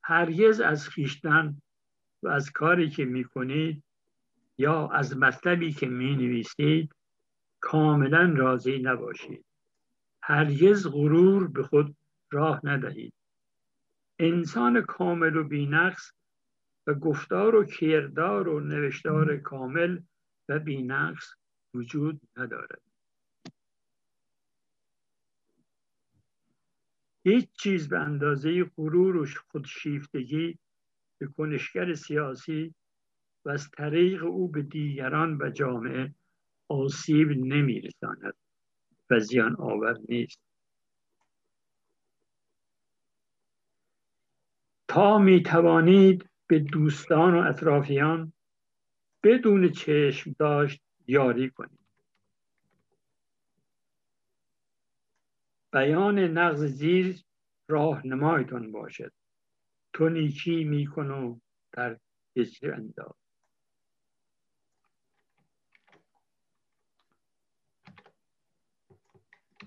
[0.08, 1.62] هرگز از خیشتن
[2.22, 3.82] و از کاری که می‌کنید
[4.58, 6.94] یا از مطلبی که می نویسید
[7.60, 9.44] کاملا راضی نباشید.
[10.22, 11.96] هرگز غرور به خود
[12.30, 13.14] راه ندهید.
[14.18, 16.12] انسان کامل و بینقص
[16.86, 19.98] و گفتار و کردار و نوشتار کامل
[20.48, 21.34] و بینقص
[21.74, 22.87] وجود ندارد.
[27.28, 30.58] هیچ چیز به اندازه غرور و خودشیفتگی
[31.18, 32.74] به کنشگر سیاسی
[33.44, 36.14] و از طریق او به دیگران و جامعه
[36.68, 38.34] آسیب نمیرساند
[39.10, 40.40] و زیان آور نیست.
[44.88, 48.32] تا می توانید به دوستان و اطرافیان
[49.22, 51.77] بدون چشم داشت یاری کنید.
[55.72, 57.24] بیان نقض زیر
[57.68, 59.12] راه نمایتون باشد.
[59.92, 61.38] تو نیکی میکن و
[61.72, 61.98] در
[62.36, 63.14] گچه انداز.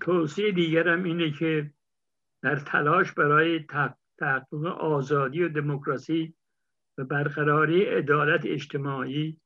[0.00, 1.70] توصیه دیگرم اینه که
[2.42, 3.64] در تلاش برای
[4.18, 6.34] تحقق آزادی و دموکراسی
[6.98, 9.40] و برقراری عدالت اجتماعی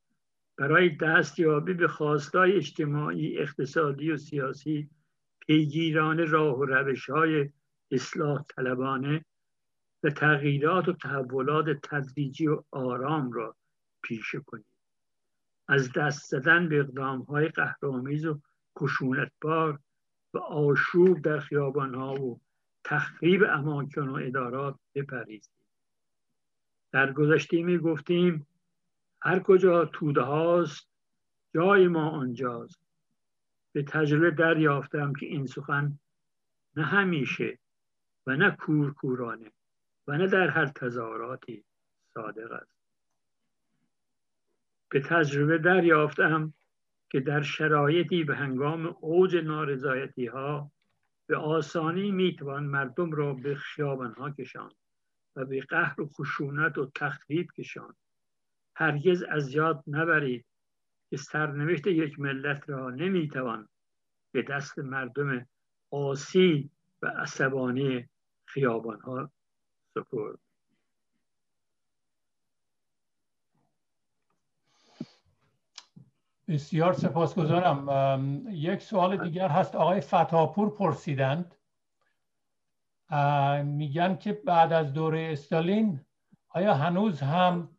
[0.56, 4.90] برای دستیابی به خواستای اجتماعی اقتصادی و سیاسی
[5.46, 7.50] پیگیران راه و روش های
[7.90, 9.24] اصلاح طلبانه
[10.02, 13.56] و تغییرات و تحولات تدریجی و آرام را
[14.02, 14.66] پیشه کنید
[15.68, 18.40] از دست زدن به اقدام های قهرآمیز و
[18.78, 19.78] خشونتبار
[20.34, 22.40] و آشوب در خیابان ها و
[22.84, 25.52] تخریب اماکن و ادارات بپریزید
[26.92, 28.46] در گذشته می گفتیم
[29.20, 30.88] هر کجا توده هاست
[31.54, 32.85] جای ما آنجاست.
[33.76, 35.98] به تجربه دریافتم که این سخن
[36.76, 37.58] نه همیشه
[38.26, 39.52] و نه کورکورانه
[40.06, 41.64] و نه در هر تظاهراتی
[42.14, 42.76] صادق است.
[44.88, 46.54] به تجربه دریافتم
[47.10, 50.70] که در شرایطی به هنگام اوج نارضایتی ها
[51.26, 54.76] به آسانی می‌توان مردم را به خیابان ها کشاند
[55.36, 57.94] و به قهر و خشونت و تخریب کشان
[58.76, 60.46] هرگز از یاد نبرید
[61.10, 63.68] که سرنوشت یک ملت را نمی‌توان
[64.32, 65.46] به دست مردم
[65.90, 66.70] آسی
[67.02, 68.08] و عصبانی
[68.44, 69.30] خیابان ها
[69.94, 70.38] سپرد.
[76.48, 78.46] بسیار سپاسگزارم.
[78.50, 79.74] یک سوال دیگر هست.
[79.74, 81.54] آقای فتاپور پرسیدند.
[83.64, 86.00] میگن که بعد از دوره استالین
[86.48, 87.75] آیا هنوز هم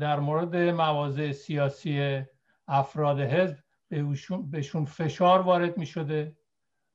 [0.00, 2.22] در مورد مواضع سیاسی
[2.68, 3.56] افراد حزب
[4.50, 6.36] بهشون فشار وارد می شده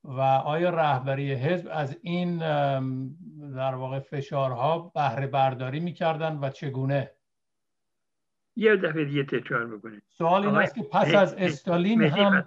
[0.03, 2.37] و آیا رهبری حزب از این
[3.55, 7.11] در واقع فشارها بهره برداری می‌کردن و چگونه؟
[8.55, 10.03] یه دفعه دیگه تکرار بکنید.
[10.07, 12.43] سوال این است که پس از استالین هم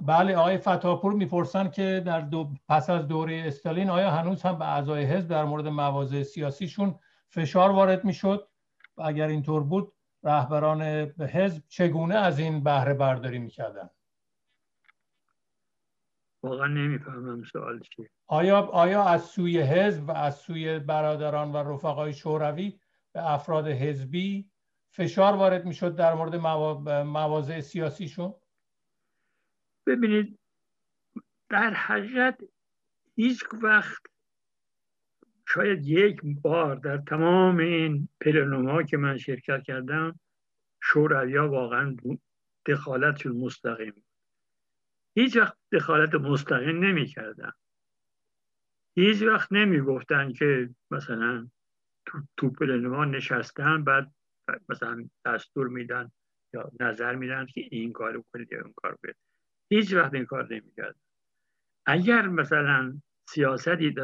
[0.00, 4.68] بله آقای فتاپور می‌پرسن که در دو پس از دوره استالین آیا هنوز هم به
[4.68, 6.94] اعضای حزب در مورد مواضع سیاسیشون
[7.28, 8.48] فشار وارد می‌شد؟
[8.98, 9.92] و اگر اینطور بود
[10.22, 10.82] رهبران
[11.32, 13.90] حزب چگونه از این بهره برداری می‌کردن؟
[16.42, 18.10] واقعا نمی‌فهمم سوال چیه.
[18.26, 22.80] آیا آیا از سوی حزب و از سوی برادران و رفقای شوروی
[23.12, 24.50] به افراد حزبی
[24.90, 28.34] فشار وارد می‌شد در مورد مواضع سیاسیشون؟
[29.86, 30.38] ببینید
[31.48, 32.40] در حقیقت
[33.16, 34.02] هیچ وقت
[35.50, 40.20] شاید یک بار در تمام این پلنوم که من شرکت کردم
[40.82, 41.96] شورویا واقعا
[42.66, 44.04] دخالتشون مستقیم
[45.14, 47.52] هیچ وقت دخالت مستقیم نمی کردن
[48.94, 51.48] هیچ وقت نمی گفتن که مثلا
[52.06, 54.12] تو, تو پلنوان نشستن بعد
[54.68, 56.10] مثلا دستور میدن
[56.54, 59.16] یا نظر میدن که این کارو کنید یا اون کار کنید.
[59.70, 60.96] هیچ وقت این کار نمی‌کرد
[61.86, 63.94] اگر مثلا سیاستی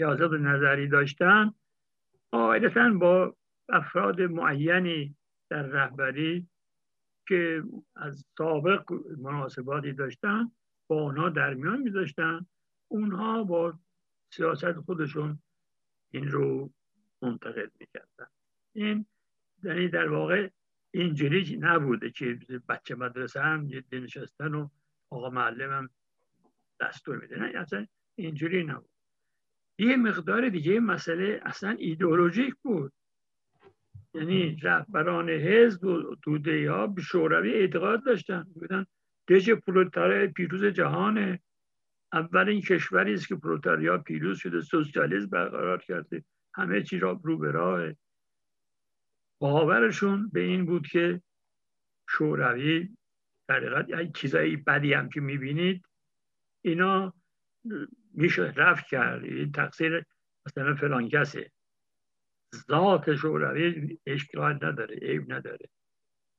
[0.00, 1.54] سیاست نظری داشتن
[2.30, 3.36] قاعدتا با
[3.68, 5.14] افراد معینی
[5.50, 6.46] در رهبری
[7.28, 7.62] که
[7.96, 10.50] از سابق مناسباتی داشتن
[10.86, 12.46] با اونها در میان میذاشتن.
[12.88, 13.78] اونها با
[14.30, 15.38] سیاست خودشون
[16.10, 16.70] این رو
[17.22, 18.26] منتقل می‌کردن.
[18.72, 19.06] این
[19.62, 20.48] یعنی در واقع
[20.90, 24.68] اینجوری نبوده که بچه مدرسه هم نشستن و
[25.10, 25.90] آقا معلم هم
[26.80, 27.38] دستور میده.
[27.38, 28.89] نه اصلا اینجوری نبود.
[29.80, 32.92] یه مقدار دیگه مسئله اصلا ایدئولوژیک بود.
[34.14, 38.46] یعنی رهبران حزب و توده ها به شوروی اعتقاد داشتن.
[38.54, 38.86] بودن
[39.28, 41.40] دژ پرولتاریا پیروز جهانه
[42.12, 46.24] اولین کشوری است که پرولتاریا پیروز شده سوسیالیسم برقرار کرده.
[46.54, 47.92] همه چی را رو به راه.
[49.38, 51.22] باورشون به این بود که
[52.08, 52.88] شوروی
[53.48, 55.84] در حقیقت چیزایی بدی هم که می‌بینید
[56.62, 57.14] اینا
[58.14, 59.24] میشه رفت کرد.
[59.24, 60.04] این تقصیر
[60.46, 61.50] مثلا فلان کسه.
[62.68, 65.68] ذات شوروی اشکال نداره عیب نداره.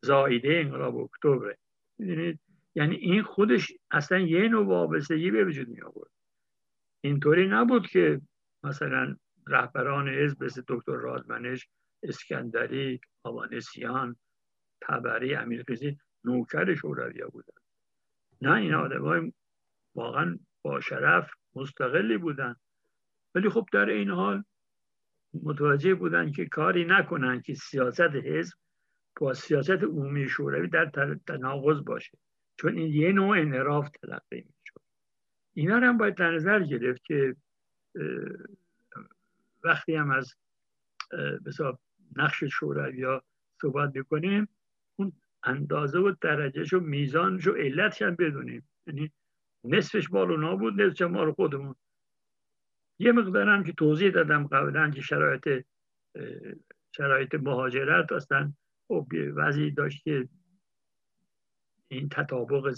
[0.01, 1.55] زایده انقلاب اکتبر
[1.97, 2.39] می‌دونید
[2.75, 6.11] یعنی این خودش اصلا یه نوع وابستگی به وجود می آورد
[7.01, 8.21] اینطوری نبود که
[8.63, 9.15] مثلا
[9.47, 11.69] رهبران حزب مثل دکتر رادمنش
[12.03, 14.15] اسکندری آوانسیان
[14.81, 17.61] تبری امیرخیزی نوکر شوروی بودن.
[18.41, 19.33] نه این آدم
[19.95, 22.55] واقعا با شرف مستقلی بودن.
[23.35, 24.43] ولی خب در این حال
[25.33, 28.53] متوجه بودن که کاری نکنن که سیاست حزب
[29.19, 32.17] با سیاست عمومی شوروی در تناقض باشه.
[32.57, 34.81] چون این یه نوع انحراف تلقی می‌شد.
[35.53, 37.35] اینا هم باید در نظر گرفت که
[39.63, 40.35] وقتی هم از
[41.45, 41.79] بسا
[42.15, 43.23] نقش شوروی ها
[43.61, 44.47] صحبت بکنیم
[44.95, 45.13] اون
[45.43, 48.69] اندازه و درجهش و میزانش و علتش هم بدونیم.
[48.87, 49.11] یعنی
[49.63, 51.75] نصفش مال اونا بود نصفش مال خودمون.
[52.99, 55.65] یه مقدارم که توضیح دادم قبلا که شرایط
[56.91, 58.53] شرایط مهاجرت هستن
[58.87, 60.29] خب وضعی داشت که
[61.87, 62.73] این تطابق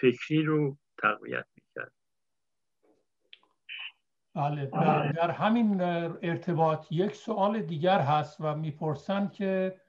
[0.00, 1.92] فکری رو تقویت می‌کرد.
[4.34, 4.66] بله
[5.12, 5.80] در همین
[6.22, 9.80] ارتباط یک سوال دیگر هست و می‌پرسند که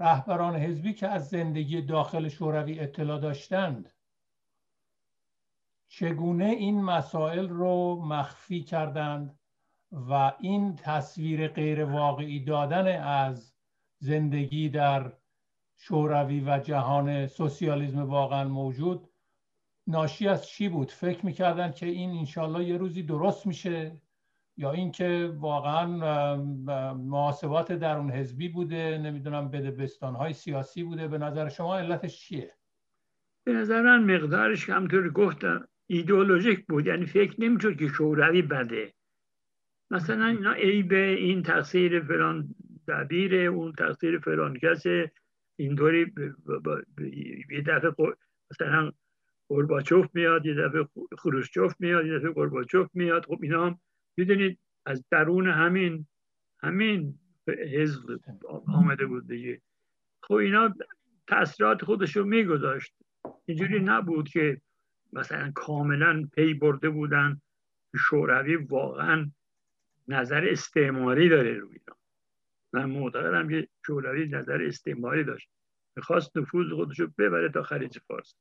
[0.00, 3.92] رهبران حزبی که از زندگی داخل شوروی اطلاع داشتند
[5.92, 9.38] چگونه این مسائل رو مخفی کردند
[9.92, 13.54] و این تصویر غیر واقعی دادن از
[13.98, 15.12] زندگی در
[15.76, 19.08] شوروی و جهان سوسیالیسم واقعا موجود
[19.86, 24.00] ناشی از چی بود؟ فکر می‌کردن که این انشالله یه روزی درست میشه
[24.56, 25.86] یا اینکه واقعا
[26.94, 31.08] محاسبات درون حزبی بوده نمی‌دونم بدبستان های سیاسی بوده.
[31.08, 32.54] به نظر شما علتش چیه؟
[33.44, 38.92] به نظر من مقدارش همطور گفتم ایدئولوژیک بود یعنی فکر نمی‌شد که شوروی بده.
[39.90, 42.54] مثلا اینا ای به این تقصیر فلان
[42.88, 45.12] دبیره اون تقصیر فلان کسه
[45.56, 46.12] اینطوری
[47.50, 47.92] یه دفعه
[48.50, 48.92] مثلا
[49.48, 50.88] گرباچوف میاد یه دفعه
[51.18, 53.24] خروشچوف میاد یه دفعه گرباچوف میاد.
[53.24, 53.80] خب اینا هم
[54.16, 56.06] می‌دونید از درون همین
[56.62, 57.18] همین
[57.48, 58.20] حزب
[58.66, 59.60] آمده بود دیگه.
[60.22, 60.74] خب اینا
[61.26, 62.94] تاثیرات خودش رو میگذاشت.
[63.46, 64.60] اینجوری نبود که
[65.12, 67.40] مثلا کاملا پی برده بودن
[67.96, 69.30] شوروی واقعا
[70.08, 71.98] نظر استعماری داره روی اینا
[72.72, 75.48] من معتقدم که شوروی نظر استعماری داشت.
[75.96, 78.34] می‌خواست نفوذ خودش رو ببره تا خلیج فارس.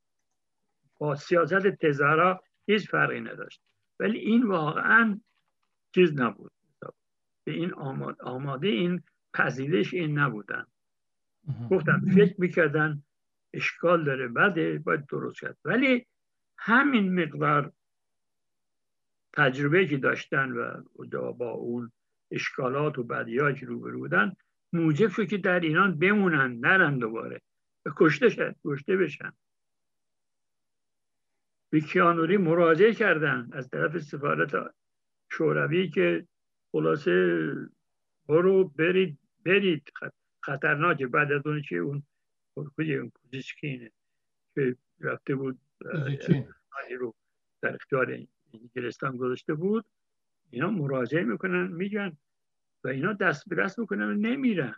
[0.98, 3.62] با سیاست تزارا هیچ فرقی نداشت.
[4.00, 5.20] ولی این واقعا
[5.96, 6.52] چیز نبود.
[7.44, 7.74] به این
[8.20, 10.66] آماده این پذیرش این نبودن.
[11.70, 13.04] گفتم فکر می‌کردن
[13.54, 15.58] اشکال داره بده باید درست کرد.
[15.66, 16.06] ولی
[16.62, 17.72] همین مقدار
[19.34, 20.82] تجربه که داشتن و
[21.34, 21.92] با اون
[22.32, 24.36] اشکالات و بدیهایی که روبرو بودن
[24.74, 27.42] موجب شد که در ایران بمونن نرن دوباره.
[27.98, 29.34] کشته شد کشته بشن.
[31.70, 34.74] به کیانوری مراجعه کردن از طرف سفارت
[35.32, 36.28] شوروی که
[36.72, 37.54] خلاصه
[38.28, 39.94] برو برید برید.
[40.42, 41.08] خطرناکه.
[41.08, 42.04] بعد از اون که اون
[42.54, 42.72] اون
[43.62, 43.92] اینه
[44.56, 45.60] که رفته بود
[47.00, 47.16] رو
[47.62, 48.18] در اختیار
[48.54, 49.86] انگلستان گذاشته بود.
[50.50, 52.18] اینا مراجعه می‌کنن میگن
[52.84, 54.76] و اینا دست به دست می‌کنن و نمیرن.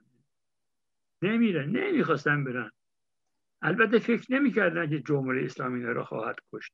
[1.21, 2.71] نمیرن نمی‌خواستن برن.
[3.61, 6.73] البته فکر نمی‌کردن که جمهوری اسلامی را خواهد کشت.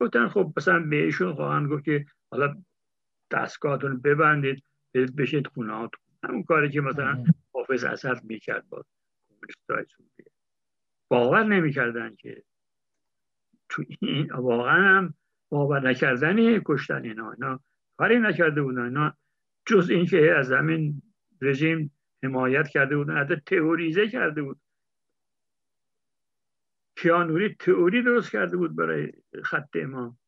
[0.00, 2.62] گفتن خب مثلا بهشون خواهند گفت که حالا
[3.30, 4.64] دستگاهتون ببندید
[5.18, 5.88] بشید خونه
[6.24, 8.84] همون کاری که مثلا حافظ اسد می‌کرد با
[11.08, 12.42] باور نمی‌کردن که
[13.72, 15.14] تو این واقعا هم
[15.48, 17.60] باور نکردن کشتن اینا اینا
[17.96, 19.16] کاری نکرده بودن اینا
[19.66, 21.02] جز اینکه از همین
[21.40, 21.90] رژیم
[22.22, 24.60] حمایت کرده بودن حتی تئوریزه کرده بود.
[26.96, 29.12] کیانوری تئوری درست کرده بود برای
[29.44, 30.18] خط امام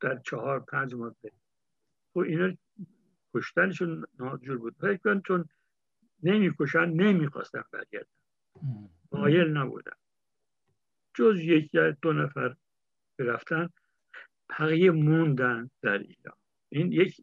[0.00, 1.32] در چهار پنج ماده.
[2.14, 2.52] خب اینا
[3.34, 4.76] کشتنشون ناجور بود.
[4.80, 5.48] فکر چون
[6.22, 8.06] نمی‌کشن نمی‌خواستن برگردن.
[9.12, 9.96] مایل نبودن.
[11.14, 12.56] جز یک دو نفر
[13.24, 13.68] برفتن
[14.48, 16.36] بقیه موندن در ایران.
[16.68, 17.20] این یک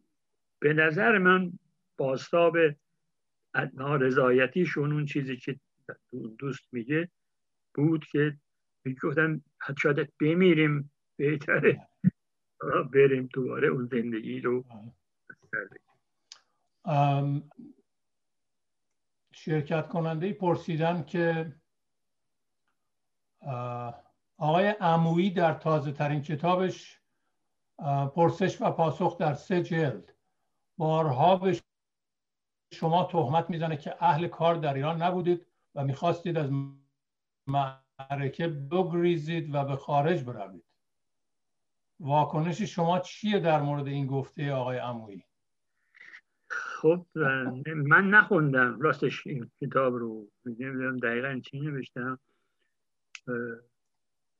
[0.58, 1.52] به نظر من
[1.96, 2.56] باستاب
[3.74, 5.60] نارضایتیشون اون چیزی که
[6.38, 7.08] دوست میگه
[7.74, 8.36] بود که
[9.02, 9.42] گفتن
[9.82, 11.88] شاید بمیریم بهتره
[12.92, 14.64] بریم دوباره اون زندگی رو
[19.32, 21.52] شرکت کننده پرسیدن که
[24.40, 27.00] آقای عمویی در تازه ترین کتابش
[28.14, 30.14] پرسش و پاسخ در سه جلد.
[30.78, 31.60] بارها به
[32.74, 36.50] شما تهمت می‌زنه که اهل کار در ایران نبودید و می‌خواستید از
[37.46, 40.64] معرکه بگریزید و به خارج بروید.
[42.00, 45.24] واکنش شما چیه در مورد این گفته آقای عمویی؟
[46.48, 47.06] خب
[47.74, 50.26] من نخوندم راستش این کتاب رو.
[50.44, 52.18] نمی‌دونم دقیقا چی نوشتم؟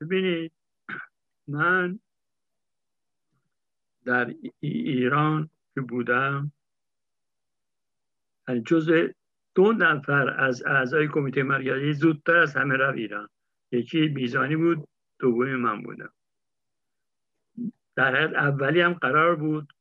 [0.01, 0.53] ببینید
[1.49, 2.01] من
[4.05, 6.53] در ایران که بودم
[8.65, 8.91] جز
[9.55, 13.29] دو نفر از اعضای کمیته مرکزی زودتر از همه رفت ایران.
[13.73, 16.13] یکی میزانی بود دومی من بودم.
[17.97, 19.73] در حد اولی هم قرار بود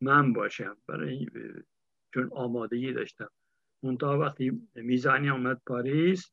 [0.00, 1.26] من باشم برای
[2.14, 3.30] چون آمادگی داشتم.
[3.82, 6.30] منتها وقتی میزانی آمد پاریس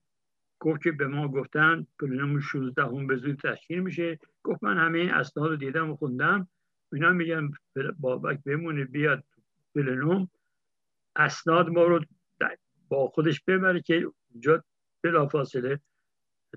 [0.60, 4.20] گفت که به ما گفتن پلنم 16 هم به زود تشکیل میشه.
[4.44, 6.48] گفت من همه این اسناد رو دیدم و خوندم.
[6.94, 7.52] اینا میگن
[8.00, 9.24] بابک بمونه بیاد
[9.76, 10.30] پلنوم
[11.16, 12.06] اسناد ما رو
[12.90, 14.64] با خودش ببره که اونجا
[15.02, 15.80] بلافاصله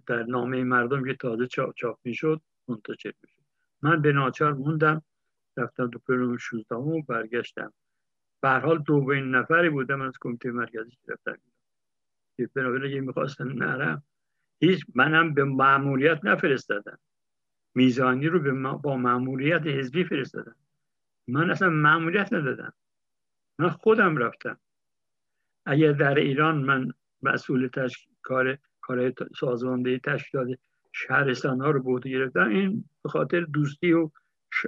[0.07, 3.43] در نامه مردم که تازه چاپ, چاپ می‌شد منتشر می‌شد.
[3.83, 5.03] من به ناچار موندم
[5.57, 7.73] رفتم تو پلنوم 16 و برگشتم.
[8.41, 11.39] به حال دو نفری بودم از کمیته مرکزی گرفتم
[12.39, 14.03] که بنابراین اگه می‌خواستن نرم.
[14.61, 16.99] هیچ منم به معمولیت نفرستادم.
[17.75, 20.57] میزانی رو به با معمولیت حزبی فرستادم.
[21.29, 22.73] من اصلا معمولیت ندادم.
[23.59, 24.59] من خودم رفتم.
[25.67, 26.93] اگر در ایران من
[27.23, 30.59] مسئول تشکیل کار کار سازماندهی تشکیلات
[30.93, 34.11] شهرستان ها رو بود گرفتم این به خاطر دوستی و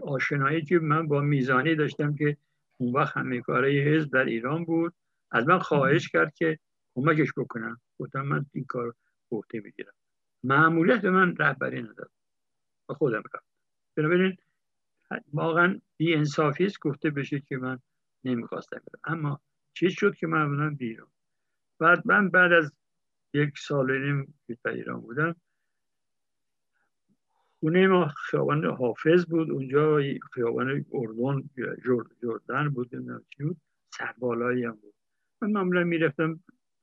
[0.03, 2.37] آشنایی که من با میزانی داشتم که
[2.77, 4.95] اون وقت همه کاره حزب در ایران بود.
[5.31, 6.59] از من خواهش کرد که
[6.95, 8.95] کمکش بکنم گفتم من این کار
[9.31, 9.93] گفته می‌گیرم.
[10.45, 12.11] معمولیت من رهبری نداد.
[12.89, 13.47] و خودم رفت
[13.97, 14.37] بنابراین
[15.33, 17.79] واقعا بی انصافی است گفته بشه که من
[18.25, 19.41] نمی‌خواستم اما
[19.75, 21.09] چی شد که من بودم بیرون.
[21.79, 22.73] بعد من بعد از
[23.35, 24.35] یک سال نیم
[24.65, 25.37] در ایران بودم
[27.61, 29.51] خونه ما خیابان حافظ بود.
[29.51, 30.01] اونجا
[30.33, 31.51] خیابان اردن
[32.23, 33.61] جردن بود نمی‌دونم چی بود.
[34.01, 34.95] هم بود.
[35.41, 36.41] من معمولا می‌رفتم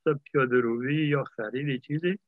[0.09, 2.19] پیاده روی یا خرید چیزی.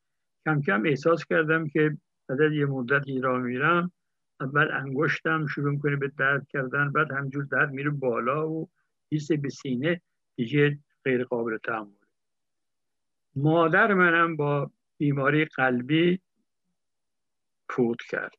[0.45, 1.97] کم کم احساس کردم که
[2.27, 3.91] بعد یه مدت ایران میرم
[4.41, 8.69] اول انگشتم شروع کنه به درد کردن بعد همجور درد میره بالا و
[9.11, 10.01] حس به سینه
[10.35, 11.99] دیگه غیر قابل تحمل
[13.35, 16.19] مادر منم با بیماری قلبی
[17.69, 18.35] فوت کرد.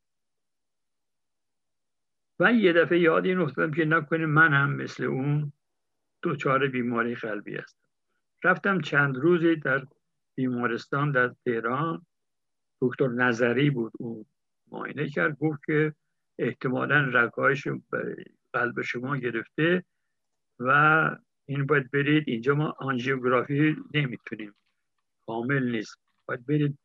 [2.40, 5.52] و یه دفعه یاد این افتادم که نکنه من هم مثل اون
[6.22, 7.79] دوچار بیماری قلبی هستم.
[8.44, 9.86] رفتم چند روزی در
[10.34, 12.06] بیمارستان در تهران.
[12.80, 14.24] دکتر نظری بود اون
[14.72, 15.94] معاینه کرد گفت که
[16.38, 17.68] احتمالا رگهایش
[18.52, 19.84] قلب شما گرفته
[20.58, 20.70] و
[21.46, 22.24] این باید برید.
[22.28, 24.54] اینجا ما آنژیوگرافی نمی‌تونیم.
[25.26, 25.98] کامل نیست.
[26.26, 26.78] باید برید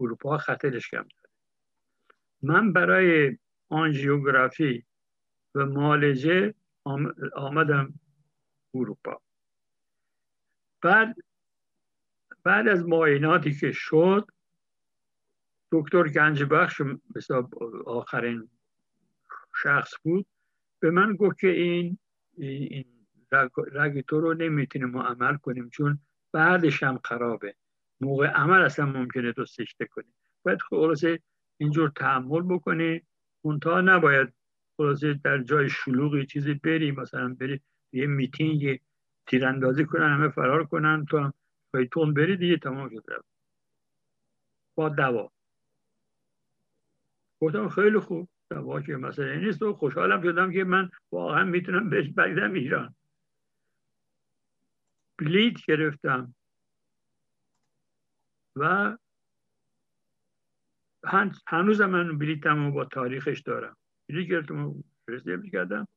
[0.00, 1.34] اروپا خطرش کم داره.
[2.42, 4.84] من برای آنژیوگرافی
[5.54, 6.54] و مالجه
[7.34, 7.94] آمدم
[8.74, 9.20] اروپا.
[10.84, 11.16] بعد
[12.42, 14.28] بعد از معایناتی که شد
[15.72, 16.80] دکتر گنجبخش
[17.16, 17.48] مثلا
[17.86, 18.48] آخرین
[19.62, 20.26] شخص بود
[20.80, 21.98] به من گفت که این
[22.38, 22.84] این
[23.72, 25.98] رگ تو رو نمی‌تونیم ما عمل کنیم چون
[26.32, 27.54] بعدش هم خرابه.
[28.00, 30.12] موقع عمل اصلا ممکنه تو سشته کنی.
[30.42, 31.20] باید خلاصه
[31.56, 33.02] اینجور تحمل بکنی.
[33.44, 34.32] منتها نباید
[34.76, 37.60] خلاصه در جای شلوغی چیزی بری مثلا بری
[37.92, 38.80] یه میتینگ
[39.26, 41.32] تیراندازی کنن همه فرار کنن تو هم
[41.90, 43.24] تون بری دیگه تمام شد
[44.74, 45.30] با دوا.
[47.40, 48.28] گفتم خیلی خوب.
[48.50, 52.94] دوا که مثلا نیست و خوشحالم شدم که من واقعا می‌تونم بهش بگیرم ایران.
[55.18, 56.34] بلیت گرفتم.
[58.56, 58.96] و
[61.46, 63.76] هنوز من بلیتم با تاریخش دارم.
[64.08, 64.82] بلیت گرفتم و
[65.52, 65.88] کردم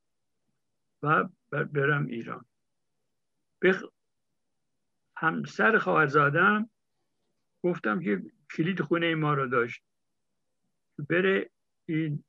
[1.04, 2.45] و برم ایران.
[3.60, 3.80] به
[5.16, 6.70] همسر خواهرزادم
[7.64, 8.22] گفتم که
[8.56, 9.84] کلید خونه ما رو داشت.
[11.10, 11.50] بره
[11.86, 12.24] این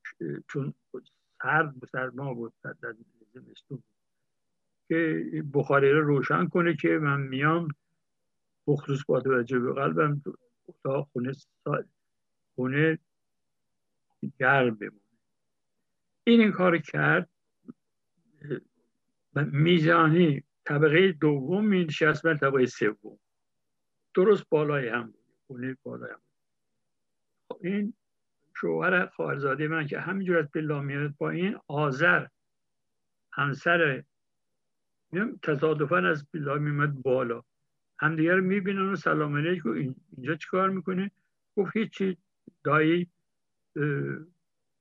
[0.48, 0.74] چون
[1.92, 2.94] سرد ما بود در
[3.34, 3.82] زمستون
[4.88, 5.24] که
[5.54, 7.68] بخاری رو روشن کنه که من میام
[8.66, 10.22] بخصوص با توجه به قلبم
[10.68, 11.32] اتاق خونه
[12.54, 12.98] خونه
[14.38, 15.00] گرم بمونه.
[16.24, 17.28] این این کار کرد.
[19.34, 23.18] میزانی طبقه دوم می نشست من طبقه سوم
[24.14, 25.14] درست بالای هم
[25.46, 26.20] بود بالای هم
[27.48, 27.94] خب این
[28.56, 32.26] شوهر خواهرزاده من که همینجور از بلا میاد با این آذر
[33.32, 34.04] همسر
[35.42, 37.42] تصادفا از بلا میمد بالا
[37.98, 41.10] همدیگه رو می‌بینن و سلام علیکم اینجا چیکار می‌کنه
[41.56, 42.16] گفت هیچی
[42.64, 43.10] دایی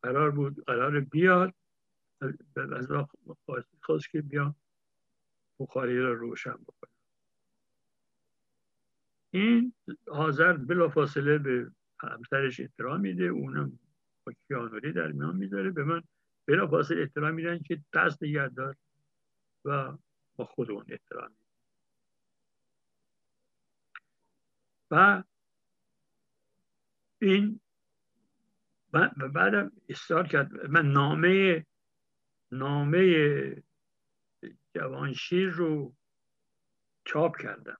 [0.01, 1.53] قرار بود قرار بیاد
[2.55, 2.88] از
[3.81, 4.55] خواست که بیاد
[5.59, 6.91] بخاری را روشن بکنه.
[9.31, 9.73] این
[10.07, 13.79] حاضر بلا فاصله به همسرش احترام میده اونم
[14.25, 15.71] با کیانوری در میان می‌ذاره.
[15.71, 16.01] به من
[16.45, 18.75] بلا فاصله احترام میدن که دست نگهدار
[19.65, 19.97] و
[20.35, 21.31] با خود اون احترام.
[24.91, 25.23] میده و
[27.21, 27.59] این
[29.34, 30.69] بعدم استار کرد.
[30.69, 31.65] من نامه
[32.51, 33.63] نامه
[34.78, 35.94] جوانشیر رو
[37.06, 37.78] چاپ کردم.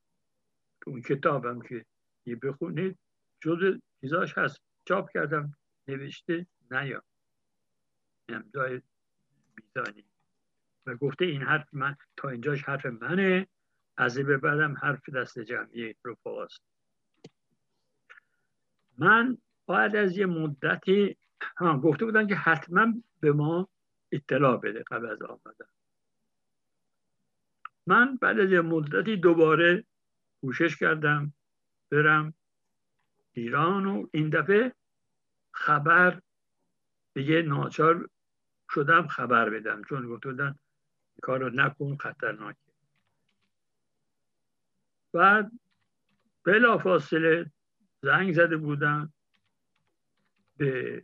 [0.88, 1.86] اون کتابم که
[2.26, 2.98] یه بخونید
[3.42, 4.62] جز چیزاش هست.
[4.86, 5.54] چاپ کردم
[5.88, 7.04] نوشته نیا.
[8.30, 8.82] امضای
[9.58, 10.06] میزانی.
[10.86, 13.48] و گفته این حرف من تا اینجاش حرف منه.
[13.98, 16.62] از به بعدم حرف دست جمعی رفاست
[18.98, 19.38] من
[19.68, 21.18] بعد از یه مدتی
[21.58, 23.70] ها گفته بودن که حتما به ما
[24.12, 25.66] اطلاع بده قبل از آمدن.
[27.88, 29.84] من بعد از مدتی دوباره
[30.42, 31.34] کوشش کردم
[31.92, 32.34] برم
[33.34, 34.74] ایران و این دفعه
[35.52, 36.22] خبر
[37.14, 38.10] دیگه ناچار
[38.70, 40.56] شدم خبر بدم چون گفته بودن
[41.22, 42.60] کار رو نکن خطرناکه
[45.14, 45.52] بعد
[46.44, 47.52] بلا فاصله
[48.02, 49.14] زنگ زده بودم
[50.58, 51.04] به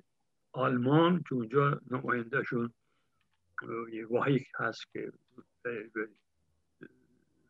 [0.52, 2.74] آلمان که اونجا نمایندهشون
[3.92, 5.12] یه واحد هست که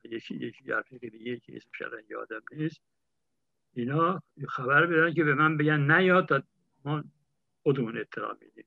[0.05, 2.81] یکی یکی رفیق دیگه که اسمش یادم نیست.
[3.73, 6.43] اینا خبر بدن که به من بگن نیاد تا
[6.85, 7.03] ما
[7.63, 8.65] خودمون اطلاع میدیم.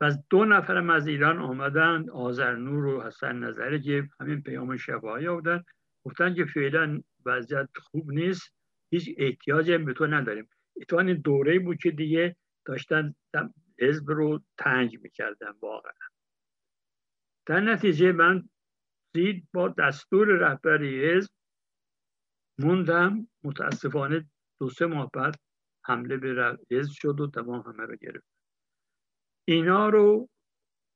[0.00, 5.64] و دو نفرم از ایران آمدن آذرنور و حسن نظری که همین پیام شفاهی بودن
[6.04, 8.54] گفتن که فعلا وضعیت خوب نیست
[8.90, 10.48] هیچ احتیاجی به تو نداریم.
[10.76, 13.14] اتوان دوره بود که دیگه داشتن
[13.80, 15.92] حزب رو تنگ می‌کردن واقعا.
[17.46, 18.48] در نتیجه من
[19.14, 21.30] زید با دستور رهبری حزب
[22.58, 23.28] موندم.
[23.44, 24.30] متاسفانه
[24.60, 25.34] دو سه ماه بعد
[25.84, 28.26] حمله به حزب شد و تمام همه رو گرفت.
[29.48, 30.28] اینا رو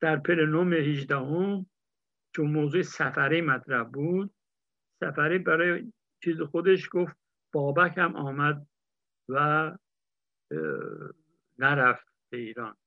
[0.01, 1.65] در پلنوم 18 هم
[2.35, 4.33] چون موضوع سفری مطرح بود
[5.03, 5.93] سفری برای
[6.23, 7.17] چیز خودش گفت
[7.53, 8.67] بابک هم آمد
[9.29, 9.77] و
[11.57, 12.77] نرفت به ایران.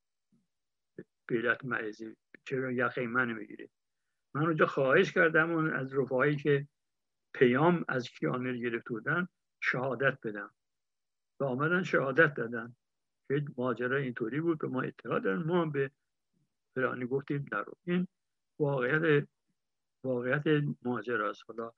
[1.29, 3.69] بیلت معزی چرا یخی من می‌گیره.
[4.35, 6.69] من اونجا خواهش کردم اون از رفاهی که
[7.35, 9.29] پیام از کیانر گرفته بودن
[9.61, 10.51] شهادت بدم
[11.41, 12.77] و آمدن شهادت دادن.
[13.29, 15.91] که ماجرا اینطوری بود به ما اطلاع دادن ما به
[16.75, 18.09] فرانی گفتیم نرو این
[18.59, 19.29] واقعیت
[20.05, 21.43] واقعیت ماجرا است.
[21.49, 21.73] حالا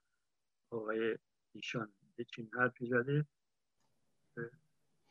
[0.71, 1.19] آقای
[1.53, 1.93] ایشان
[2.35, 3.27] چین حرفی زده.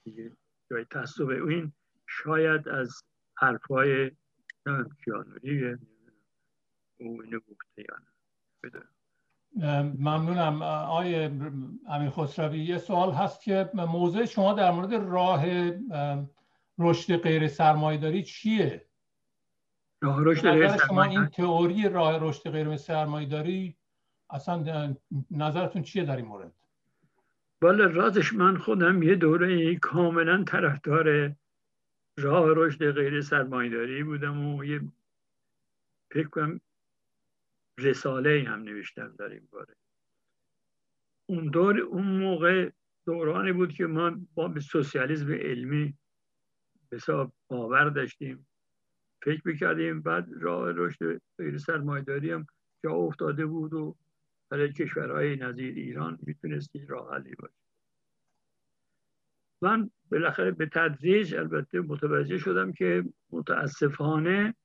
[0.03, 0.37] دیگه
[0.71, 1.73] جای تصوب این
[2.07, 3.03] شاید از
[3.37, 4.11] حرفای
[5.03, 5.77] کیانوری
[7.03, 8.09] او اینو گفته یا نه
[9.99, 11.25] ممنونم آقای
[11.87, 15.45] امیر خسروی یه سوال هست که موضع شما در مورد راه
[16.79, 18.85] رشد غیر سرمایداری چیه؟
[20.01, 23.75] راه رشد غیر شما این تئوری راه رشد غیر سرمایداری
[24.29, 24.95] اصلا
[25.31, 26.51] نظرتون چیه در این مورد؟
[27.61, 31.35] بله رازش من خودم یه دوره کاملا طرفدار
[32.17, 34.81] راه رشد غیر سرمایداری بودم و یه
[36.11, 36.61] فکر کنم
[37.77, 39.75] رساله هم نوشتم در این باره.
[41.25, 42.69] اون دور اون موقع
[43.05, 45.93] دورانی بود که ما با سوسیالیسم علمی
[46.91, 48.47] حساب باور داشتیم.
[49.21, 52.47] فکر می‌کردیم بعد راه رشد غیر سرمایداری هم
[52.83, 53.95] جا افتاده بود و
[54.49, 57.53] برای کشورهای نظیر ایران می‌تونستی راه حلی باشه
[59.61, 64.55] من بالاخره به تدریج البته متوجه شدم که متاسفانه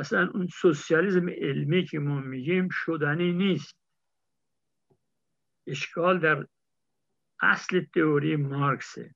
[0.00, 3.76] اصلا اون سوسیالیزم علمی که ما میگیم شدنی نیست.
[5.66, 6.46] اشکال در
[7.40, 9.14] اصل تئوری مارکسه.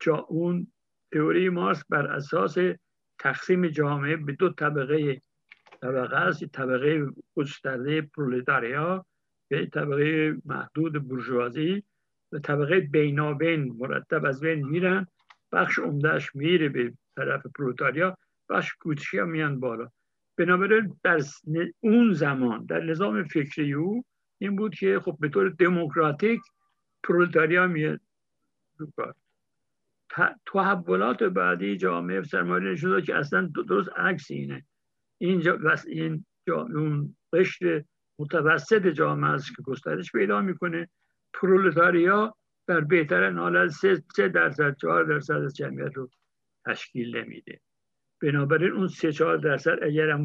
[0.00, 0.72] جا اون
[1.12, 2.56] تئوری مارکس بر اساس
[3.18, 5.20] تقسیم جامعه به دو طبقه
[5.82, 7.06] طبقه است طبقه
[7.36, 9.06] گسترده پرولتاریا
[9.50, 11.82] یا طبقه محدود برجوازی
[12.32, 15.06] و طبقه بینابین مرتب از بین میرن
[15.52, 18.18] بخش عمدهش میره به طرف پرولتاریا.
[18.48, 19.90] بخش کوچکی هم میان بالا.
[20.36, 21.20] بنابراین در
[21.80, 24.04] اون زمان در نظام فکری او
[24.38, 26.40] این بود که خب به طور دموکراتیک
[27.02, 28.00] پرولتاریا میاد
[28.76, 29.14] رو کار.
[30.52, 34.64] تحولات بعدی جامعه سرمایه شده که اصلا درست عکس اینه.
[35.18, 37.84] این جا این اون قشر
[38.18, 40.88] متوسط جامعه است که گسترش پیدا می‌کنه.
[41.32, 42.36] پرولتاریا
[42.66, 43.70] در بهترین حالت
[44.16, 46.10] سه درصد چهار درصد از جمعیت رو
[46.66, 47.60] تشکیل نمیده.
[48.22, 50.18] بنابراین اون سه چهار درصد اگر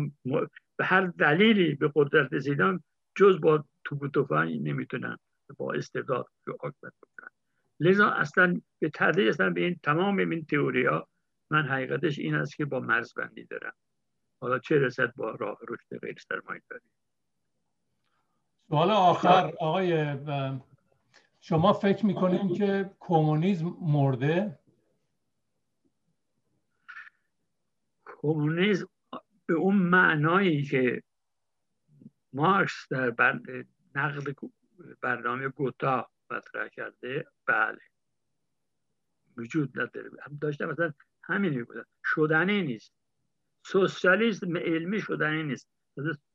[0.77, 2.83] به هر دلیلی به قدرت رسیدن
[3.15, 5.17] جز با توپ و تفنگ نمی‌تونن
[5.57, 7.29] با استبداد حکمت بکنن.
[7.79, 11.07] لذا اصلا به تدریج اصلا به این تمام این تئوری ها
[11.49, 13.73] من حقیقتش این است که با مرزبندی دارم.
[14.41, 16.83] حالا چه رسد با راه رشد غیر سرمایه داری؟
[18.69, 20.15] سوال آخر آقای
[21.41, 24.59] شما فکر می‌کنید که کمونیسم مرده؟
[28.21, 28.89] کمونیسم
[29.45, 31.03] به اون معنایی که
[32.33, 34.35] مارکس در بند نقد
[35.01, 37.79] برنامه گوتا مطرح کرده بله.
[39.37, 40.09] وجود نداره.
[40.21, 40.93] هم داشته مثلا
[41.23, 42.93] همین می‌گفتن شدنی نیست.
[43.65, 45.67] سوسیالیسم علمی شدنی نیست.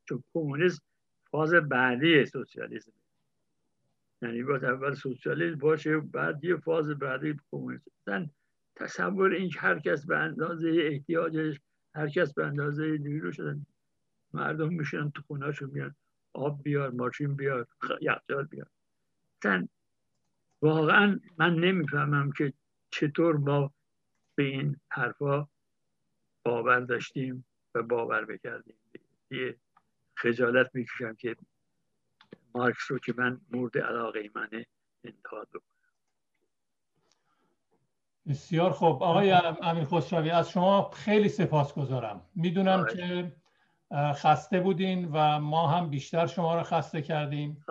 [0.09, 0.83] چون کمونیسم
[1.31, 2.93] فاز بعدی سوسیالیسم.
[4.23, 8.31] یعنی باید اول سوسیالیسم باشه بعد یه فاز بعدی کمونیسم.
[8.77, 11.61] تصور این که هر کس به اندازه احتیاجش
[11.97, 13.67] هر کس به اندازه نیرو شدن
[14.35, 15.95] مردم میشن تو خونهاشون میان
[16.33, 17.67] آب بیار ماشین بیار
[18.01, 18.67] یخچال بیار.
[19.39, 19.69] مثلا
[20.63, 22.53] واقعا من نمی‌فهمم که
[22.91, 23.75] چطور ما
[24.35, 25.49] به این حرفا
[26.45, 27.45] باور داشتیم
[27.75, 28.77] و باور بکردیم.
[29.31, 29.57] یه
[30.17, 31.37] خجالت می‌کشم که
[32.55, 34.67] مارکس رو که من مورد علاقه منه
[35.05, 35.76] انتقاد بکنم.
[38.29, 39.03] بسیار خوب.
[39.03, 39.31] آقای
[39.63, 43.33] امیر خسروی از شما خیلی سپاس گذارم می‌دونم که
[43.93, 47.65] خسته بودین و ما هم بیشتر شما رو خسته کردیم.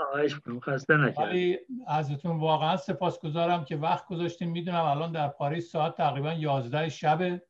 [0.64, 1.58] خسته نکردیم ولی
[1.88, 7.42] ازتون واقعا سپاس گذارم که وقت گذاشتین می‌دونم الان در پاریس ساعت تقریبا 11 شبه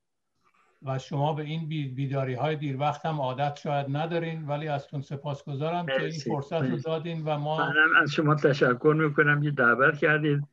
[0.82, 4.48] و شما به این بیداری های دیر وقت هم عادت شاید ندارین.
[4.48, 8.96] ولی ازتون سپاس گذارم که این فرصت رو دادین و ما منم از شما تشکر
[8.98, 9.42] می‌کنم.
[9.42, 10.44] که دعوت کردید.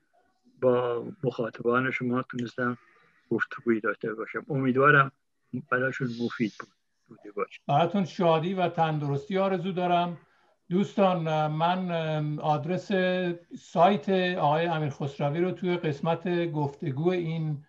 [0.63, 2.79] با مخاطبان شما تونستم
[3.31, 4.47] گفتگویی داشته باشم.
[4.49, 5.13] امیدوارم
[5.71, 6.69] براشون مفید بود
[7.69, 10.19] براتون شادی و تندرستی آرزو دارم.
[10.71, 12.93] دوستان من آدرس
[13.59, 14.09] سایت
[14.39, 17.65] آقای امیر خسروی رو توی قسمت گفتگو این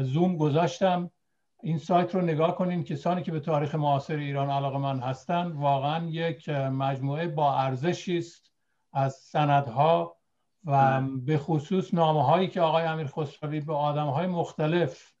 [0.00, 1.10] زوم گذاشتم.
[1.62, 6.06] این سایت رو نگاه کنین کسانی که به تاریخ معاصر ایران علاقه من هستن واقعا
[6.06, 8.52] یک مجموعه با ارزشی است
[8.92, 10.17] از سندها
[10.64, 15.12] و به خصوص نامه هایی که آقای امیر خسروی به آدم های مختلف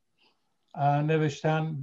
[0.78, 1.82] نوشتن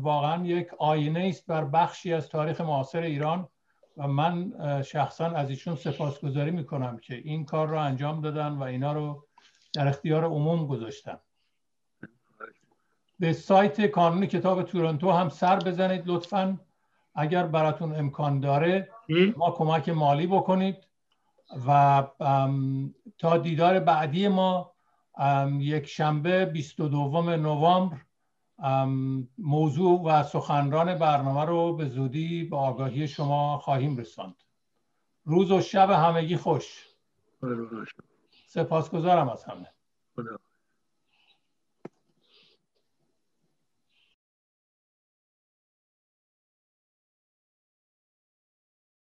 [0.00, 3.48] واقعا یک آینه است بر بخشی از تاریخ معاصر ایران
[3.96, 4.52] و من
[4.82, 9.26] شخصا از ایشون سپاسگزاری می‌کنم که این کار رو انجام دادن و اینا رو
[9.72, 11.18] در اختیار عموم گذاشتن.
[13.18, 16.60] به سایت کانون کتاب تورنتو هم سر بزنید لطفا.
[17.14, 18.88] اگر براتون امکان داره
[19.36, 20.76] ما کمک مالی بکنید.
[21.66, 22.02] و
[23.18, 24.72] تا دیدار بعدی ما
[25.58, 27.96] یک شنبه 22 نوامبر
[29.38, 34.36] موضوع و سخنران برنامه رو به زودی به آگاهی شما خواهیم رساند.
[35.24, 36.86] روز و شب همگی خوش.
[38.46, 39.66] سپاسگزارم از همه.